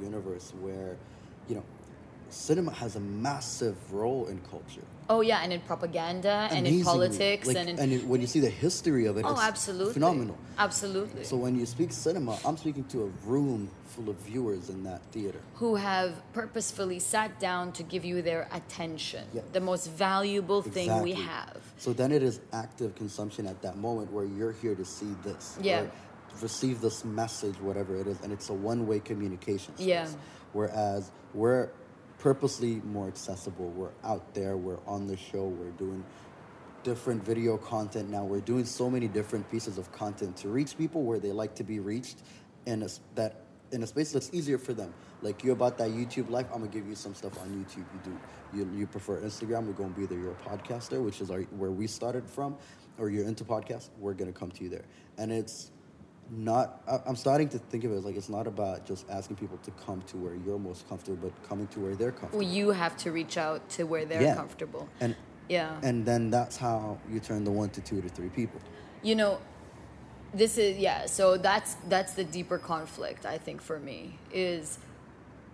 universe 0.00 0.52
where, 0.60 0.96
you 1.48 1.56
know, 1.56 1.64
cinema 2.30 2.72
has 2.72 2.96
a 2.96 3.00
massive 3.00 3.76
role 3.92 4.26
in 4.26 4.38
culture. 4.50 4.82
Oh 5.10 5.22
yeah, 5.22 5.40
and 5.42 5.52
in 5.54 5.60
propaganda 5.62 6.48
and 6.50 6.66
in 6.66 6.84
politics 6.84 7.46
Like, 7.46 7.56
and 7.56 7.78
in 7.80 7.92
it- 7.92 8.06
when 8.06 8.20
you 8.20 8.26
see 8.26 8.40
the 8.40 8.50
history 8.50 9.06
of 9.06 9.16
it, 9.16 9.24
Oh, 9.24 9.32
it's 9.32 9.40
absolutely. 9.40 9.94
phenomenal. 9.94 10.36
Absolutely. 10.58 11.24
So 11.24 11.36
when 11.36 11.58
you 11.58 11.64
speak 11.64 11.92
cinema, 11.92 12.38
I'm 12.44 12.58
speaking 12.58 12.84
to 12.84 13.04
a 13.04 13.06
room 13.26 13.70
full 13.86 14.10
of 14.10 14.16
viewers 14.16 14.68
in 14.68 14.84
that 14.84 15.00
theater. 15.12 15.40
who 15.54 15.76
have 15.76 16.12
purposefully 16.34 16.98
sat 16.98 17.40
down 17.40 17.72
to 17.72 17.82
give 17.82 18.04
you 18.04 18.20
their 18.20 18.46
attention. 18.52 19.24
Yeah. 19.32 19.40
The 19.52 19.60
most 19.60 19.86
valuable 19.90 20.60
thing 20.60 20.88
we 21.02 21.12
Exactly. 21.12 21.32
have. 21.34 21.56
So 21.78 21.92
then 21.94 22.12
it 22.12 22.22
is 22.22 22.40
active 22.52 22.94
consumption 22.94 23.46
at 23.46 23.62
that 23.62 23.78
moment 23.78 24.12
where 24.12 24.26
you're 24.26 24.52
here 24.52 24.74
to 24.74 24.84
see 24.84 25.14
this. 25.24 25.56
Yeah. 25.62 25.80
Or 25.82 25.90
receive 26.42 26.82
this 26.82 27.04
message, 27.04 27.54
whatever 27.60 27.96
it 27.96 28.06
is, 28.06 28.20
and 28.22 28.30
it's 28.32 28.50
a 28.50 28.52
one 28.52 28.86
way 28.86 29.00
communication. 29.00 29.74
space. 29.74 29.86
Yeah. 29.86 30.06
Whereas 30.52 31.10
we're 31.34 31.70
purposely 32.18 32.76
more 32.84 33.06
accessible. 33.08 33.70
We're 33.70 33.90
out 34.04 34.34
there, 34.34 34.56
we're 34.56 34.80
on 34.86 35.06
the 35.06 35.16
show, 35.16 35.44
we're 35.46 35.70
doing 35.70 36.04
different 36.82 37.24
video 37.24 37.56
content 37.56 38.08
now. 38.10 38.24
We're 38.24 38.40
doing 38.40 38.64
so 38.64 38.88
many 38.88 39.08
different 39.08 39.50
pieces 39.50 39.78
of 39.78 39.90
content 39.92 40.36
to 40.38 40.48
reach 40.48 40.76
people 40.78 41.02
where 41.02 41.18
they 41.18 41.32
like 41.32 41.54
to 41.56 41.64
be 41.64 41.80
reached 41.80 42.18
in 42.66 42.82
a, 42.82 42.86
s- 42.86 43.00
that 43.14 43.42
in 43.72 43.82
a 43.82 43.86
space 43.86 44.12
that's 44.12 44.30
easier 44.32 44.58
for 44.58 44.72
them. 44.72 44.92
Like 45.20 45.42
you 45.44 45.52
about 45.52 45.76
that 45.78 45.90
YouTube 45.90 46.30
life, 46.30 46.46
I'm 46.52 46.60
gonna 46.60 46.70
give 46.70 46.88
you 46.88 46.94
some 46.94 47.14
stuff 47.14 47.38
on 47.40 47.48
YouTube. 47.48 47.84
You 47.92 48.00
do 48.04 48.18
you, 48.54 48.70
you 48.80 48.86
prefer 48.86 49.20
Instagram, 49.20 49.66
we're 49.66 49.72
gonna 49.72 49.90
be 49.90 50.06
there. 50.06 50.18
You're 50.18 50.32
a 50.32 50.34
podcaster, 50.48 51.02
which 51.02 51.20
is 51.20 51.30
our, 51.30 51.40
where 51.58 51.70
we 51.70 51.86
started 51.86 52.28
from, 52.30 52.56
or 52.96 53.10
you're 53.10 53.26
into 53.26 53.44
podcasts, 53.44 53.90
we're 53.98 54.14
gonna 54.14 54.32
come 54.32 54.50
to 54.52 54.64
you 54.64 54.70
there. 54.70 54.84
And 55.18 55.30
it's 55.32 55.70
not 56.30 56.82
I- 56.86 57.00
I'm 57.06 57.16
starting 57.16 57.48
to 57.50 57.58
think 57.58 57.84
of 57.84 57.92
it 57.92 57.96
as 57.96 58.04
like 58.04 58.16
it's 58.16 58.28
not 58.28 58.46
about 58.46 58.84
just 58.86 59.06
asking 59.10 59.36
people 59.36 59.58
to 59.62 59.70
come 59.86 60.02
to 60.02 60.16
where 60.18 60.34
you're 60.34 60.58
most 60.58 60.88
comfortable, 60.88 61.16
but 61.22 61.48
coming 61.48 61.66
to 61.68 61.80
where 61.80 61.94
they're 61.94 62.12
comfortable. 62.12 62.44
Well, 62.44 62.54
you 62.54 62.70
have 62.70 62.96
to 62.98 63.12
reach 63.12 63.38
out 63.38 63.68
to 63.70 63.84
where 63.84 64.04
they're 64.04 64.22
Yeah. 64.22 64.34
comfortable. 64.34 64.88
And 65.00 65.16
Yeah. 65.48 65.78
and 65.82 66.04
then 66.04 66.30
that's 66.30 66.56
how 66.58 66.98
you 67.10 67.20
turn 67.20 67.44
the 67.44 67.50
one 67.52 67.70
to 67.70 67.80
two 67.80 68.00
to 68.02 68.08
three 68.08 68.28
people. 68.28 68.60
you 69.02 69.14
know 69.14 69.38
this 70.34 70.58
is 70.58 70.76
yeah 70.76 71.06
so 71.06 71.36
that's 71.38 71.76
that's 71.88 72.12
the 72.14 72.24
deeper 72.24 72.58
conflict 72.58 73.24
i 73.24 73.38
think 73.38 73.62
for 73.62 73.78
me 73.78 74.18
is 74.32 74.78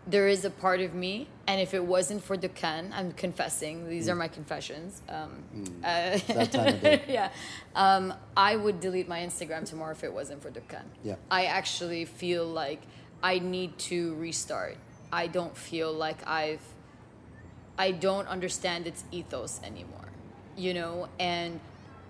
there 0.06 0.28
is 0.28 0.44
a 0.44 0.50
part 0.50 0.80
of 0.80 0.94
me 0.94 1.28
and 1.46 1.60
if 1.60 1.72
it 1.72 1.84
wasn't 1.84 2.22
for 2.22 2.36
Dukkan, 2.36 2.90
i'm 2.92 3.12
confessing 3.12 3.88
these 3.88 4.08
are 4.08 4.14
my 4.14 4.28
confessions 4.28 5.00
um, 5.08 5.42
uh, 5.82 6.18
that 6.28 6.52
time 6.52 6.74
of 6.74 6.80
day. 6.82 7.02
yeah 7.08 7.30
um, 7.74 8.12
i 8.36 8.54
would 8.56 8.80
delete 8.80 9.08
my 9.08 9.20
instagram 9.20 9.64
tomorrow 9.64 9.92
if 9.92 10.04
it 10.04 10.12
wasn't 10.12 10.42
for 10.42 10.50
Dukkan. 10.50 10.84
Yeah. 11.02 11.16
i 11.30 11.44
actually 11.46 12.04
feel 12.04 12.46
like 12.46 12.82
i 13.22 13.38
need 13.38 13.78
to 13.78 14.14
restart 14.16 14.76
i 15.12 15.26
don't 15.26 15.56
feel 15.56 15.92
like 15.92 16.18
i've 16.26 16.60
I 17.78 17.90
don't 17.90 18.28
understand 18.28 18.86
its 18.86 19.04
ethos 19.10 19.60
anymore, 19.64 20.08
you 20.56 20.74
know, 20.74 21.08
and 21.18 21.58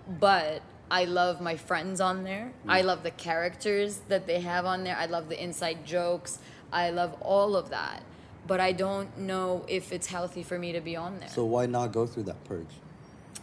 but 0.07 0.61
I 0.91 1.05
love 1.05 1.41
my 1.41 1.55
friends 1.57 1.99
on 1.99 2.23
there. 2.23 2.51
I 2.67 2.81
love 2.81 3.01
the 3.01 3.09
characters 3.11 4.01
that 4.07 4.27
they 4.27 4.41
have 4.41 4.65
on 4.65 4.83
there. 4.83 4.95
I 4.95 5.07
love 5.07 5.29
the 5.29 5.43
inside 5.43 5.85
jokes. 5.85 6.37
I 6.71 6.89
love 6.89 7.13
all 7.21 7.55
of 7.55 7.69
that. 7.69 8.03
But 8.47 8.59
I 8.59 8.73
don't 8.73 9.17
know 9.17 9.65
if 9.67 9.91
it's 9.91 10.07
healthy 10.07 10.43
for 10.43 10.59
me 10.59 10.71
to 10.73 10.81
be 10.81 10.95
on 10.95 11.19
there. 11.19 11.29
So 11.29 11.45
why 11.45 11.65
not 11.65 11.91
go 11.91 12.05
through 12.05 12.23
that 12.23 12.43
purge? 12.43 12.67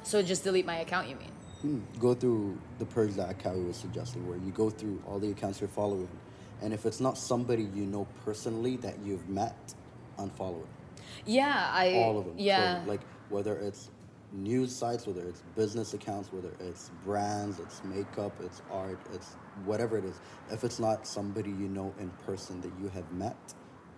So 0.04 0.22
just 0.22 0.44
delete 0.44 0.66
my 0.66 0.76
account, 0.76 1.08
you 1.08 1.16
mean? 1.16 1.32
Hmm. 1.62 1.80
Go 1.98 2.14
through 2.14 2.58
the 2.78 2.84
purge 2.84 3.14
that 3.14 3.36
Akkawi 3.36 3.66
was 3.66 3.76
suggesting, 3.76 4.26
where 4.28 4.36
you 4.38 4.50
go 4.50 4.70
through 4.70 5.02
all 5.06 5.18
the 5.18 5.30
accounts 5.30 5.60
you're 5.60 5.68
following, 5.68 6.08
and 6.60 6.72
if 6.72 6.86
it's 6.86 7.00
not 7.00 7.16
somebody 7.16 7.62
you 7.74 7.86
know 7.86 8.06
personally 8.24 8.76
that 8.78 8.98
you've 9.04 9.28
met, 9.28 9.56
unfollow 10.18 10.60
it. 10.60 11.02
Yeah, 11.24 11.70
I 11.72 11.94
all 11.94 12.18
of 12.18 12.24
them. 12.26 12.34
Yeah. 12.36 12.82
So, 12.82 12.90
like 12.90 13.00
whether 13.28 13.56
it's 13.56 13.90
news 14.32 14.74
sites, 14.74 15.06
whether 15.06 15.22
it's 15.22 15.42
business 15.54 15.94
accounts, 15.94 16.32
whether 16.32 16.50
it's 16.60 16.90
brands, 17.04 17.58
it's 17.58 17.82
makeup, 17.84 18.32
it's 18.40 18.62
art, 18.70 18.98
it's 19.12 19.36
whatever 19.64 19.98
it 19.98 20.04
is. 20.04 20.18
If 20.50 20.64
it's 20.64 20.78
not 20.78 21.06
somebody 21.06 21.50
you 21.50 21.68
know 21.68 21.92
in 22.00 22.10
person 22.26 22.60
that 22.62 22.70
you 22.80 22.88
have 22.88 23.10
met, 23.12 23.36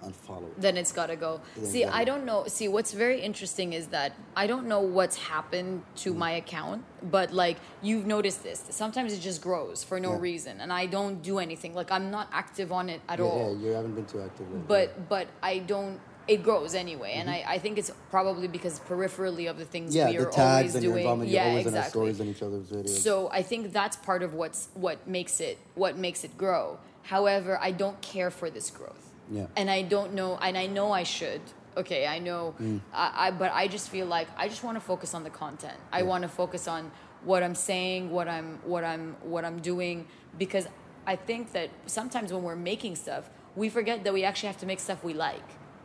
unfollow 0.02 0.44
it. 0.48 0.60
then 0.60 0.76
it's 0.76 0.92
got 0.92 1.06
to 1.06 1.16
go. 1.16 1.40
Then 1.56 1.64
See, 1.66 1.84
gotta 1.84 1.96
I 1.96 2.04
don't 2.04 2.26
know. 2.26 2.44
See, 2.46 2.68
what's 2.68 2.92
very 2.92 3.20
interesting 3.22 3.72
is 3.72 3.86
that 3.88 4.12
I 4.36 4.46
don't 4.46 4.66
know 4.66 4.80
what's 4.80 5.16
happened 5.16 5.82
to 5.96 6.12
Mm. 6.12 6.16
my 6.18 6.30
account, 6.32 6.84
but 7.02 7.32
like 7.32 7.56
you've 7.80 8.04
noticed 8.04 8.42
this. 8.42 8.62
Sometimes 8.70 9.14
it 9.14 9.20
just 9.20 9.40
grows 9.40 9.82
for 9.82 9.98
no 9.98 10.12
Yeah. 10.12 10.18
reason, 10.20 10.60
and 10.60 10.70
I 10.72 10.86
don't 10.86 11.22
do 11.22 11.38
anything. 11.38 11.74
Like 11.74 11.90
I'm 11.90 12.10
not 12.10 12.28
active 12.32 12.70
on 12.70 12.90
it 12.90 13.00
at 13.08 13.18
yeah, 13.18 13.24
all. 13.24 13.56
yeah, 13.56 13.66
you 13.68 13.72
haven't 13.72 13.94
been 13.94 14.04
too 14.04 14.20
active 14.20 14.46
lately. 14.50 14.64
But 14.68 15.08
but 15.08 15.28
I 15.42 15.58
don't 15.60 15.98
it 16.26 16.42
grows 16.42 16.74
anyway. 16.74 17.12
And 17.16 17.28
I, 17.28 17.44
I 17.46 17.58
think 17.58 17.78
it's 17.78 17.90
probably 18.10 18.48
because 18.48 18.80
peripherally 18.80 19.48
of 19.50 19.58
the 19.58 19.64
things 19.64 19.94
Mm-hmm. 19.94 20.08
Yeah, 20.12 20.18
we 20.18 20.24
are 20.24 20.30
tags 20.30 20.74
always 20.74 20.82
doing. 20.84 21.28
yeah, 21.28 21.44
always 21.48 21.66
exactly. 21.66 21.90
stories 21.90 22.20
and 22.20 22.30
each 22.30 22.42
other's 22.42 22.66
videos. 22.68 22.88
So 22.88 23.30
I 23.30 23.42
think 23.42 23.72
that's 23.72 23.96
part 23.96 24.22
of 24.22 24.34
what's 24.34 24.68
what 24.74 25.06
makes 25.06 25.40
it 25.40 25.58
what 25.74 25.96
makes 25.96 26.24
it 26.24 26.36
grow. 26.38 26.78
However, 27.02 27.58
I 27.60 27.70
don't 27.72 28.00
care 28.00 28.30
for 28.30 28.48
this 28.50 28.70
growth. 28.70 29.10
Yeah. 29.30 29.46
And 29.56 29.70
I 29.70 29.82
don't 29.82 30.14
know, 30.14 30.38
and 30.40 30.56
I 30.56 30.66
know 30.66 30.92
I 30.92 31.02
should. 31.02 31.40
Okay, 31.76 32.06
I 32.06 32.18
know, 32.20 32.54
Mm. 32.60 32.80
I, 32.92 33.26
I 33.26 33.30
but 33.32 33.50
I 33.52 33.68
just 33.68 33.88
feel 33.90 34.06
like 34.06 34.28
I 34.36 34.48
just 34.48 34.62
want 34.62 34.76
to 34.76 34.80
focus 34.80 35.12
on 35.14 35.24
the 35.24 35.30
content. 35.30 35.76
I 35.92 36.02
want 36.04 36.22
to 36.22 36.28
focus 36.28 36.68
on 36.68 36.90
what 37.24 37.42
I'm 37.42 37.54
saying, 37.54 38.10
what 38.10 38.28
I'm 38.28 38.60
what 38.64 38.84
I'm 38.84 39.16
what 39.22 39.44
I'm 39.44 39.58
doing 39.60 40.06
because 40.38 40.66
I 41.06 41.16
think 41.16 41.52
that 41.52 41.68
sometimes 41.86 42.32
when 42.32 42.42
we're 42.42 42.56
making 42.56 42.96
stuff, 42.96 43.28
we 43.56 43.68
forget 43.68 44.04
that 44.04 44.12
we 44.14 44.24
actually 44.24 44.46
have 44.48 44.58
to 44.58 44.66
make 44.66 44.80
stuff 44.80 45.02
we 45.04 45.14
like 45.14 45.42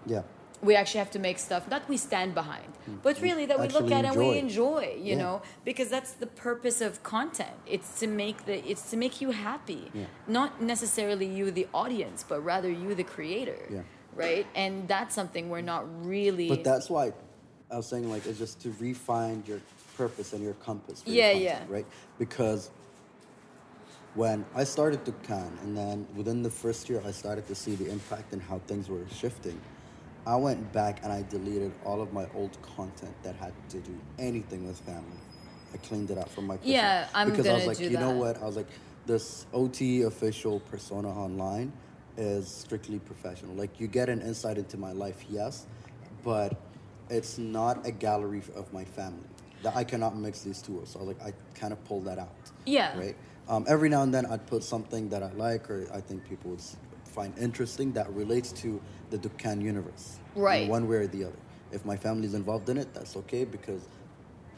yeah. 0.10 0.24
we 0.68 0.74
actually 0.82 0.99
have 1.05 1.12
to 1.18 1.20
make 1.28 1.38
stuff 1.39 1.64
that 1.74 1.84
we 1.91 1.95
stand 2.10 2.32
behind 2.41 2.72
but 3.05 3.16
really 3.28 3.45
that 3.51 3.57
we 3.64 3.68
look 3.78 3.86
Mm. 3.89 3.97
At 3.99 4.05
and 4.10 4.16
we 4.18 4.30
enjoy. 4.38 4.78
enjoy 4.84 4.86
you 5.07 5.14
Yeah. 5.16 5.24
know 5.24 5.36
because 5.70 5.88
that's 5.95 6.12
the 6.24 6.30
purpose 6.47 6.80
of 6.88 6.91
content 7.16 7.57
it's 7.76 7.89
to 8.01 8.07
make 8.24 8.38
the 8.49 8.55
it's 8.72 8.86
to 8.91 8.97
make 9.03 9.16
you 9.24 9.30
happy 9.49 9.84
Yeah. 9.93 10.05
not 10.39 10.51
necessarily 10.74 11.28
you 11.38 11.45
the 11.62 11.68
audience 11.84 12.20
but 12.32 12.39
rather 12.53 12.70
you 12.84 12.89
the 13.01 13.07
creator 13.16 13.62
Yeah. 13.70 13.84
right 14.26 14.45
and 14.64 14.74
that's 14.93 15.14
something 15.20 15.43
we're 15.53 15.70
not 15.76 15.84
really 16.16 16.49
But 16.55 16.64
that's 16.72 16.89
why 16.95 17.05
I 17.74 17.76
was 17.82 17.88
saying 17.91 18.05
like 18.14 18.24
it's 18.30 18.39
just 18.45 18.55
to 18.64 18.70
refine 18.89 19.38
your 19.49 19.62
purpose 20.01 20.30
and 20.36 20.41
your 20.47 20.55
compass. 20.70 20.97
For 21.03 21.10
Yeah, 21.10 21.32
your 21.32 21.49
content, 21.51 21.70
yeah. 21.70 21.76
Right, 21.78 21.88
because 22.24 22.62
when 24.22 24.38
I 24.55 24.64
started 24.76 25.01
to 25.05 25.12
Cannes, 25.28 25.57
and 25.64 25.72
then 25.78 26.07
within 26.20 26.41
the 26.41 26.49
first 26.64 26.82
year, 26.89 26.99
I 27.05 27.12
started 27.12 27.45
to 27.51 27.55
see 27.64 27.76
the 27.76 27.88
impact 27.97 28.34
and 28.34 28.41
how 28.41 28.57
things 28.70 28.89
were 28.89 29.05
shifting. 29.22 29.60
I 30.30 30.36
went 30.36 30.71
back 30.71 30.99
and 31.01 31.11
I 31.11 31.23
deleted 31.23 31.71
all 31.84 32.03
of 32.03 32.13
my 32.13 32.27
old 32.36 32.55
content 32.61 33.15
that 33.23 33.36
had 33.36 33.51
to 33.69 33.80
do 33.80 33.99
anything 34.19 34.67
with 34.67 34.80
family. 34.82 35.17
I 35.73 35.77
cleaned 35.77 36.11
it 36.11 36.19
out 36.19 36.30
from 36.30 36.45
my 36.45 36.59
Yeah, 36.61 37.07
I'm 37.15 37.32
because 37.32 37.47
I 37.47 37.53
was 37.53 37.65
like, 37.65 37.80
you 37.80 37.97
know 37.97 38.11
what? 38.11 38.39
I 38.39 38.45
was 38.45 38.55
like, 38.55 38.67
this 39.07 39.47
OT 39.53 40.03
official 40.03 40.59
persona 40.59 41.09
online 41.09 41.73
is 42.15 42.47
strictly 42.47 42.99
professional. 42.99 43.55
Like, 43.55 43.80
you 43.80 43.88
get 43.88 44.07
an 44.07 44.21
insight 44.21 44.59
into 44.59 44.77
my 44.77 44.91
life, 44.91 45.25
yes, 45.30 45.65
but 46.23 46.55
it's 47.09 47.39
not 47.39 47.88
a 47.88 47.91
gallery 47.91 48.43
of 48.55 48.71
my 48.71 48.86
family. 48.86 49.27
That 49.63 49.75
I 49.75 49.84
cannot 49.84 50.15
mix 50.15 50.41
these 50.41 50.61
two. 50.61 50.80
So 50.86 50.99
I 50.99 51.03
was 51.03 51.17
like, 51.17 51.25
I 51.25 51.34
kind 51.59 51.73
of 51.73 51.84
pulled 51.86 52.05
that 52.05 52.19
out. 52.19 52.51
Yeah. 52.67 52.95
Right. 52.95 53.15
Um, 53.47 53.65
every 53.67 53.89
now 53.89 54.03
and 54.03 54.13
then, 54.13 54.27
I'd 54.27 54.45
put 54.45 54.63
something 54.63 55.09
that 55.09 55.23
I 55.23 55.32
like 55.32 55.71
or 55.71 55.88
I 55.91 56.01
think 56.01 56.30
people 56.30 56.51
would 56.51 56.61
find 57.10 57.38
interesting 57.38 57.91
that 57.93 58.10
relates 58.14 58.51
to 58.53 58.80
the 59.10 59.18
Dukkan 59.18 59.62
universe. 59.62 60.20
in 60.36 60.41
Right. 60.41 60.70
one 60.70 60.88
way 60.88 60.97
or 60.97 61.07
the 61.07 61.26
other. 61.26 61.39
If 61.72 61.86
my 61.86 61.97
family's 61.97 62.34
involved 62.34 62.70
in 62.70 62.78
it, 62.78 62.93
that's 62.93 63.16
okay 63.18 63.43
because 63.45 63.82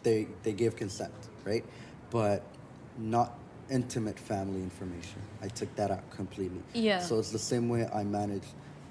they 0.04 0.28
they 0.44 0.54
gave 0.54 0.76
consent, 0.76 1.14
right? 1.46 1.64
But 2.10 2.44
not 2.98 3.38
intimate 3.70 4.20
family 4.20 4.62
information. 4.62 5.22
I 5.42 5.48
took 5.48 5.74
that 5.76 5.92
out 5.92 6.10
completely. 6.12 6.62
Yeah. 6.74 7.00
So 7.00 7.20
it's 7.20 7.32
the 7.32 7.40
same 7.40 7.70
way 7.70 7.88
I 7.94 8.04
manage. 8.04 8.44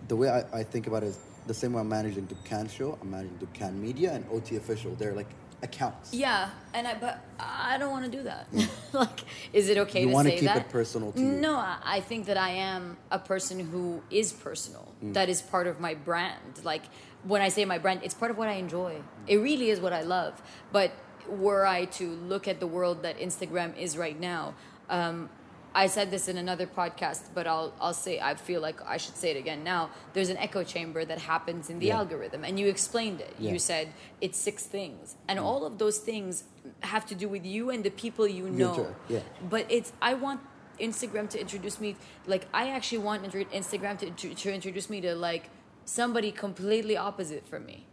The 0.08 0.16
way 0.16 0.28
I, 0.30 0.61
I 0.61 0.62
think 0.64 0.86
about 0.86 1.02
it 1.02 1.08
is 1.08 1.18
the 1.46 1.54
same 1.54 1.72
way 1.74 1.80
I'm 1.80 1.88
managing 1.88 2.26
Dukkan 2.26 2.70
Show. 2.70 2.98
I'm 3.00 3.11
managing 3.11 3.38
Dukkan 3.38 3.74
Media 3.74 4.12
and 4.14 4.24
OT 4.32 4.56
Official. 4.56 4.94
They're 4.94 5.14
like 5.14 5.28
accounts. 5.62 6.12
yeah 6.14 6.50
and 6.74 6.86
i 6.88 6.94
but 6.94 7.20
i 7.38 7.76
don't 7.78 7.90
want 7.90 8.04
to 8.04 8.11
do 8.11 8.22
that. 8.24 8.46
Like 8.92 9.20
is 9.52 9.68
it 9.68 9.78
okay 9.78 10.00
You 10.00 10.06
to 10.08 10.12
wanna 10.12 10.30
say 10.30 10.36
keep 10.36 10.44
that? 10.46 10.56
it 10.66 10.68
personal 10.68 11.12
to 11.12 11.20
you. 11.20 11.26
no 11.26 11.54
I, 11.56 11.78
I 11.84 12.00
think 12.00 12.26
that 12.26 12.36
i 12.36 12.50
am 12.50 12.96
a 13.11 13.18
person 13.18 13.61
who 13.61 14.02
is 14.11 14.32
personal. 14.32 14.86
Mm. 15.04 15.14
that 15.14 15.28
is 15.28 15.40
part 15.42 15.66
of 15.66 15.78
my 15.80 15.94
brand. 15.94 16.40
Like 16.64 16.82
when 17.24 17.40
i 17.42 17.48
say 17.48 17.64
my 17.64 17.78
brand 17.78 18.00
it's 18.02 18.14
part 18.14 18.30
of 18.30 18.38
what 18.38 18.48
i 18.48 18.54
enjoy. 18.54 19.00
It 19.26 19.36
really 19.36 19.70
is 19.70 19.78
what 19.80 19.92
i 19.92 20.02
love. 20.02 20.40
But 20.72 20.90
were 21.28 21.64
i 21.66 21.84
to 21.84 22.08
look 22.32 22.48
at 22.48 22.58
the 22.58 22.66
world 22.66 23.02
that 23.02 23.18
instagram 23.18 23.76
is 23.76 23.96
right 23.96 24.18
now 24.18 24.54
um, 24.88 25.28
I 25.74 25.86
said 25.86 26.10
this 26.10 26.28
in 26.28 26.36
another 26.36 26.66
podcast, 26.66 27.22
but 27.34 27.46
I'll 27.46 27.72
I'll 27.80 27.94
say 27.94 28.18
I 28.20 28.34
feel 28.34 28.60
like 28.60 28.78
I 28.84 28.96
should 28.96 29.16
say 29.16 29.30
it 29.30 29.36
again 29.36 29.62
now. 29.62 29.90
There's 30.14 30.28
an 30.28 30.36
echo 30.36 30.64
chamber 30.64 31.04
that 31.04 31.18
happens 31.18 31.70
in 31.70 31.78
the 31.78 31.86
Yeah. 31.86 31.98
algorithm, 31.98 32.44
and 32.44 32.58
you 32.58 32.68
explained 32.68 33.20
it. 33.20 33.34
Yeah. 33.38 33.52
You 33.52 33.58
said 33.58 33.88
it's 34.20 34.38
six 34.38 34.64
things, 34.64 35.16
and 35.28 35.38
mm. 35.38 35.44
all 35.44 35.64
of 35.64 35.78
those 35.78 35.98
things 35.98 36.44
have 36.80 37.06
to 37.06 37.14
do 37.14 37.28
with 37.28 37.44
you 37.46 37.70
and 37.70 37.84
the 37.84 37.90
people 37.90 38.26
you 38.26 38.48
know. 38.50 38.94
yeah. 39.08 39.20
But 39.48 39.66
it's 39.68 39.92
I 40.02 40.14
want 40.14 40.40
Instagram 40.78 41.28
to 41.30 41.40
introduce 41.40 41.80
me 41.80 41.96
like 42.26 42.46
I 42.52 42.70
actually 42.70 42.98
want 42.98 43.22
Instagram 43.52 43.98
to, 43.98 44.10
to 44.10 44.34
to 44.34 44.52
introduce 44.52 44.90
me 44.90 45.00
to 45.02 45.14
like 45.14 45.50
somebody 45.84 46.30
completely 46.32 46.96
opposite 46.96 47.46
from 47.46 47.66
me, 47.66 47.86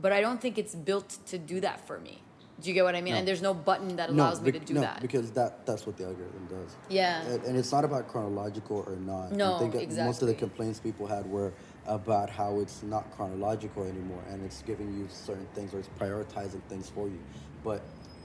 but 0.00 0.12
I 0.12 0.20
don't 0.20 0.40
think 0.40 0.58
it's 0.58 0.74
built 0.74 1.18
to 1.26 1.38
do 1.38 1.60
that 1.60 1.86
for 1.86 1.98
me. 1.98 2.23
Do 2.60 2.70
you 2.70 2.74
get 2.74 2.84
what 2.84 2.94
I 2.94 3.00
mean? 3.00 3.14
No. 3.14 3.18
And 3.18 3.28
there's 3.28 3.42
no 3.42 3.52
button 3.52 3.96
that 3.96 4.10
allows 4.10 4.40
me 4.40 4.52
to 4.52 4.58
do 4.60 4.74
no, 4.74 4.80
that. 4.82 5.00
because 5.00 5.32
that 5.32 5.66
that's 5.66 5.86
what 5.86 5.96
the 5.96 6.04
algorithm 6.04 6.46
does. 6.46 6.76
Yeah. 6.88 7.22
and, 7.22 7.42
and 7.44 7.56
it's 7.56 7.72
not 7.72 7.84
about 7.84 8.08
chronological 8.08 8.84
or 8.86 8.96
not. 8.96 9.32
No, 9.32 9.56
I 9.56 9.58
think 9.58 9.72
that 9.72 10.04
most 10.04 10.22
of 10.22 10.28
the 10.28 10.34
complaints 10.34 10.78
people 10.78 11.06
had 11.06 11.26
were 11.26 11.52
about 11.86 12.30
how 12.30 12.60
it's 12.60 12.82
not 12.82 13.10
chronological 13.16 13.84
anymore, 13.84 14.22
and 14.30 14.44
it's 14.44 14.62
giving 14.62 14.96
you 14.96 15.06
certain 15.10 15.46
things 15.54 15.74
or 15.74 15.80
it's 15.80 15.90
prioritizing 15.98 16.62
things 16.68 16.88
for 16.88 17.08
you. 17.08 17.18
But 17.64 17.82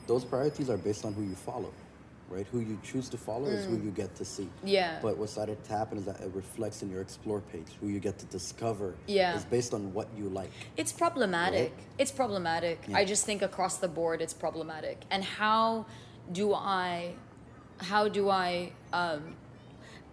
those 0.08 0.24
priorities 0.24 0.70
are 0.70 0.78
based 0.78 1.06
on 1.06 1.14
who 1.14 1.24
you 1.24 1.36
follow, 1.36 1.74
right? 2.30 2.46
Who 2.52 2.60
you 2.60 2.80
choose 2.84 3.10
to 3.10 3.18
follow 3.18 3.46
is 3.48 3.66
who 3.66 3.76
you 3.78 3.92
get 3.92 4.16
to 4.16 4.26
see. 4.26 4.44
Mm. 4.44 4.50
Yeah. 4.66 5.00
But 5.02 5.18
what 5.18 5.30
started 5.30 5.64
to 5.64 5.72
happen 5.72 5.98
is 5.98 6.06
that 6.06 6.20
it 6.22 6.32
reflects 6.34 6.82
in 6.84 6.90
your 6.90 7.02
explore 7.02 7.42
page. 7.42 7.68
Who 7.82 7.88
you 7.88 8.00
get 8.00 8.18
to 8.20 8.26
discover 8.28 8.96
Yeah. 9.08 9.36
is 9.36 9.46
based 9.46 9.74
on 9.74 9.94
what 9.94 10.08
you 10.18 10.30
like. 10.30 10.52
It's 10.78 10.92
problematic. 10.92 11.72
Right? 11.72 11.84
It's 11.98 12.12
problematic. 12.12 12.80
Yeah. 12.88 12.98
I 12.98 13.06
just 13.06 13.26
think 13.26 13.42
across 13.42 13.78
the 13.78 13.88
board 13.88 14.22
it's 14.22 14.34
problematic. 14.34 14.98
And 15.12 15.24
how 15.24 15.86
do 16.32 16.54
I 16.54 17.14
how 17.80 18.08
do 18.08 18.30
I 18.30 18.72
um 18.94 19.36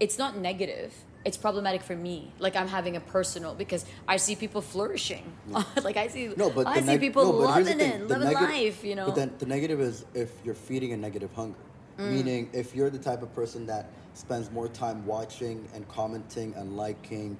it's 0.00 0.18
not 0.18 0.36
negative. 0.36 0.92
It's 1.24 1.36
problematic 1.36 1.82
for 1.82 1.96
me. 1.96 2.30
Like 2.38 2.54
I'm 2.54 2.68
having 2.68 2.94
a 2.96 3.00
personal 3.00 3.54
because 3.54 3.84
I 4.06 4.16
see 4.16 4.36
people 4.36 4.60
flourishing. 4.60 5.24
like 5.82 5.96
I 5.96 6.06
see 6.08 6.32
No, 6.36 6.50
but 6.50 6.66
I 6.68 6.80
see 6.80 6.86
neg- 6.86 7.00
people 7.00 7.24
no, 7.24 7.32
but 7.46 7.54
here's 7.54 7.66
the 7.68 7.74
loving 7.74 8.00
it, 8.02 8.08
living 8.08 8.28
nega- 8.28 8.40
life, 8.42 8.84
you 8.84 8.94
know. 8.94 9.06
But 9.06 9.16
then 9.16 9.32
the 9.38 9.46
negative 9.46 9.80
is 9.80 10.04
if 10.14 10.30
you're 10.44 10.54
feeding 10.54 10.92
a 10.92 10.96
negative 10.96 11.32
hunger. 11.34 11.58
Mm. 11.98 12.10
Meaning, 12.12 12.50
if 12.52 12.74
you're 12.74 12.90
the 12.90 12.98
type 12.98 13.22
of 13.22 13.34
person 13.34 13.66
that 13.66 13.90
spends 14.14 14.50
more 14.50 14.68
time 14.68 15.04
watching 15.06 15.66
and 15.74 15.88
commenting 15.88 16.54
and 16.54 16.76
liking 16.76 17.36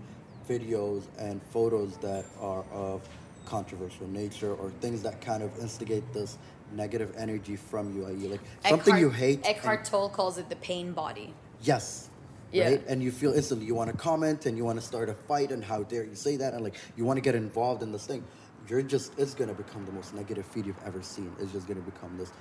videos 0.48 1.04
and 1.18 1.42
photos 1.50 1.96
that 1.98 2.24
are 2.40 2.64
of 2.72 3.06
controversial 3.44 4.06
nature 4.08 4.54
or 4.54 4.70
things 4.80 5.02
that 5.02 5.20
kind 5.20 5.42
of 5.42 5.56
instigate 5.58 6.10
this 6.12 6.38
negative 6.72 7.14
energy 7.16 7.56
from 7.56 7.94
you, 7.96 8.06
i.e., 8.06 8.28
like 8.28 8.40
something 8.66 8.94
Eckhart- 8.94 9.00
you 9.00 9.10
hate. 9.10 9.36
and- 9.38 9.56
Eckhart 9.56 9.84
Tolle 9.84 10.08
calls 10.08 10.38
it 10.38 10.48
the 10.48 10.56
pain 10.56 10.92
body. 10.92 11.32
Yes. 11.62 12.10
Yeah. 12.52 12.68
Right? 12.68 12.84
And 12.88 13.02
you 13.02 13.10
feel 13.10 13.32
instantly 13.32 13.66
you 13.66 13.74
want 13.74 13.90
to 13.90 13.96
comment 13.96 14.46
and 14.46 14.56
you 14.56 14.64
want 14.64 14.80
to 14.80 14.86
start 14.86 15.08
a 15.08 15.14
fight 15.14 15.50
and 15.52 15.64
how 15.64 15.82
dare 15.82 16.04
you 16.04 16.14
say 16.14 16.36
that 16.36 16.54
and 16.54 16.62
like 16.62 16.74
you 16.96 17.04
want 17.04 17.16
to 17.18 17.20
get 17.20 17.34
involved 17.34 17.82
in 17.82 17.92
this 17.92 18.06
thing. 18.06 18.24
You're 18.68 18.82
just 18.82 19.12
it's 19.18 19.34
gonna 19.34 19.54
become 19.54 19.84
the 19.84 19.92
most 19.92 20.14
negative 20.14 20.46
feed 20.46 20.66
you've 20.66 20.82
ever 20.84 21.02
seen. 21.02 21.30
It's 21.40 21.52
just 21.52 21.66
gonna 21.68 21.80
become 21.80 22.16
this 22.18 22.32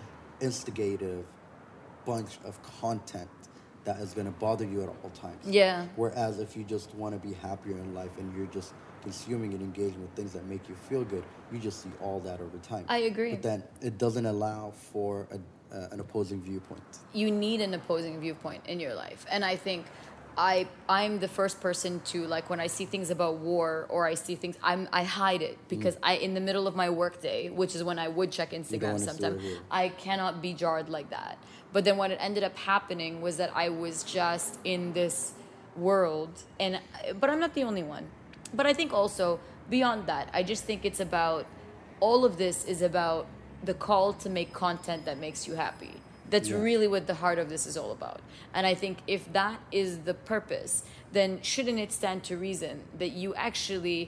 instigative 0.42 1.26
bunch 2.06 2.38
of 2.46 2.62
content 2.82 3.30
that 3.84 3.98
is 4.00 4.14
gonna 4.14 4.32
bother 4.32 4.66
you 4.66 4.82
at 4.82 4.90
all 4.90 5.12
times. 5.12 5.46
Yeah. 5.46 5.86
Whereas 5.96 6.40
if 6.40 6.58
you 6.58 6.64
just 6.64 6.94
want 6.96 7.14
to 7.20 7.28
be 7.28 7.34
happier 7.36 7.78
in 7.78 7.94
life 7.94 8.18
and 8.18 8.36
you're 8.36 8.48
just 8.48 8.74
consuming 9.04 9.54
and 9.54 9.62
engaging 9.62 10.02
with 10.02 10.10
things 10.16 10.34
that 10.34 10.46
make 10.46 10.68
you 10.68 10.76
feel 10.76 11.04
good, 11.04 11.24
you 11.52 11.60
just 11.60 11.84
see 11.84 11.92
all 12.02 12.20
that 12.22 12.42
over 12.42 12.58
time. 12.60 12.86
I 12.90 13.00
agree. 13.00 13.32
But 13.32 13.44
then 13.44 13.64
it 13.82 13.98
doesn't 14.00 14.26
allow 14.26 14.72
for 14.72 15.28
a, 15.32 15.36
uh, 15.76 15.88
an 15.92 16.00
opposing 16.00 16.42
viewpoint. 16.42 16.82
you 17.14 17.30
need 17.30 17.62
an 17.62 17.74
opposing 17.76 18.20
viewpoint 18.20 18.64
in 18.68 18.80
your 18.80 18.94
life 18.94 19.26
and 19.32 19.44
i 19.44 19.56
think 19.56 19.86
i 20.38 20.68
i'm 20.88 21.20
the 21.20 21.28
first 21.28 21.60
person 21.60 22.00
to 22.02 22.26
like 22.28 22.50
when 22.52 22.60
i 22.60 22.68
see 22.68 22.86
things 22.86 23.10
about 23.10 23.38
war 23.38 23.88
or 23.90 24.06
i 24.06 24.14
see 24.14 24.36
things 24.36 24.56
i'm 24.62 24.88
i 24.94 25.04
hide 25.04 25.42
it 25.42 25.58
because 25.68 25.98
i 26.04 26.14
in 26.18 26.34
the 26.36 26.40
middle 26.40 26.68
of 26.68 26.76
my 26.76 26.90
workday 26.90 27.50
which 27.50 27.74
is 27.76 27.84
when 27.84 27.98
i 27.98 28.08
would 28.08 28.32
check 28.32 28.52
instagram 28.52 29.00
sometimes 29.00 29.42
i 29.72 29.90
cannot 29.90 30.42
be 30.42 30.54
jarred 30.54 30.88
like 30.88 31.10
that 31.10 31.38
but 31.76 31.84
then 31.84 31.98
what 31.98 32.10
it 32.10 32.18
ended 32.22 32.42
up 32.42 32.58
happening 32.58 33.22
was 33.22 33.36
that 33.36 33.52
i 33.54 33.68
was 33.68 33.96
just 34.06 34.60
in 34.64 34.94
this 34.94 35.34
world 35.76 36.32
and 36.58 36.80
but 37.20 37.30
i'm 37.30 37.42
not 37.46 37.54
the 37.54 37.66
only 37.70 37.84
one. 37.84 38.06
But 38.54 38.66
i 38.66 38.74
think 38.80 38.94
also 38.94 39.26
beyond 39.70 40.08
that 40.08 40.30
i 40.40 40.42
just 40.52 40.64
think 40.64 40.86
it's 40.90 41.02
about 41.02 41.46
all 42.00 42.24
of 42.24 42.38
this 42.38 42.64
is 42.74 42.82
about 42.82 43.28
the 43.70 43.74
call 43.74 44.14
to 44.24 44.30
make 44.30 44.54
content 44.54 45.04
that 45.06 45.18
makes 45.18 45.48
you 45.48 45.56
happy. 45.56 45.94
That's 46.30 46.50
Yeah. 46.50 46.62
really 46.68 46.88
what 46.88 47.08
the 47.08 47.18
heart 47.24 47.40
of 47.44 47.48
this 47.50 47.64
is 47.70 47.76
all 47.82 47.92
about. 48.00 48.20
And 48.54 48.66
i 48.72 48.74
think 48.84 48.96
if 49.18 49.22
that 49.34 49.58
is 49.84 49.90
the 50.10 50.16
purpose 50.34 50.74
then 51.18 51.30
shouldn't 51.52 51.80
it 51.86 51.92
stand 51.92 52.24
to 52.30 52.38
reason 52.50 52.76
that 53.02 53.12
you 53.22 53.36
actually 53.50 54.00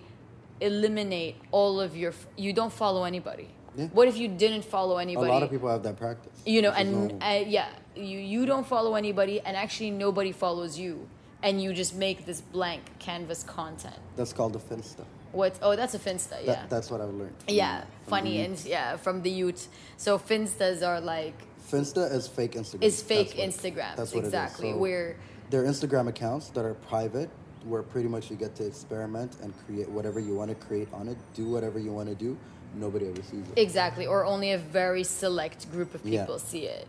eliminate 0.69 1.35
all 1.51 1.81
of 1.85 1.91
your 2.01 2.13
you 2.45 2.53
don't 2.59 2.75
follow 2.83 3.03
anybody 3.03 3.49
Yeah. 3.77 3.85
what 3.93 4.07
if 4.07 4.17
you 4.17 4.27
didn't 4.27 4.65
follow 4.65 4.97
anybody? 4.97 5.29
A 5.29 5.33
lot 5.33 5.43
of 5.43 5.51
people 5.51 5.69
have 5.69 5.83
that 5.83 5.97
practice. 5.97 6.33
you 6.45 6.61
know 6.63 6.71
and 6.71 7.21
uh, 7.23 7.43
yeah 7.45 7.69
you 7.95 8.17
you 8.17 8.45
don't 8.45 8.65
follow 8.65 8.95
anybody 8.95 9.39
and 9.41 9.55
actually 9.55 9.91
nobody 9.91 10.31
follows 10.31 10.79
you 10.79 11.07
and 11.43 11.61
you 11.61 11.71
just 11.73 11.93
make 11.95 12.25
this 12.25 12.41
blank 12.41 12.81
canvas 12.99 13.43
content 13.43 13.95
That's 14.15 14.33
called 14.33 14.55
a 14.55 14.59
finsta. 14.59 15.05
What's 15.33 15.59
oh 15.61 15.75
that's 15.75 15.93
a 15.93 15.99
Finsta, 15.99 16.29
That, 16.29 16.45
yeah. 16.45 16.65
That's 16.69 16.89
what 16.89 16.99
I've 17.01 17.13
learned. 17.13 17.35
yeah, 17.47 17.81
from 17.81 18.09
funny 18.09 18.41
and 18.45 18.57
yeah, 18.65 18.97
from 18.97 19.21
the 19.21 19.29
youth. 19.29 19.67
So 19.97 20.17
Finstas 20.17 20.81
are 20.87 20.99
like 21.01 21.35
Finsta 21.71 22.09
is 22.11 22.27
fake 22.27 22.53
Instagram. 22.53 22.81
is 22.83 23.03
fake 23.03 23.35
That's 23.35 23.37
what- 23.37 23.49
Instagrams 23.49 23.95
That's 23.97 24.13
what 24.15 24.23
exactly. 24.23 24.67
It 24.69 24.71
is. 24.71 24.75
So 24.77 24.81
Where 24.81 25.15
they're 25.49 25.63
Instagram 25.65 26.07
accounts 26.07 26.49
that 26.55 26.65
are 26.65 26.73
private, 26.75 27.29
where 27.65 27.83
pretty 27.83 28.07
much 28.07 28.31
you 28.31 28.37
get 28.37 28.55
to 28.55 28.65
experiment 28.65 29.35
and 29.43 29.53
create 29.65 29.89
whatever 29.89 30.19
you 30.19 30.33
want 30.33 30.49
to 30.49 30.55
create 30.67 30.87
on 30.93 31.07
it, 31.09 31.17
do 31.35 31.45
whatever 31.49 31.77
you 31.77 31.91
want 31.91 32.07
to 32.09 32.15
do. 32.15 32.37
Nobody 32.75 33.07
ever 33.07 33.21
sees 33.23 33.47
it. 33.49 33.57
exactly, 33.57 34.05
or 34.05 34.25
only 34.25 34.51
a 34.51 34.57
very 34.57 35.03
select 35.03 35.71
group 35.71 35.95
of 35.95 36.05
Yeah. 36.05 36.21
people 36.21 36.39
see 36.39 36.65
it. 36.65 36.87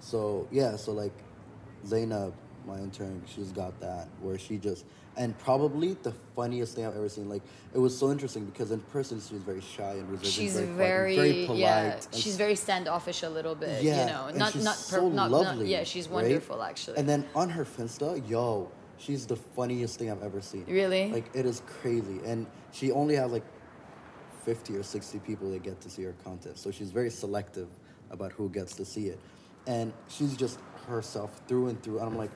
So 0.00 0.46
yeah, 0.50 0.76
so 0.76 0.92
like 0.92 1.12
Zainab, 1.86 2.32
my 2.66 2.78
intern, 2.78 3.22
she's 3.26 3.50
got 3.52 3.78
that 3.80 4.08
where 4.22 4.38
she 4.38 4.58
just 4.58 4.84
and 5.16 5.38
probably 5.38 5.96
the 6.02 6.12
funniest 6.34 6.74
thing 6.74 6.84
I've 6.84 6.96
ever 6.96 7.08
seen. 7.08 7.28
Like 7.28 7.42
it 7.72 7.78
was 7.78 7.96
so 7.96 8.10
interesting 8.10 8.44
because 8.46 8.70
in 8.72 8.80
person 8.80 9.20
she's 9.20 9.38
very 9.38 9.60
shy 9.60 9.92
and 9.92 10.08
reserved. 10.10 10.26
She's 10.26 10.54
very, 10.54 10.66
very, 10.66 11.16
very 11.16 11.46
polite. 11.46 11.58
yeah. 11.60 12.00
She's 12.12 12.36
very 12.36 12.56
standoffish 12.56 13.22
a 13.22 13.30
little 13.30 13.54
bit. 13.54 13.82
yeah, 13.82 14.00
you 14.06 14.12
know, 14.12 14.26
and 14.26 14.38
not 14.38 14.52
she's 14.52 14.64
not 14.64 14.74
so 14.74 15.08
not, 15.08 15.30
lovely. 15.30 15.64
not 15.64 15.66
yeah. 15.66 15.84
She's 15.84 16.08
right? 16.08 16.22
wonderful 16.24 16.62
actually. 16.62 16.98
And 16.98 17.08
then 17.08 17.24
on 17.34 17.48
her 17.50 17.64
Finsta, 17.64 18.28
yo, 18.28 18.70
she's 18.98 19.24
the 19.26 19.36
funniest 19.36 19.98
thing 19.98 20.10
I've 20.10 20.22
ever 20.22 20.40
seen. 20.40 20.64
Really? 20.68 21.10
Like 21.12 21.30
it 21.34 21.46
is 21.46 21.62
crazy, 21.66 22.20
and 22.24 22.46
she 22.72 22.90
only 22.90 23.14
has 23.14 23.30
like 23.30 23.44
fifty 24.44 24.76
or 24.76 24.82
sixty 24.82 25.18
people 25.18 25.50
that 25.50 25.62
get 25.62 25.80
to 25.80 25.90
see 25.90 26.02
her 26.02 26.14
content. 26.24 26.58
So 26.58 26.70
she's 26.70 26.90
very 26.90 27.10
selective 27.10 27.68
about 28.10 28.32
who 28.32 28.48
gets 28.48 28.74
to 28.76 28.84
see 28.84 29.06
it, 29.06 29.18
and 29.66 29.92
she's 30.08 30.36
just 30.36 30.58
herself 30.86 31.40
through 31.48 31.68
and 31.68 31.82
through. 31.82 31.98
And 31.98 32.08
I'm 32.08 32.16
like, 32.16 32.30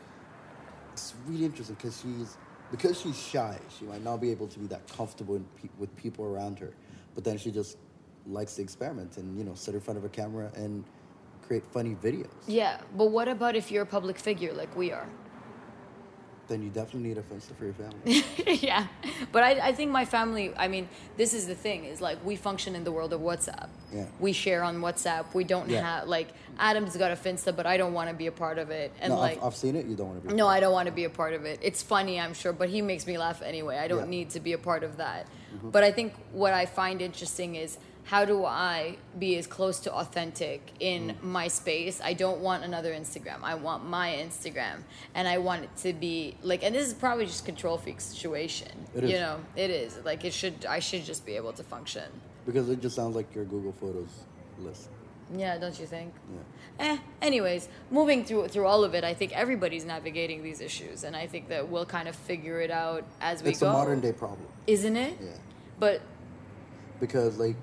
it's 0.92 1.14
really 1.26 1.44
interesting 1.44 1.76
because 1.76 2.00
she's 2.00 2.36
because 2.70 3.00
she's 3.00 3.18
shy. 3.18 3.58
She 3.78 3.84
might 3.84 4.02
not 4.02 4.20
be 4.20 4.30
able 4.30 4.46
to 4.48 4.58
be 4.58 4.66
that 4.68 4.86
comfortable 4.96 5.40
pe- 5.60 5.68
with 5.78 5.94
people 5.96 6.24
around 6.24 6.58
her, 6.58 6.72
but 7.14 7.24
then 7.24 7.38
she 7.38 7.50
just 7.50 7.76
likes 8.26 8.54
to 8.56 8.62
experiment 8.62 9.16
and 9.16 9.38
you 9.38 9.44
know 9.44 9.54
sit 9.54 9.74
in 9.74 9.80
front 9.80 9.98
of 9.98 10.04
a 10.04 10.08
camera 10.08 10.50
and 10.56 10.84
create 11.46 11.64
funny 11.66 11.94
videos. 12.02 12.28
yeah, 12.46 12.78
but 12.94 13.06
what 13.06 13.26
about 13.26 13.56
if 13.56 13.70
you're 13.70 13.84
a 13.84 13.86
public 13.86 14.18
figure 14.18 14.52
like 14.52 14.74
we 14.76 14.92
are? 14.92 15.08
Then 16.48 16.62
you 16.62 16.70
definitely 16.70 17.10
need 17.10 17.18
a 17.18 17.22
Finsta 17.22 17.54
for 17.56 17.64
your 17.64 17.74
family. 17.74 18.24
yeah, 18.66 18.86
but 19.32 19.42
I, 19.42 19.68
I 19.68 19.72
think 19.72 19.90
my 19.90 20.06
family. 20.06 20.52
I 20.56 20.66
mean, 20.66 20.88
this 21.18 21.34
is 21.34 21.46
the 21.46 21.54
thing: 21.54 21.84
is 21.84 22.00
like 22.00 22.24
we 22.24 22.36
function 22.36 22.74
in 22.74 22.84
the 22.84 22.90
world 22.92 23.12
of 23.12 23.20
WhatsApp. 23.20 23.68
Yeah. 23.92 24.06
We 24.18 24.32
share 24.32 24.62
on 24.62 24.78
WhatsApp. 24.80 25.34
We 25.34 25.44
don't 25.44 25.68
Yeah. 25.68 25.82
have 25.82 26.08
like 26.08 26.28
Adam's 26.58 26.96
got 26.96 27.10
a 27.12 27.16
Finsta, 27.16 27.54
but 27.54 27.66
I 27.66 27.76
don't 27.76 27.92
want 27.92 28.08
to 28.08 28.14
be 28.16 28.28
a 28.28 28.32
part 28.32 28.58
of 28.58 28.70
it. 28.70 28.92
And 29.00 29.12
no, 29.12 29.18
like, 29.18 29.36
I've, 29.38 29.44
I've 29.44 29.56
seen 29.56 29.76
it. 29.76 29.84
You 29.86 29.94
don't 29.94 30.08
want 30.08 30.22
to 30.22 30.28
be. 30.28 30.34
no, 30.34 30.46
I 30.48 30.58
don't 30.60 30.72
want 30.72 30.86
to 30.86 30.92
be 30.92 31.04
a 31.04 31.10
part 31.10 31.34
of 31.34 31.44
it. 31.44 31.58
It's 31.62 31.82
funny, 31.82 32.18
I'm 32.18 32.32
sure, 32.34 32.54
but 32.54 32.70
he 32.70 32.80
makes 32.80 33.06
me 33.06 33.18
laugh 33.18 33.42
anyway. 33.42 33.76
I 33.76 33.86
don't 33.86 33.98
Yeah. 33.98 34.02
Mm-hmm. 34.04 34.10
need 34.10 34.30
to 34.30 34.40
be 34.40 34.52
a 34.54 34.58
part 34.58 34.82
of 34.84 34.96
that. 34.96 35.26
But 35.62 35.82
I 35.84 35.90
think 35.92 36.14
what 36.32 36.52
I 36.52 36.66
find 36.66 37.00
interesting 37.02 37.56
is 37.56 37.78
how 38.08 38.24
do 38.24 38.44
I 38.46 38.96
be 39.18 39.36
as 39.36 39.46
close 39.46 39.78
to 39.80 39.92
authentic 39.92 40.60
in 40.80 41.02
Mm. 41.10 41.22
my 41.22 41.48
space? 41.48 42.00
I 42.02 42.14
don't 42.14 42.40
want 42.40 42.64
another 42.64 42.92
Instagram. 42.92 43.38
I 43.42 43.54
want 43.54 43.84
my 43.86 44.08
Instagram, 44.26 44.78
and 45.14 45.28
I 45.28 45.36
want 45.38 45.64
it 45.64 45.76
to 45.84 45.92
be 45.92 46.36
like. 46.42 46.62
And 46.64 46.74
this 46.74 46.86
is 46.86 46.94
probably 46.94 47.26
just 47.26 47.44
control 47.44 47.76
freak 47.76 48.00
situation. 48.00 48.72
It 48.94 49.04
is. 49.04 49.10
You 49.10 49.18
know, 49.18 49.36
it 49.56 49.70
is 49.70 49.98
like 50.04 50.24
it 50.24 50.32
should. 50.32 50.64
I 50.64 50.78
should 50.78 51.04
just 51.04 51.26
be 51.26 51.36
able 51.36 51.52
to 51.52 51.62
function. 51.62 52.08
Because 52.46 52.70
it 52.70 52.80
just 52.80 52.96
sounds 52.96 53.14
like 53.14 53.34
your 53.34 53.44
Google 53.44 53.72
Photos 53.72 54.08
list. 54.58 54.88
Yeah, 55.36 55.58
don't 55.58 55.78
you 55.78 55.84
think? 55.84 56.14
Yeah. 56.80 56.92
Eh. 56.92 56.98
Anyways, 57.20 57.68
moving 57.90 58.24
through 58.24 58.48
through 58.48 58.66
all 58.66 58.82
of 58.84 58.94
it, 58.94 59.04
I 59.04 59.12
think 59.12 59.36
everybody's 59.36 59.84
navigating 59.84 60.42
these 60.42 60.62
issues, 60.62 61.04
and 61.04 61.14
I 61.14 61.26
think 61.26 61.48
that 61.48 61.68
we'll 61.68 61.84
kind 61.84 62.08
of 62.08 62.16
figure 62.16 62.62
it 62.62 62.70
out 62.70 63.04
as 63.20 63.42
we 63.42 63.50
It's 63.50 63.60
go. 63.60 63.66
It's 63.66 63.74
a 63.74 63.78
modern 63.78 64.00
day 64.00 64.12
problem. 64.12 64.48
isn't 64.66 64.96
it? 64.96 65.14
Yeah. 65.20 65.28
But 65.78 66.00
Because 67.00 67.36
like 67.38 67.56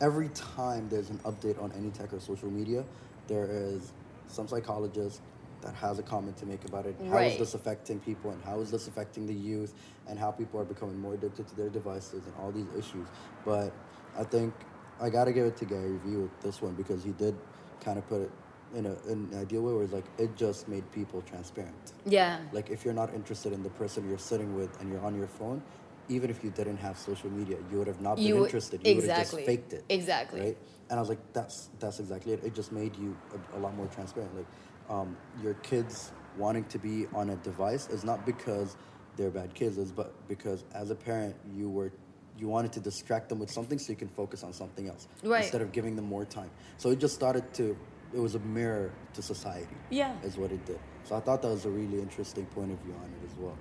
every 0.00 0.28
time 0.30 0.88
there's 0.88 1.10
an 1.10 1.18
update 1.20 1.60
on 1.62 1.72
any 1.72 1.90
tech 1.90 2.12
or 2.12 2.20
social 2.20 2.50
media, 2.50 2.84
there 3.26 3.48
is 3.50 3.92
some 4.28 4.48
psychologist 4.48 5.20
that 5.62 5.74
has 5.74 5.98
a 5.98 6.02
comment 6.02 6.36
to 6.36 6.46
make 6.46 6.64
about 6.66 6.86
it. 6.86 6.94
How 7.10 7.18
is 7.18 7.30
Right. 7.32 7.38
this 7.38 7.54
affecting 7.54 7.98
people 8.00 8.30
and 8.30 8.42
how 8.44 8.60
is 8.60 8.70
this 8.70 8.86
affecting 8.86 9.26
the 9.26 9.34
youth 9.34 9.74
and 10.06 10.18
how 10.18 10.30
people 10.30 10.60
are 10.60 10.64
becoming 10.64 10.98
more 11.00 11.14
addicted 11.14 11.48
to 11.48 11.56
their 11.56 11.68
devices 11.68 12.24
and 12.26 12.34
all 12.40 12.52
these 12.52 12.68
issues. 12.78 13.06
But 13.44 13.72
I 14.16 14.22
think 14.24 14.54
I 15.00 15.10
gotta 15.10 15.32
give 15.32 15.46
it 15.46 15.56
to 15.58 15.64
Gary 15.64 15.96
Vee 16.04 16.16
with 16.16 16.40
this 16.42 16.62
one 16.62 16.74
because 16.74 17.02
he 17.02 17.10
did 17.12 17.36
kind 17.80 17.98
of 17.98 18.08
put 18.08 18.22
it 18.22 18.30
in, 18.74 18.86
a, 18.86 18.92
in 19.10 19.28
an 19.32 19.38
ideal 19.40 19.62
way 19.62 19.72
where 19.72 19.82
it's 19.82 19.92
like 19.92 20.04
it 20.18 20.36
just 20.36 20.68
made 20.68 20.90
people 20.92 21.22
transparent. 21.22 21.92
yeah, 22.06 22.38
Like 22.52 22.70
if 22.70 22.84
you're 22.84 22.94
not 22.94 23.12
interested 23.14 23.52
in 23.52 23.62
the 23.62 23.70
person 23.70 24.08
you're 24.08 24.18
sitting 24.18 24.54
with 24.54 24.80
and 24.80 24.90
you're 24.90 25.00
on 25.04 25.16
your 25.16 25.26
phone, 25.28 25.62
even 26.08 26.30
if 26.30 26.42
you 26.42 26.50
didn't 26.50 26.78
have 26.78 26.98
social 26.98 27.30
media, 27.30 27.58
you 27.70 27.78
would 27.78 27.86
have 27.86 28.00
not 28.00 28.16
been 28.16 28.26
You 28.26 28.44
interested. 28.44 28.84
You 28.86 28.96
would 28.96 29.04
have 29.04 29.18
just 29.18 29.36
faked 29.36 29.72
it. 29.74 29.84
Exactly. 29.88 30.40
Right? 30.40 30.58
And 30.90 30.98
I 30.98 31.00
was 31.00 31.08
like, 31.08 31.32
that's 31.32 31.68
that's 31.78 32.00
exactly 32.00 32.32
it. 32.32 32.42
It 32.42 32.54
just 32.54 32.72
made 32.72 32.96
you 32.96 33.16
a, 33.32 33.56
a 33.56 33.58
lot 33.58 33.74
more 33.74 33.86
transparent. 33.86 34.34
Like 34.34 34.46
um, 34.88 35.16
your 35.42 35.54
kids 35.54 36.12
wanting 36.36 36.64
to 36.64 36.78
be 36.78 37.06
on 37.14 37.30
a 37.30 37.36
device 37.36 37.88
is 37.90 38.04
not 38.04 38.24
because 38.24 38.76
they're 39.16 39.30
bad 39.30 39.54
kids, 39.54 39.76
is 39.78 39.92
but 39.92 40.26
because 40.28 40.64
as 40.74 40.90
a 40.90 40.94
parent 40.94 41.36
you 41.54 41.68
were 41.68 41.92
you 42.38 42.48
wanted 42.48 42.72
to 42.72 42.80
distract 42.80 43.28
them 43.28 43.38
with 43.40 43.50
something 43.50 43.78
so 43.78 43.90
you 43.90 43.96
can 43.96 44.08
focus 44.08 44.44
on 44.44 44.52
something 44.52 44.88
else 44.88 45.08
Right. 45.24 45.42
instead 45.42 45.60
of 45.60 45.72
giving 45.72 45.96
them 45.96 46.04
more 46.04 46.24
time. 46.24 46.50
So 46.76 46.90
it 46.90 47.00
just 47.00 47.14
started 47.14 47.52
to 47.54 47.76
it 48.14 48.20
was 48.20 48.34
a 48.34 48.38
mirror 48.38 48.94
to 49.14 49.22
society. 49.22 49.76
Yeah. 49.90 50.14
Is 50.22 50.38
what 50.38 50.52
it 50.52 50.64
did. 50.64 50.78
So 51.04 51.16
I 51.16 51.20
thought 51.20 51.42
that 51.42 51.48
was 51.48 51.66
a 51.66 51.70
really 51.70 52.00
interesting 52.00 52.46
point 52.46 52.70
of 52.72 52.78
view 52.78 52.94
on 52.94 53.10
it 53.10 53.24
as 53.24 53.34
well. 53.38 53.56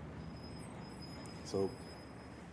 So 1.45 1.70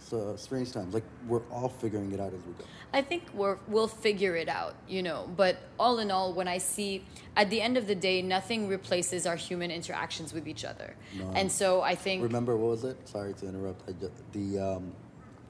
so 0.05 0.35
strange 0.37 0.73
times. 0.73 0.95
Like 0.95 1.05
we're 1.27 1.43
all 1.51 1.69
figuring 1.69 2.13
it 2.13 2.21
out 2.21 2.33
as 2.35 2.43
we 2.45 2.53
go. 2.53 2.65
I 2.93 3.03
think 3.03 3.23
we're 3.35 3.59
we'll 3.69 3.89
figure 3.89 4.37
it 4.37 4.49
out, 4.49 4.75
you 4.89 5.03
know. 5.03 5.29
But 5.37 5.57
all 5.79 5.99
in 5.99 6.11
all, 6.11 6.33
when 6.33 6.47
I 6.49 6.59
see 6.59 7.05
at 7.37 7.51
the 7.51 7.61
end 7.61 7.77
of 7.77 7.87
the 7.87 7.95
day, 7.95 8.23
nothing 8.23 8.69
replaces 8.69 9.27
our 9.27 9.37
human 9.37 9.71
interactions 9.71 10.33
with 10.33 10.47
each 10.47 10.65
other, 10.65 10.95
No. 11.19 11.31
and 11.35 11.51
so 11.51 11.81
I 11.83 11.95
think 11.95 12.23
Remember 12.23 12.57
what 12.57 12.71
was 12.71 12.85
it? 12.85 12.97
Sorry 13.09 13.35
to 13.35 13.49
interrupt. 13.49 13.89
I 13.89 13.93
just, 13.93 14.13
the 14.33 14.59
um, 14.59 14.93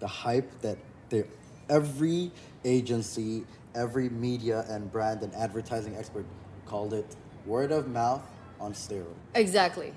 the 0.00 0.06
hype 0.08 0.50
that 0.62 0.78
they 1.10 1.24
every 1.68 2.30
agency, 2.64 3.44
every 3.74 4.08
media 4.08 4.64
and 4.68 4.90
brand 4.90 5.22
and 5.22 5.34
advertising 5.34 5.96
expert 5.96 6.24
called 6.66 6.94
it 6.94 7.06
word 7.46 7.72
of 7.72 7.88
mouth 7.88 8.22
on 8.60 8.72
steroids, 8.72 9.14
exactly. 9.34 9.92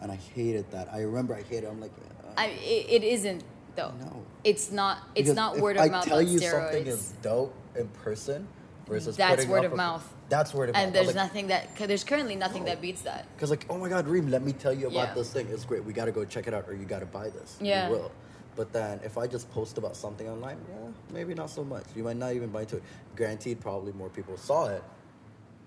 and 0.00 0.10
I 0.10 0.16
hated 0.34 0.70
that. 0.70 0.88
I 0.92 1.00
remember 1.02 1.34
I 1.34 1.42
hated. 1.42 1.64
it. 1.64 1.70
I'm 1.70 1.80
like, 1.80 1.92
uh, 2.24 2.30
I 2.38 2.46
it, 2.62 3.02
it 3.02 3.04
isn't 3.04 3.44
though. 3.78 3.92
No. 4.00 4.22
It's 4.44 4.70
not. 4.70 4.98
It's 5.14 5.28
because 5.28 5.36
not 5.36 5.58
word 5.58 5.76
of 5.76 5.82
I 5.82 5.88
mouth 5.88 6.04
tell 6.04 6.18
on 6.18 6.26
you 6.28 6.38
steroids. 6.40 6.50
something 6.50 6.86
is 6.86 7.14
dope 7.22 7.54
in 7.76 7.88
person 8.04 8.46
versus 8.86 9.16
That's 9.16 9.46
word 9.46 9.64
of 9.64 9.72
a- 9.72 9.76
mouth. 9.76 10.06
That's 10.28 10.52
word 10.52 10.68
of 10.70 10.74
and 10.74 10.76
mouth. 10.76 10.86
And 10.88 10.94
there's 10.94 11.06
like, 11.14 11.16
nothing 11.16 11.46
that 11.48 11.74
there's 11.76 12.04
currently 12.04 12.36
nothing 12.36 12.64
that 12.64 12.80
beats 12.82 13.02
that. 13.02 13.26
Because 13.34 13.50
like, 13.50 13.64
oh 13.70 13.78
my 13.78 13.88
God, 13.88 14.06
Reem, 14.08 14.30
let 14.30 14.42
me 14.42 14.52
tell 14.52 14.74
you 14.74 14.88
about 14.88 15.08
Yeah. 15.08 15.14
this 15.14 15.32
thing. 15.32 15.46
It's 15.50 15.64
great. 15.64 15.84
We 15.84 15.92
got 15.94 16.04
to 16.06 16.12
go 16.12 16.24
check 16.24 16.46
it 16.48 16.52
out, 16.54 16.64
or 16.68 16.74
you 16.74 16.84
got 16.84 16.98
to 17.00 17.06
buy 17.06 17.30
this. 17.30 17.56
Yeah. 17.60 17.86
You 17.88 17.94
will. 17.94 18.10
But 18.56 18.72
then 18.72 19.00
if 19.04 19.16
I 19.16 19.26
just 19.28 19.48
post 19.52 19.78
about 19.78 19.96
something 19.96 20.28
online, 20.28 20.58
yeah, 20.68 20.88
maybe 21.14 21.32
not 21.32 21.48
so 21.48 21.62
much. 21.64 21.84
You 21.94 22.02
might 22.02 22.16
not 22.16 22.32
even 22.34 22.50
buy 22.50 22.62
into 22.62 22.76
it. 22.78 22.82
Guaranteed, 23.16 23.60
probably 23.60 23.92
more 23.92 24.08
people 24.10 24.36
saw 24.36 24.66
it, 24.66 24.82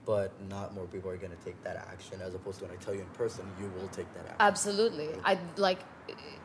but 0.05 0.31
not 0.49 0.75
more 0.75 0.85
people 0.85 1.09
are 1.09 1.17
gonna 1.17 1.35
take 1.45 1.61
that 1.63 1.77
action. 1.77 2.19
As 2.21 2.33
opposed 2.35 2.59
to 2.59 2.65
when 2.65 2.73
I 2.73 2.83
tell 2.83 2.93
you 2.93 3.01
in 3.01 3.07
person, 3.07 3.45
you 3.61 3.71
will 3.79 3.87
take 3.89 4.11
that 4.15 4.25
action. 4.25 4.35
Absolutely. 4.41 5.09
I 5.23 5.39
like 5.55 5.79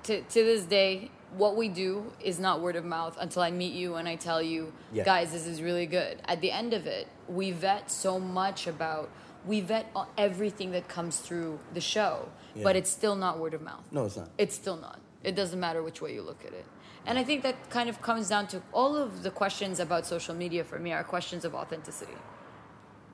to 0.04 0.22
to 0.22 0.44
this 0.44 0.62
day 0.64 1.10
what 1.36 1.56
we 1.56 1.68
do 1.68 2.12
is 2.20 2.38
not 2.38 2.60
word 2.60 2.76
of 2.76 2.84
mouth 2.84 3.16
until 3.20 3.42
I 3.42 3.50
meet 3.50 3.72
you 3.74 3.96
and 3.96 4.08
I 4.08 4.16
tell 4.16 4.40
you, 4.42 4.72
Yeah. 4.92 5.04
guys, 5.04 5.32
this 5.32 5.46
is 5.46 5.60
really 5.62 5.86
good. 5.86 6.20
At 6.26 6.40
the 6.40 6.50
end 6.50 6.72
of 6.72 6.86
it, 6.86 7.08
we 7.28 7.50
vet 7.52 7.90
so 7.90 8.18
much 8.18 8.66
about 8.66 9.08
we 9.46 9.60
vet 9.60 9.86
everything 10.18 10.72
that 10.72 10.88
comes 10.88 11.18
through 11.18 11.60
the 11.72 11.80
show, 11.80 12.28
but 12.64 12.74
it's 12.74 12.90
still 12.90 13.14
not 13.14 13.38
word 13.38 13.54
of 13.54 13.62
mouth. 13.62 13.84
No, 13.92 14.06
it's 14.06 14.16
not. 14.16 14.28
It's 14.38 14.56
still 14.56 14.76
not. 14.76 14.98
It 15.22 15.36
doesn't 15.36 15.60
matter 15.60 15.82
which 15.84 16.00
way 16.02 16.14
you 16.14 16.22
look 16.22 16.44
at 16.44 16.52
it. 16.52 16.64
And 17.06 17.16
I 17.16 17.22
think 17.22 17.44
that 17.44 17.70
kind 17.70 17.88
of 17.88 18.02
comes 18.02 18.28
down 18.28 18.48
to 18.48 18.60
all 18.72 18.96
of 18.96 19.22
the 19.22 19.30
questions 19.30 19.78
about 19.78 20.04
social 20.04 20.34
media 20.34 20.64
for 20.64 20.80
me 20.80 20.92
are 20.92 21.04
questions 21.04 21.44
of 21.44 21.54
authenticity. 21.54 22.16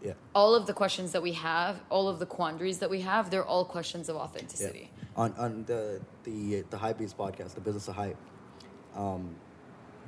Yeah. 0.02 0.14
All 0.34 0.54
of 0.54 0.66
the 0.66 0.72
questions 0.72 1.12
that 1.12 1.22
we 1.22 1.32
have, 1.32 1.82
all 1.90 2.08
of 2.08 2.18
the 2.18 2.26
quandaries 2.26 2.78
that 2.78 2.88
we 2.88 3.02
have, 3.02 3.30
they're 3.30 3.44
all 3.44 3.66
questions 3.66 4.08
of 4.08 4.16
Yeah. 4.86 5.01
On 5.14 5.34
on 5.38 5.64
the 5.64 6.00
the 6.24 6.62
the 6.70 6.76
Hypebeast 6.76 7.16
podcast, 7.16 7.54
the 7.54 7.60
business 7.60 7.88
of 7.88 7.96
hype, 7.96 8.16
um, 8.96 9.36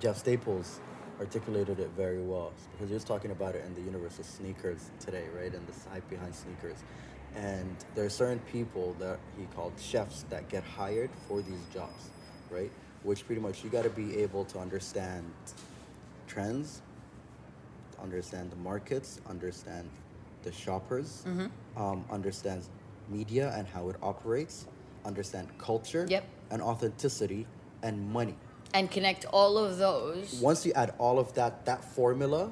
Jeff 0.01 0.17
Staples 0.17 0.81
articulated 1.21 1.79
it 1.79 1.91
very 1.97 2.23
well 2.23 2.53
because 2.73 2.89
he 2.89 2.95
was 2.95 3.05
talking 3.05 3.31
about 3.31 3.55
it 3.55 3.65
in 3.67 3.75
the 3.75 3.83
universe 3.83 4.19
of 4.19 4.25
sneakers 4.25 4.91
today, 4.99 5.27
right? 5.37 5.53
And 5.53 5.67
this 5.69 5.87
hype 5.93 6.09
behind 6.09 6.35
sneakers. 6.35 6.83
And 7.37 7.77
there 7.95 8.05
are 8.05 8.11
certain 8.11 8.39
people 8.51 8.97
that 8.99 9.19
he 9.37 9.45
called 9.55 9.73
chefs 9.81 10.25
that 10.31 10.49
get 10.49 10.63
hired 10.65 11.11
for 11.29 11.43
these 11.43 11.61
jobs, 11.73 12.11
right? 12.51 12.71
Which 13.03 13.27
pretty 13.27 13.41
much 13.41 13.63
you 13.63 13.71
got 13.71 13.85
to 13.85 13.91
be 13.91 14.17
able 14.19 14.45
to 14.47 14.59
understand 14.59 15.31
trends, 16.27 16.81
understand 18.03 18.51
the 18.51 18.57
markets, 18.57 19.21
understand 19.29 19.91
the 20.45 20.53
shoppers, 20.53 21.25
um, 21.77 22.05
understand 22.11 22.63
media 23.11 23.53
and 23.57 23.67
how 23.67 23.89
it 23.91 23.97
operates, 24.03 24.67
understand 25.05 25.49
culture 25.59 26.07
Yep. 26.09 26.25
and 26.51 26.63
authenticity 26.63 27.47
and 27.83 28.11
money. 28.13 28.37
and 28.73 28.91
connect 28.91 29.25
all 29.27 29.57
of 29.57 29.79
those. 29.79 30.41
once 30.43 30.67
you 30.67 30.73
add 30.75 30.93
all 30.99 31.19
of 31.21 31.33
that 31.35 31.65
that 31.65 31.85
formula 31.85 32.51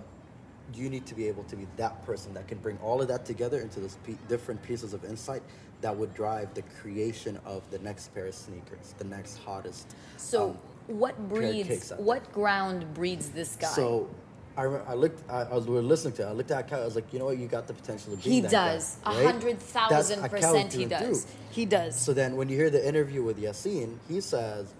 you 0.72 0.88
need 0.88 1.05
to 1.05 1.14
be 1.16 1.26
able 1.26 1.42
to 1.44 1.57
be 1.57 1.66
that 1.76 2.00
person 2.07 2.32
that 2.32 2.46
can 2.46 2.57
bring 2.59 2.78
all 2.78 3.03
of 3.03 3.09
that 3.09 3.24
together 3.24 3.61
into 3.61 3.80
those 3.80 3.96
pe- 4.05 4.14
different 4.28 4.62
pieces 4.62 4.94
of 4.94 5.05
insight 5.05 5.42
that 5.80 5.94
would 5.94 6.14
drive 6.14 6.55
the 6.55 6.62
creation 6.80 7.38
of 7.44 7.68
the 7.72 7.78
next 7.80 8.14
pair 8.14 8.26
of 8.26 8.34
sneakers 8.34 8.94
the 8.98 9.05
next 9.05 9.36
hottest 9.38 9.94
So, 10.16 10.50
um, 10.50 10.59
what 10.98 11.18
breeds? 11.28 11.68
kicks 11.68 11.90
out 11.92 11.98
there. 11.98 12.07
What 12.07 12.32
ground 12.32 12.94
breeds 12.94 13.30
this 13.30 13.57
guy? 13.57 13.66
so 13.68 14.09
I, 14.57 14.64
I 14.64 14.94
looked 14.94 15.30
I, 15.30 15.42
I 15.42 15.55
was 15.55 15.66
we 15.66 15.74
were 15.74 15.82
listening 15.82 16.14
to 16.14 16.22
it 16.22 16.26
I 16.26 16.32
looked 16.32 16.50
at 16.50 16.68
Kyle 16.68 16.82
I 16.82 16.84
was 16.84 16.94
like 16.94 17.12
you 17.12 17.18
know 17.18 17.26
what 17.26 17.38
you 17.38 17.46
got 17.46 17.66
the 17.66 17.74
potential 17.74 18.12
of 18.12 18.22
being 18.22 18.34
he 18.34 18.40
that 18.42 18.50
does. 18.50 18.96
A 19.05 19.24
hundred 19.24 19.59
That's 19.61 20.11
percent. 20.28 20.72
He 20.72 20.84
does. 20.84 21.26
He 21.50 21.66
does. 21.66 22.00
So 22.00 22.12
then 22.12 22.36
when 22.36 22.48
you 22.48 22.57
hear 22.57 22.70
the 22.70 22.86
interview 22.86 23.22
with 23.22 23.40
Yassine, 23.40 23.98
he 24.09 24.20
says 24.20 24.74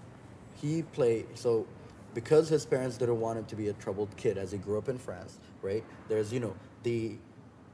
he 0.61 0.83
played 0.83 1.27
so 1.35 1.67
because 2.15 2.49
his 2.49 2.65
parents 2.65 2.97
didn't 2.97 3.21
want 3.21 3.39
him 3.39 3.45
to 3.47 3.57
be 3.57 3.69
a 3.69 3.73
troubled 3.75 4.15
kid 4.17 4.39
as 4.39 4.53
he 4.53 4.59
grew 4.59 4.79
up 4.79 4.89
in 4.89 4.99
France, 4.99 5.39
right? 5.63 5.85
There's, 6.09 6.33
you 6.33 6.41
know, 6.41 6.55
the 6.83 7.17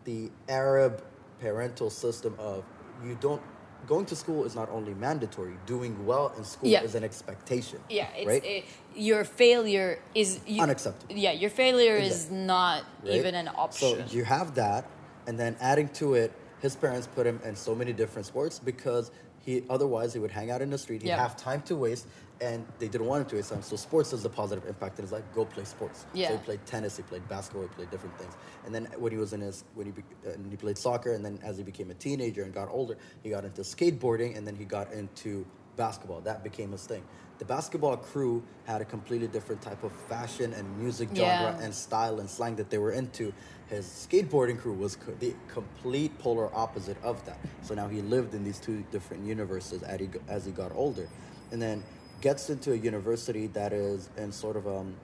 the 0.04 0.30
Arab 0.48 1.04
parental 1.40 1.90
system 1.90 2.34
of 2.38 2.64
you 3.04 3.16
don't 3.20 3.42
going 3.86 4.04
to 4.06 4.16
school 4.16 4.44
is 4.44 4.54
not 4.54 4.68
only 4.70 4.94
mandatory, 4.94 5.54
doing 5.66 6.04
well 6.06 6.32
in 6.36 6.44
school 6.44 6.68
Yeah. 6.68 6.82
is 6.82 6.94
an 6.94 7.04
expectation. 7.04 7.78
yeah, 7.88 8.08
it's 8.16 8.26
right? 8.26 8.44
it, 8.44 8.64
your 8.96 9.24
failure 9.24 9.98
is 10.14 10.40
you, 10.46 10.62
Unacceptable. 10.62 11.14
Yeah, 11.14 11.32
your 11.32 11.50
failure 11.50 11.96
is 11.96 12.30
not 12.30 12.84
right? 13.04 13.14
even 13.14 13.34
an 13.34 13.48
option. 13.48 14.06
So 14.08 14.14
you 14.16 14.24
have 14.24 14.54
that, 14.56 14.84
and 15.26 15.38
then 15.38 15.56
adding 15.60 15.88
to 16.00 16.14
it, 16.14 16.32
his 16.60 16.74
parents 16.74 17.06
put 17.06 17.26
him 17.26 17.40
in 17.44 17.54
so 17.56 17.74
many 17.74 17.92
different 17.92 18.26
sports 18.26 18.58
because 18.58 19.10
he 19.44 19.62
otherwise 19.70 20.12
he 20.12 20.18
would 20.18 20.32
hang 20.32 20.50
out 20.50 20.60
in 20.60 20.70
the 20.70 20.78
street. 20.78 21.02
He'd 21.02 21.08
Yeah. 21.08 21.16
have 21.22 21.36
time 21.36 21.62
to 21.62 21.76
waste, 21.76 22.06
and 22.40 22.64
they 22.78 22.88
didn't 22.88 23.06
want 23.06 23.30
him 23.32 23.42
to. 23.42 23.62
So 23.62 23.76
sports 23.76 24.12
is 24.12 24.24
a 24.24 24.28
positive 24.28 24.66
impact 24.68 24.98
in 24.98 25.04
his 25.04 25.12
life. 25.12 25.24
Go 25.34 25.44
play 25.44 25.64
sports. 25.64 26.06
Yeah. 26.14 26.28
So 26.28 26.36
he 26.38 26.44
played 26.44 26.66
tennis, 26.66 26.96
he 26.96 27.02
played 27.02 27.28
basketball, 27.28 27.62
he 27.62 27.68
played 27.68 27.90
different 27.90 28.16
things. 28.18 28.34
And 28.64 28.74
then 28.74 28.86
when 28.98 29.12
he 29.12 29.18
was 29.18 29.32
in 29.32 29.40
his 29.40 29.64
when 29.74 29.86
he 29.86 29.92
be, 29.92 30.02
uh, 30.26 30.30
he 30.50 30.56
played 30.56 30.78
soccer, 30.78 31.12
and 31.14 31.24
then 31.24 31.38
as 31.42 31.56
he 31.56 31.62
became 31.62 31.90
a 31.90 31.94
teenager 31.94 32.42
and 32.42 32.52
got 32.54 32.68
older, 32.70 32.96
he 33.22 33.30
got 33.30 33.44
into 33.44 33.62
skateboarding, 33.62 34.36
and 34.36 34.46
then 34.46 34.54
he 34.56 34.64
got 34.64 34.92
into 34.92 35.44
basketball. 35.76 36.20
That 36.20 36.42
became 36.42 36.72
his 36.72 36.84
thing. 36.86 37.02
The 37.38 37.44
basketball 37.44 37.96
crew 37.96 38.42
had 38.64 38.80
a 38.80 38.84
completely 38.84 39.28
different 39.28 39.62
type 39.62 39.84
of 39.84 39.92
fashion 39.92 40.52
and 40.54 40.76
music 40.76 41.08
genre 41.10 41.56
Yeah. 41.56 41.60
and 41.64 41.72
style 41.72 42.18
and 42.18 42.28
slang 42.28 42.56
that 42.56 42.68
they 42.68 42.78
were 42.78 42.90
into. 42.90 43.32
His 43.68 43.86
skateboarding 43.86 44.58
crew 44.58 44.72
was 44.72 44.96
co- 44.96 45.14
the 45.20 45.34
complete 45.46 46.18
polar 46.18 46.52
opposite 46.52 46.96
of 47.04 47.24
that. 47.26 47.38
So 47.62 47.74
now 47.74 47.86
he 47.86 48.02
lived 48.02 48.34
in 48.34 48.42
these 48.42 48.58
two 48.58 48.82
different 48.90 49.24
universes 49.24 49.84
as 49.84 50.00
he, 50.00 50.08
as 50.26 50.46
he 50.46 50.50
got 50.50 50.72
older. 50.74 51.08
And 51.52 51.62
then 51.62 51.84
gets 52.20 52.50
into 52.50 52.72
a 52.72 52.76
university 52.76 53.46
that 53.48 53.72
is 53.72 54.08
in 54.16 54.32
sort 54.32 54.56
of 54.56 54.66
um, 54.66 54.94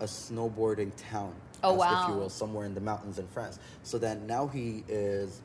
a 0.00 0.04
snowboarding 0.04 0.92
town, 1.10 1.32
Oh, 1.62 1.80
as- 1.80 2.02
if 2.02 2.08
you 2.08 2.14
will, 2.14 2.30
somewhere 2.30 2.66
in 2.66 2.74
the 2.74 2.80
mountains 2.80 3.18
in 3.18 3.26
France. 3.28 3.58
So 3.82 3.98
then 3.98 4.26
now 4.26 4.46
he 4.46 4.84
is 4.88 5.40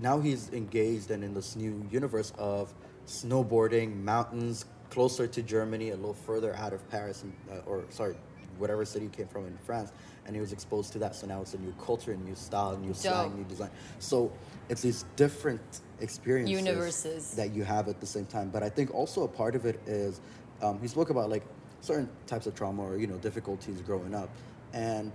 now 0.00 0.18
he's 0.20 0.50
engaged 0.52 1.10
and 1.10 1.22
in 1.22 1.34
this 1.34 1.56
new 1.56 1.86
universe 1.90 2.32
of 2.38 2.72
snowboarding, 3.06 4.02
mountains, 4.02 4.64
closer 4.90 5.26
to 5.26 5.42
Germany, 5.42 5.90
a 5.90 5.96
little 5.96 6.14
further 6.14 6.54
out 6.56 6.72
of 6.72 6.88
Paris, 6.90 7.22
and, 7.22 7.32
uh, 7.50 7.60
or 7.66 7.84
sorry, 7.90 8.14
whatever 8.58 8.84
city 8.84 9.06
he 9.06 9.10
came 9.10 9.26
from 9.28 9.46
in 9.46 9.56
France, 9.64 9.90
and 10.30 10.36
he 10.36 10.40
was 10.40 10.52
exposed 10.52 10.92
to 10.92 11.00
that. 11.00 11.16
So 11.16 11.26
now 11.26 11.40
it's 11.40 11.54
a 11.54 11.58
new 11.58 11.74
culture, 11.84 12.12
a 12.12 12.16
new 12.16 12.36
style, 12.36 12.70
and 12.70 12.82
new 12.84 12.94
slang, 12.94 13.34
new 13.36 13.42
design. 13.42 13.70
So 13.98 14.30
it's 14.68 14.80
these 14.80 15.04
different 15.16 15.80
experiences 15.98 16.64
Universes. 16.64 17.34
that 17.34 17.52
you 17.52 17.64
have 17.64 17.88
at 17.88 17.98
the 17.98 18.06
same 18.06 18.26
time. 18.26 18.48
But 18.48 18.62
I 18.62 18.68
think 18.68 18.94
also 18.94 19.24
a 19.24 19.28
part 19.28 19.56
of 19.56 19.66
it 19.66 19.80
is 19.86 20.20
um, 20.62 20.80
he 20.80 20.86
spoke 20.86 21.10
about 21.10 21.30
like 21.30 21.42
certain 21.80 22.08
types 22.28 22.46
of 22.46 22.54
trauma 22.54 22.80
or 22.80 22.96
you 22.96 23.08
know 23.08 23.16
difficulties 23.16 23.80
growing 23.80 24.14
up, 24.14 24.30
and 24.72 25.10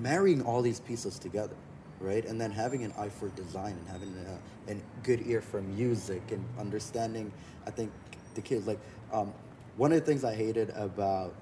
marrying 0.00 0.42
all 0.42 0.62
these 0.62 0.80
pieces 0.80 1.16
together, 1.16 1.54
right? 2.00 2.24
And 2.24 2.40
then 2.40 2.50
having 2.50 2.82
an 2.82 2.92
eye 2.98 3.10
for 3.10 3.28
design 3.28 3.78
and 3.78 3.88
having 3.88 4.12
a, 4.26 4.72
a 4.72 4.76
good 5.04 5.28
ear 5.28 5.40
for 5.40 5.62
music 5.62 6.32
and 6.32 6.44
understanding, 6.58 7.30
I 7.68 7.70
think 7.70 7.92
the 8.34 8.40
kids, 8.40 8.66
like, 8.66 8.80
um, 9.12 9.32
one 9.76 9.92
of 9.92 10.00
the 10.00 10.04
things 10.04 10.24
I 10.24 10.34
hated 10.34 10.70
about, 10.70 11.34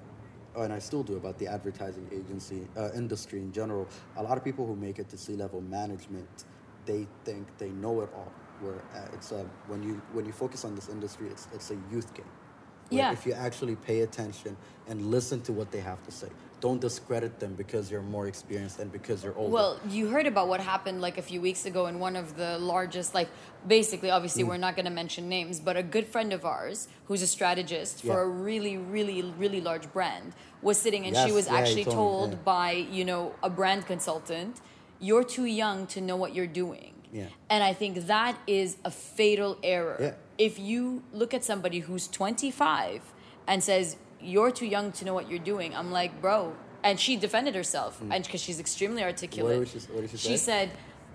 and 0.63 0.73
I 0.73 0.79
still 0.79 1.03
do 1.03 1.17
about 1.17 1.37
the 1.37 1.47
advertising 1.47 2.07
agency 2.11 2.67
uh, 2.77 2.89
industry 2.95 3.39
in 3.39 3.51
general, 3.51 3.87
a 4.15 4.23
lot 4.23 4.37
of 4.37 4.43
people 4.43 4.65
who 4.65 4.75
make 4.75 4.99
it 4.99 5.09
to 5.09 5.17
C-level 5.17 5.61
management, 5.61 6.45
they 6.85 7.07
think 7.23 7.47
they 7.57 7.69
know 7.69 8.01
it 8.01 8.09
all. 8.15 8.31
Where 8.59 8.81
uh, 8.95 9.13
it's 9.13 9.31
a, 9.31 9.45
when 9.67 9.83
you 9.83 10.01
when 10.13 10.25
you 10.25 10.31
focus 10.31 10.65
on 10.65 10.73
this 10.73 10.89
industry, 10.89 11.27
it's 11.27 11.47
it's 11.53 11.69
a 11.69 11.77
youth 11.91 12.13
game. 12.15 12.25
Yeah. 12.89 13.11
If 13.11 13.25
you 13.25 13.33
actually 13.33 13.75
pay 13.75 14.01
attention 14.01 14.57
and 14.87 15.11
listen 15.11 15.41
to 15.41 15.53
what 15.53 15.71
they 15.71 15.81
have 15.81 16.01
to 16.03 16.11
say, 16.11 16.29
don't 16.59 16.81
discredit 16.81 17.39
them 17.39 17.53
because 17.53 17.91
you're 17.91 18.01
more 18.01 18.27
experienced 18.27 18.79
and 18.79 18.91
because 18.91 19.23
you're 19.23 19.37
older. 19.37 19.53
Well, 19.53 19.79
you 19.89 20.07
heard 20.07 20.25
about 20.25 20.47
what 20.47 20.59
happened 20.59 21.01
like 21.01 21.17
a 21.17 21.21
few 21.21 21.39
weeks 21.39 21.65
ago 21.65 21.85
in 21.85 21.99
one 21.99 22.15
of 22.15 22.35
the 22.35 22.57
largest, 22.57 23.13
like 23.13 23.29
basically, 23.67 24.09
obviously, 24.09 24.43
Mm. 24.43 24.47
we're 24.47 24.57
not 24.57 24.75
going 24.75 24.85
to 24.85 24.91
mention 24.91 25.29
names, 25.29 25.59
but 25.59 25.77
a 25.77 25.83
good 25.83 26.07
friend 26.07 26.33
of 26.33 26.45
ours 26.45 26.87
who's 27.05 27.21
a 27.21 27.27
strategist 27.27 28.03
for 28.03 28.21
a 28.21 28.27
really, 28.27 28.77
really, 28.77 29.21
really 29.37 29.61
large 29.61 29.91
brand 29.93 30.33
was 30.61 30.79
sitting 30.79 31.05
and 31.05 31.15
she 31.15 31.31
was 31.31 31.47
yeah, 31.47 31.57
actually 31.57 31.85
told 31.85 32.31
me, 32.31 32.35
yeah. 32.35 32.41
by, 32.43 32.71
you 32.71 33.05
know, 33.05 33.35
a 33.43 33.49
brand 33.49 33.85
consultant, 33.85 34.59
you're 34.99 35.23
too 35.23 35.45
young 35.45 35.85
to 35.87 36.01
know 36.01 36.15
what 36.15 36.33
you're 36.33 36.47
doing. 36.47 36.93
Yeah. 37.11 37.27
And 37.49 37.63
I 37.63 37.73
think 37.73 38.07
that 38.07 38.37
is 38.47 38.77
a 38.83 38.89
fatal 38.91 39.57
error. 39.63 39.97
Yeah. 39.99 40.13
If 40.37 40.59
you 40.59 41.03
look 41.13 41.33
at 41.33 41.43
somebody 41.43 41.79
who's 41.79 42.07
25 42.07 43.01
and 43.47 43.63
says, 43.63 43.97
you're 44.21 44.51
too 44.51 44.65
young 44.65 44.91
to 44.93 45.05
know 45.05 45.13
what 45.13 45.29
you're 45.29 45.39
doing, 45.39 45.75
I'm 45.75 45.91
like, 45.91 46.21
bro. 46.21 46.55
And 46.83 46.99
she 46.99 47.15
defended 47.17 47.55
herself, 47.55 47.99
hmm. 47.99 48.11
and 48.11 48.23
because 48.23 48.41
she's 48.41 48.59
extremely 48.59 49.03
articulate. 49.03 49.59
What 49.59 49.67
she- 49.67 49.79
what 49.79 50.01
did 50.01 50.09
she 50.11 50.17
say? 50.17 50.29
She 50.29 50.37
said, 50.37 50.71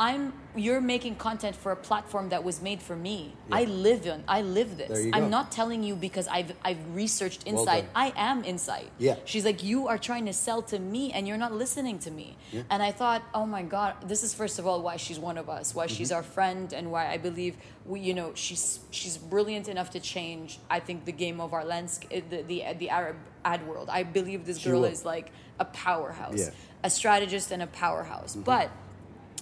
"I'm. 0.06 0.22
You're 0.66 0.82
making 0.94 1.14
content 1.28 1.54
for 1.62 1.70
a 1.72 1.80
platform 1.88 2.26
that 2.32 2.42
was 2.48 2.56
made 2.68 2.80
for 2.88 2.94
me. 3.08 3.18
I 3.60 3.62
live 3.88 4.02
on. 4.14 4.20
I 4.38 4.40
live 4.58 4.70
this. 4.82 4.96
I'm 5.16 5.30
not 5.36 5.46
telling 5.58 5.80
you 5.88 5.94
because 6.06 6.26
I've 6.36 6.50
I've 6.68 6.82
researched 7.02 7.40
Insight. 7.52 7.84
done. 7.84 7.90
I 8.04 8.12
am 8.30 8.38
Insight. 8.52 8.88
Yeah. 8.98 9.16
She's 9.30 9.44
like, 9.50 9.60
you 9.70 9.78
are 9.90 9.96
trying 10.08 10.26
to 10.30 10.34
sell 10.46 10.60
to 10.72 10.76
me, 10.94 11.02
and 11.14 11.20
you're 11.28 11.42
not 11.46 11.52
listening 11.64 11.96
to 12.06 12.10
me. 12.20 12.28
Yeah. 12.52 12.62
And 12.72 12.80
I 12.88 12.92
thought, 13.00 13.22
oh 13.38 13.46
my 13.56 13.62
god, 13.76 13.92
this 14.12 14.22
is 14.26 14.30
first 14.42 14.56
of 14.60 14.64
all 14.68 14.80
why 14.86 14.96
she's 15.04 15.18
one 15.30 15.38
of 15.42 15.48
us, 15.58 15.66
why 15.78 15.86
she's 15.86 16.08
Mm-hmm. 16.10 16.16
our 16.16 16.22
friend, 16.36 16.66
and 16.78 16.84
why 16.94 17.04
I 17.14 17.16
believe 17.28 17.54
we, 17.90 17.96
you 18.08 18.14
know, 18.18 18.28
she's 18.44 18.64
she's 18.98 19.16
brilliant 19.34 19.66
enough 19.74 19.90
to 19.96 20.00
change. 20.00 20.48
I 20.76 20.78
think 20.86 20.98
the 21.12 21.16
game 21.24 21.38
of 21.46 21.50
our 21.56 21.64
landscape, 21.74 22.28
the 22.34 22.40
the, 22.52 22.58
the 22.82 22.88
Arab 23.00 23.16
ad 23.52 23.60
world. 23.68 23.88
I 24.00 24.02
believe 24.18 24.40
this 24.50 24.60
girl 24.68 24.84
is 24.84 25.00
like 25.14 25.26
a 25.58 25.64
powerhouse, 25.64 26.38
Yeah. 26.42 26.46
Mm-hmm. 26.52 26.88
a 26.88 26.90
strategist 27.00 27.48
and 27.54 27.62
a 27.62 27.70
powerhouse. 27.84 28.32
But 28.52 28.68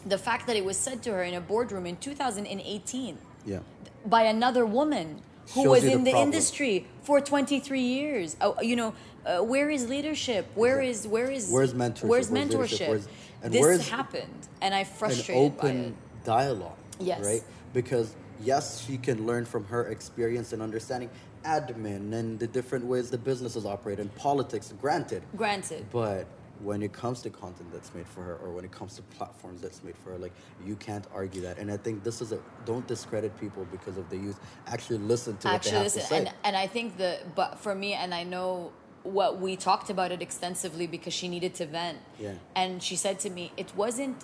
the 0.06 0.18
fact 0.18 0.46
that 0.46 0.56
it 0.56 0.64
was 0.64 0.76
said 0.76 1.02
to 1.04 1.12
her 1.12 1.22
in 1.22 1.34
a 1.34 1.40
boardroom 1.40 1.86
in 1.86 1.96
2018 1.96 3.18
yeah. 3.44 3.58
by 4.06 4.22
another 4.22 4.64
woman 4.66 5.20
who 5.54 5.64
Shows 5.64 5.68
was 5.68 5.84
you 5.84 5.90
the 5.90 5.96
in 5.96 6.04
the 6.04 6.16
industry 6.16 6.86
for 7.02 7.20
23 7.20 7.80
years. 7.80 8.36
Oh, 8.40 8.60
you 8.60 8.76
know, 8.76 8.94
uh, 9.26 9.40
where 9.40 9.68
is 9.68 9.88
leadership? 9.88 10.46
Where 10.54 10.80
is 10.80 11.06
where 11.06 11.30
is 11.30 11.50
Where's 11.50 11.74
mentorship? 11.74 12.04
Where's 12.04 12.30
mentorship? 12.30 12.88
Where's- 12.88 13.08
and 13.42 13.54
this 13.54 13.60
where's 13.62 13.88
happened, 13.88 14.48
and 14.60 14.74
I 14.74 14.80
An 14.80 14.84
frustrated 14.84 15.56
by 15.56 15.68
it. 15.68 15.70
open 15.70 15.96
dialogue. 16.24 16.76
Yes. 16.98 17.24
Right? 17.24 17.42
Because 17.72 18.14
yes, 18.42 18.84
she 18.84 18.98
can 18.98 19.26
learn 19.26 19.44
from 19.46 19.64
her 19.64 19.88
experience 19.88 20.52
and 20.52 20.60
understanding 20.62 21.08
admin 21.44 22.12
and 22.12 22.38
the 22.38 22.46
different 22.46 22.84
ways 22.84 23.10
the 23.10 23.18
businesses 23.18 23.64
operate 23.64 23.98
and 23.98 24.14
politics, 24.14 24.72
granted. 24.80 25.22
Granted, 25.36 25.86
But 25.90 26.26
when 26.62 26.82
it 26.82 26.92
comes 26.92 27.22
to 27.22 27.30
content 27.30 27.72
that's 27.72 27.94
made 27.94 28.06
for 28.06 28.22
her 28.22 28.36
or 28.36 28.50
when 28.50 28.64
it 28.64 28.70
comes 28.72 28.94
to 28.96 29.02
platforms 29.02 29.60
that's 29.62 29.82
made 29.82 29.96
for 29.96 30.10
her, 30.12 30.18
like 30.18 30.32
you 30.64 30.76
can't 30.76 31.06
argue 31.14 31.40
that. 31.42 31.58
And 31.58 31.70
I 31.70 31.76
think 31.76 32.04
this 32.04 32.20
is 32.20 32.32
a 32.32 32.38
don't 32.66 32.86
discredit 32.86 33.38
people 33.40 33.66
because 33.70 33.96
of 33.96 34.08
the 34.10 34.16
youth. 34.16 34.38
Actually 34.66 34.98
listen 34.98 35.36
to 35.38 35.48
what 35.48 35.54
actually 35.54 35.70
they 35.72 35.76
have 35.78 35.84
listen 35.84 36.00
to 36.02 36.06
say. 36.06 36.16
and 36.18 36.32
and 36.44 36.56
i 36.56 36.66
think 36.66 36.96
the 36.96 37.18
but 37.34 37.58
for 37.58 37.74
me 37.74 37.94
and 37.94 38.14
i 38.14 38.22
know 38.22 38.72
what 39.02 39.40
we 39.40 39.56
talked 39.56 39.88
about 39.90 40.12
it 40.12 40.20
extensively 40.20 40.86
because 40.86 41.14
she 41.14 41.28
needed 41.28 41.54
to 41.54 41.64
vent 41.66 41.98
Yeah. 42.18 42.34
and 42.54 42.82
she 42.82 42.96
said 42.96 43.18
to 43.20 43.30
me 43.30 43.52
it 43.56 43.74
wasn't 43.74 44.16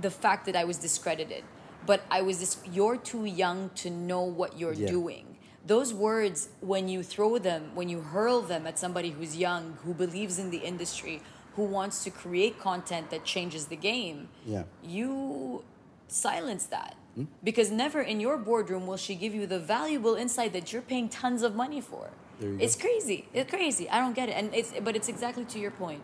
the 0.00 0.10
fact 0.10 0.46
that 0.46 0.54
i 0.56 0.64
was 0.64 0.76
discredited 0.78 1.42
but 1.86 2.02
i 2.10 2.22
was 2.22 2.38
this 2.38 2.58
you're 2.72 2.96
too 2.96 3.24
young 3.24 3.70
to 3.82 3.90
know 3.90 4.22
what 4.22 4.58
you're 4.58 4.72
Yeah. 4.74 4.86
doing 4.88 5.36
those 5.66 5.92
words 5.92 6.48
when 6.60 6.88
you 6.88 7.02
throw 7.02 7.38
them 7.38 7.62
when 7.74 7.88
you 7.88 8.00
hurl 8.00 8.40
them 8.40 8.66
at 8.66 8.78
somebody 8.78 9.10
who's 9.10 9.36
young 9.36 9.76
who 9.84 9.92
believes 9.92 10.38
in 10.38 10.50
the 10.50 10.58
industry 10.58 11.20
who 11.56 11.64
wants 11.64 12.04
to 12.04 12.10
create 12.10 12.58
content 12.58 13.10
that 13.10 13.24
changes 13.24 13.66
the 13.66 13.76
game 13.76 14.28
Yeah. 14.46 14.64
you 14.82 15.64
silence 16.08 16.66
that 16.66 16.94
Hmm? 17.16 17.24
because 17.42 17.72
never 17.72 18.00
in 18.00 18.20
your 18.20 18.36
boardroom 18.38 18.86
will 18.86 18.96
she 18.96 19.14
give 19.16 19.34
you 19.34 19.44
the 19.46 19.58
valuable 19.58 20.14
insight 20.14 20.52
that 20.52 20.72
you're 20.72 20.82
paying 20.82 21.08
tons 21.08 21.42
of 21.42 21.56
money 21.56 21.80
for 21.80 22.10
it's 22.40 22.76
go. 22.76 22.82
crazy 22.84 23.26
it's 23.34 23.50
crazy 23.50 23.90
i 23.90 23.98
don't 23.98 24.14
get 24.14 24.28
it 24.28 24.32
and 24.32 24.54
it's 24.54 24.72
but 24.86 24.94
it's 24.94 25.08
exactly 25.08 25.44
to 25.44 25.58
your 25.58 25.72
point 25.72 26.02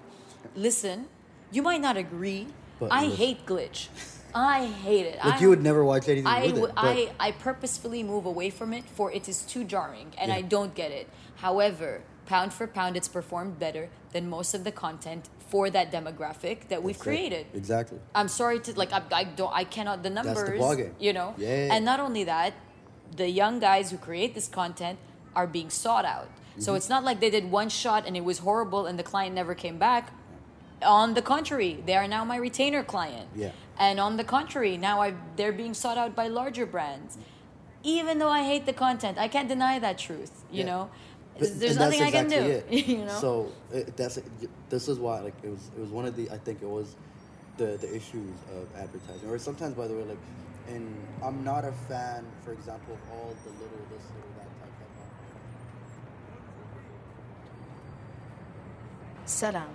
listen 0.56 1.06
you 1.52 1.62
might 1.62 1.80
not 1.80 1.96
agree 1.96 2.48
But 2.80 2.92
i 2.92 3.04
listen. 3.04 3.16
hate 3.18 3.46
glitch 3.46 3.86
i 4.34 4.66
hate 4.66 5.06
it 5.06 5.16
like 5.24 5.34
I 5.38 5.40
you 5.40 5.48
would 5.48 5.62
never 5.62 5.84
watch 5.84 6.08
anything 6.08 6.26
I, 6.26 6.46
with 6.46 6.70
it. 6.70 6.72
I, 6.76 7.10
I 7.20 7.30
purposefully 7.32 8.02
move 8.02 8.26
away 8.26 8.50
from 8.50 8.72
it 8.72 8.84
for 8.96 9.10
it 9.12 9.28
is 9.28 9.42
too 9.42 9.62
jarring 9.64 10.08
and 10.18 10.28
Yeah. 10.30 10.36
I 10.38 10.42
don't 10.42 10.74
get 10.74 10.90
it. 10.90 11.06
However, 11.36 12.02
pound 12.26 12.52
for 12.52 12.66
pound, 12.66 12.96
it's 12.96 13.08
performed 13.08 13.58
better 13.58 13.88
than 14.12 14.28
most 14.28 14.52
of 14.54 14.64
the 14.64 14.72
content 14.72 15.28
for 15.46 15.70
that 15.70 15.92
demographic 15.92 16.68
that 16.68 16.82
we've 16.82 16.96
That's 16.96 17.06
it. 17.06 17.10
created. 17.10 17.46
Exactly. 17.54 17.98
I'm 18.14 18.28
sorry 18.28 18.58
to 18.60 18.76
like 18.78 18.92
I, 18.92 19.02
I 19.12 19.24
don't 19.24 19.52
I 19.54 19.64
cannot 19.64 20.02
the 20.02 20.10
numbers. 20.10 20.34
That's 20.38 20.50
the 20.50 20.56
ballgame. 20.58 20.92
you 20.98 21.12
know 21.12 21.34
Yeah. 21.38 21.72
and 21.74 21.84
not 21.84 22.00
only 22.00 22.24
that 22.24 22.52
the 23.16 23.28
young 23.30 23.60
guys 23.60 23.90
who 23.92 23.98
create 23.98 24.34
this 24.34 24.48
content 24.48 24.98
are 25.34 25.46
being 25.46 25.70
sought 25.70 26.04
out 26.04 26.28
so 26.58 26.70
Mm-hmm. 26.70 26.76
it's 26.78 26.88
not 26.88 27.04
like 27.04 27.20
they 27.20 27.30
did 27.30 27.50
one 27.50 27.68
shot 27.68 28.06
and 28.06 28.16
it 28.16 28.24
was 28.24 28.38
horrible 28.38 28.86
and 28.86 28.98
the 28.98 29.02
client 29.04 29.34
never 29.34 29.54
came 29.54 29.78
back 29.78 30.04
on 30.82 31.14
the 31.14 31.22
contrary 31.22 31.82
they 31.86 31.94
are 31.94 32.08
now 32.08 32.24
my 32.24 32.36
retainer 32.36 32.82
client 32.82 33.28
Yeah. 33.36 33.52
and 33.78 34.00
on 34.00 34.16
the 34.16 34.24
contrary 34.24 34.76
now 34.76 35.00
I 35.00 35.14
they're 35.36 35.52
being 35.52 35.74
sought 35.74 35.98
out 35.98 36.16
by 36.16 36.26
larger 36.28 36.66
brands 36.66 37.18
even 37.84 38.18
though 38.18 38.28
I 38.40 38.42
hate 38.42 38.66
the 38.66 38.72
content 38.72 39.16
I 39.18 39.28
can't 39.28 39.48
deny 39.48 39.78
that 39.78 39.96
truth 39.98 40.42
you 40.50 40.60
Yeah. 40.60 40.70
know 40.72 40.90
there's 41.38 41.52
and 41.52 41.60
that's 41.62 41.78
nothing 41.78 42.02
I 42.02 42.10
can 42.10 42.28
do 42.28 42.36
exactly 42.36 42.78
it. 42.78 42.86
you 42.88 42.98
know 43.04 43.08
So 43.08 43.52
it, 43.72 43.96
that's 43.96 44.18
this 44.68 44.88
is 44.88 44.98
why 44.98 45.20
like 45.20 45.34
it 45.42 45.50
was 45.50 45.70
it 45.76 45.80
was 45.80 45.90
one 45.90 46.06
of 46.06 46.16
the 46.16 46.30
I 46.30 46.38
think 46.38 46.62
it 46.62 46.68
was 46.68 46.96
the 47.56 47.76
the 47.80 47.94
issues 47.94 48.34
of 48.56 48.68
advertising 48.76 49.28
or 49.28 49.38
sometimes 49.38 49.74
by 49.74 49.86
the 49.88 49.94
way 49.94 50.04
like 50.04 50.18
and 50.68 50.94
I'm 51.22 51.44
not 51.44 51.64
a 51.64 51.72
fan 51.88 52.24
for 52.44 52.52
example 52.52 52.94
of 52.94 53.00
all 53.12 53.34
the 53.44 53.50
little 53.50 53.84
this 53.90 54.04
little 54.14 54.32
that 54.38 54.50
type 54.60 54.72
of 59.24 59.28
Salam. 59.28 59.68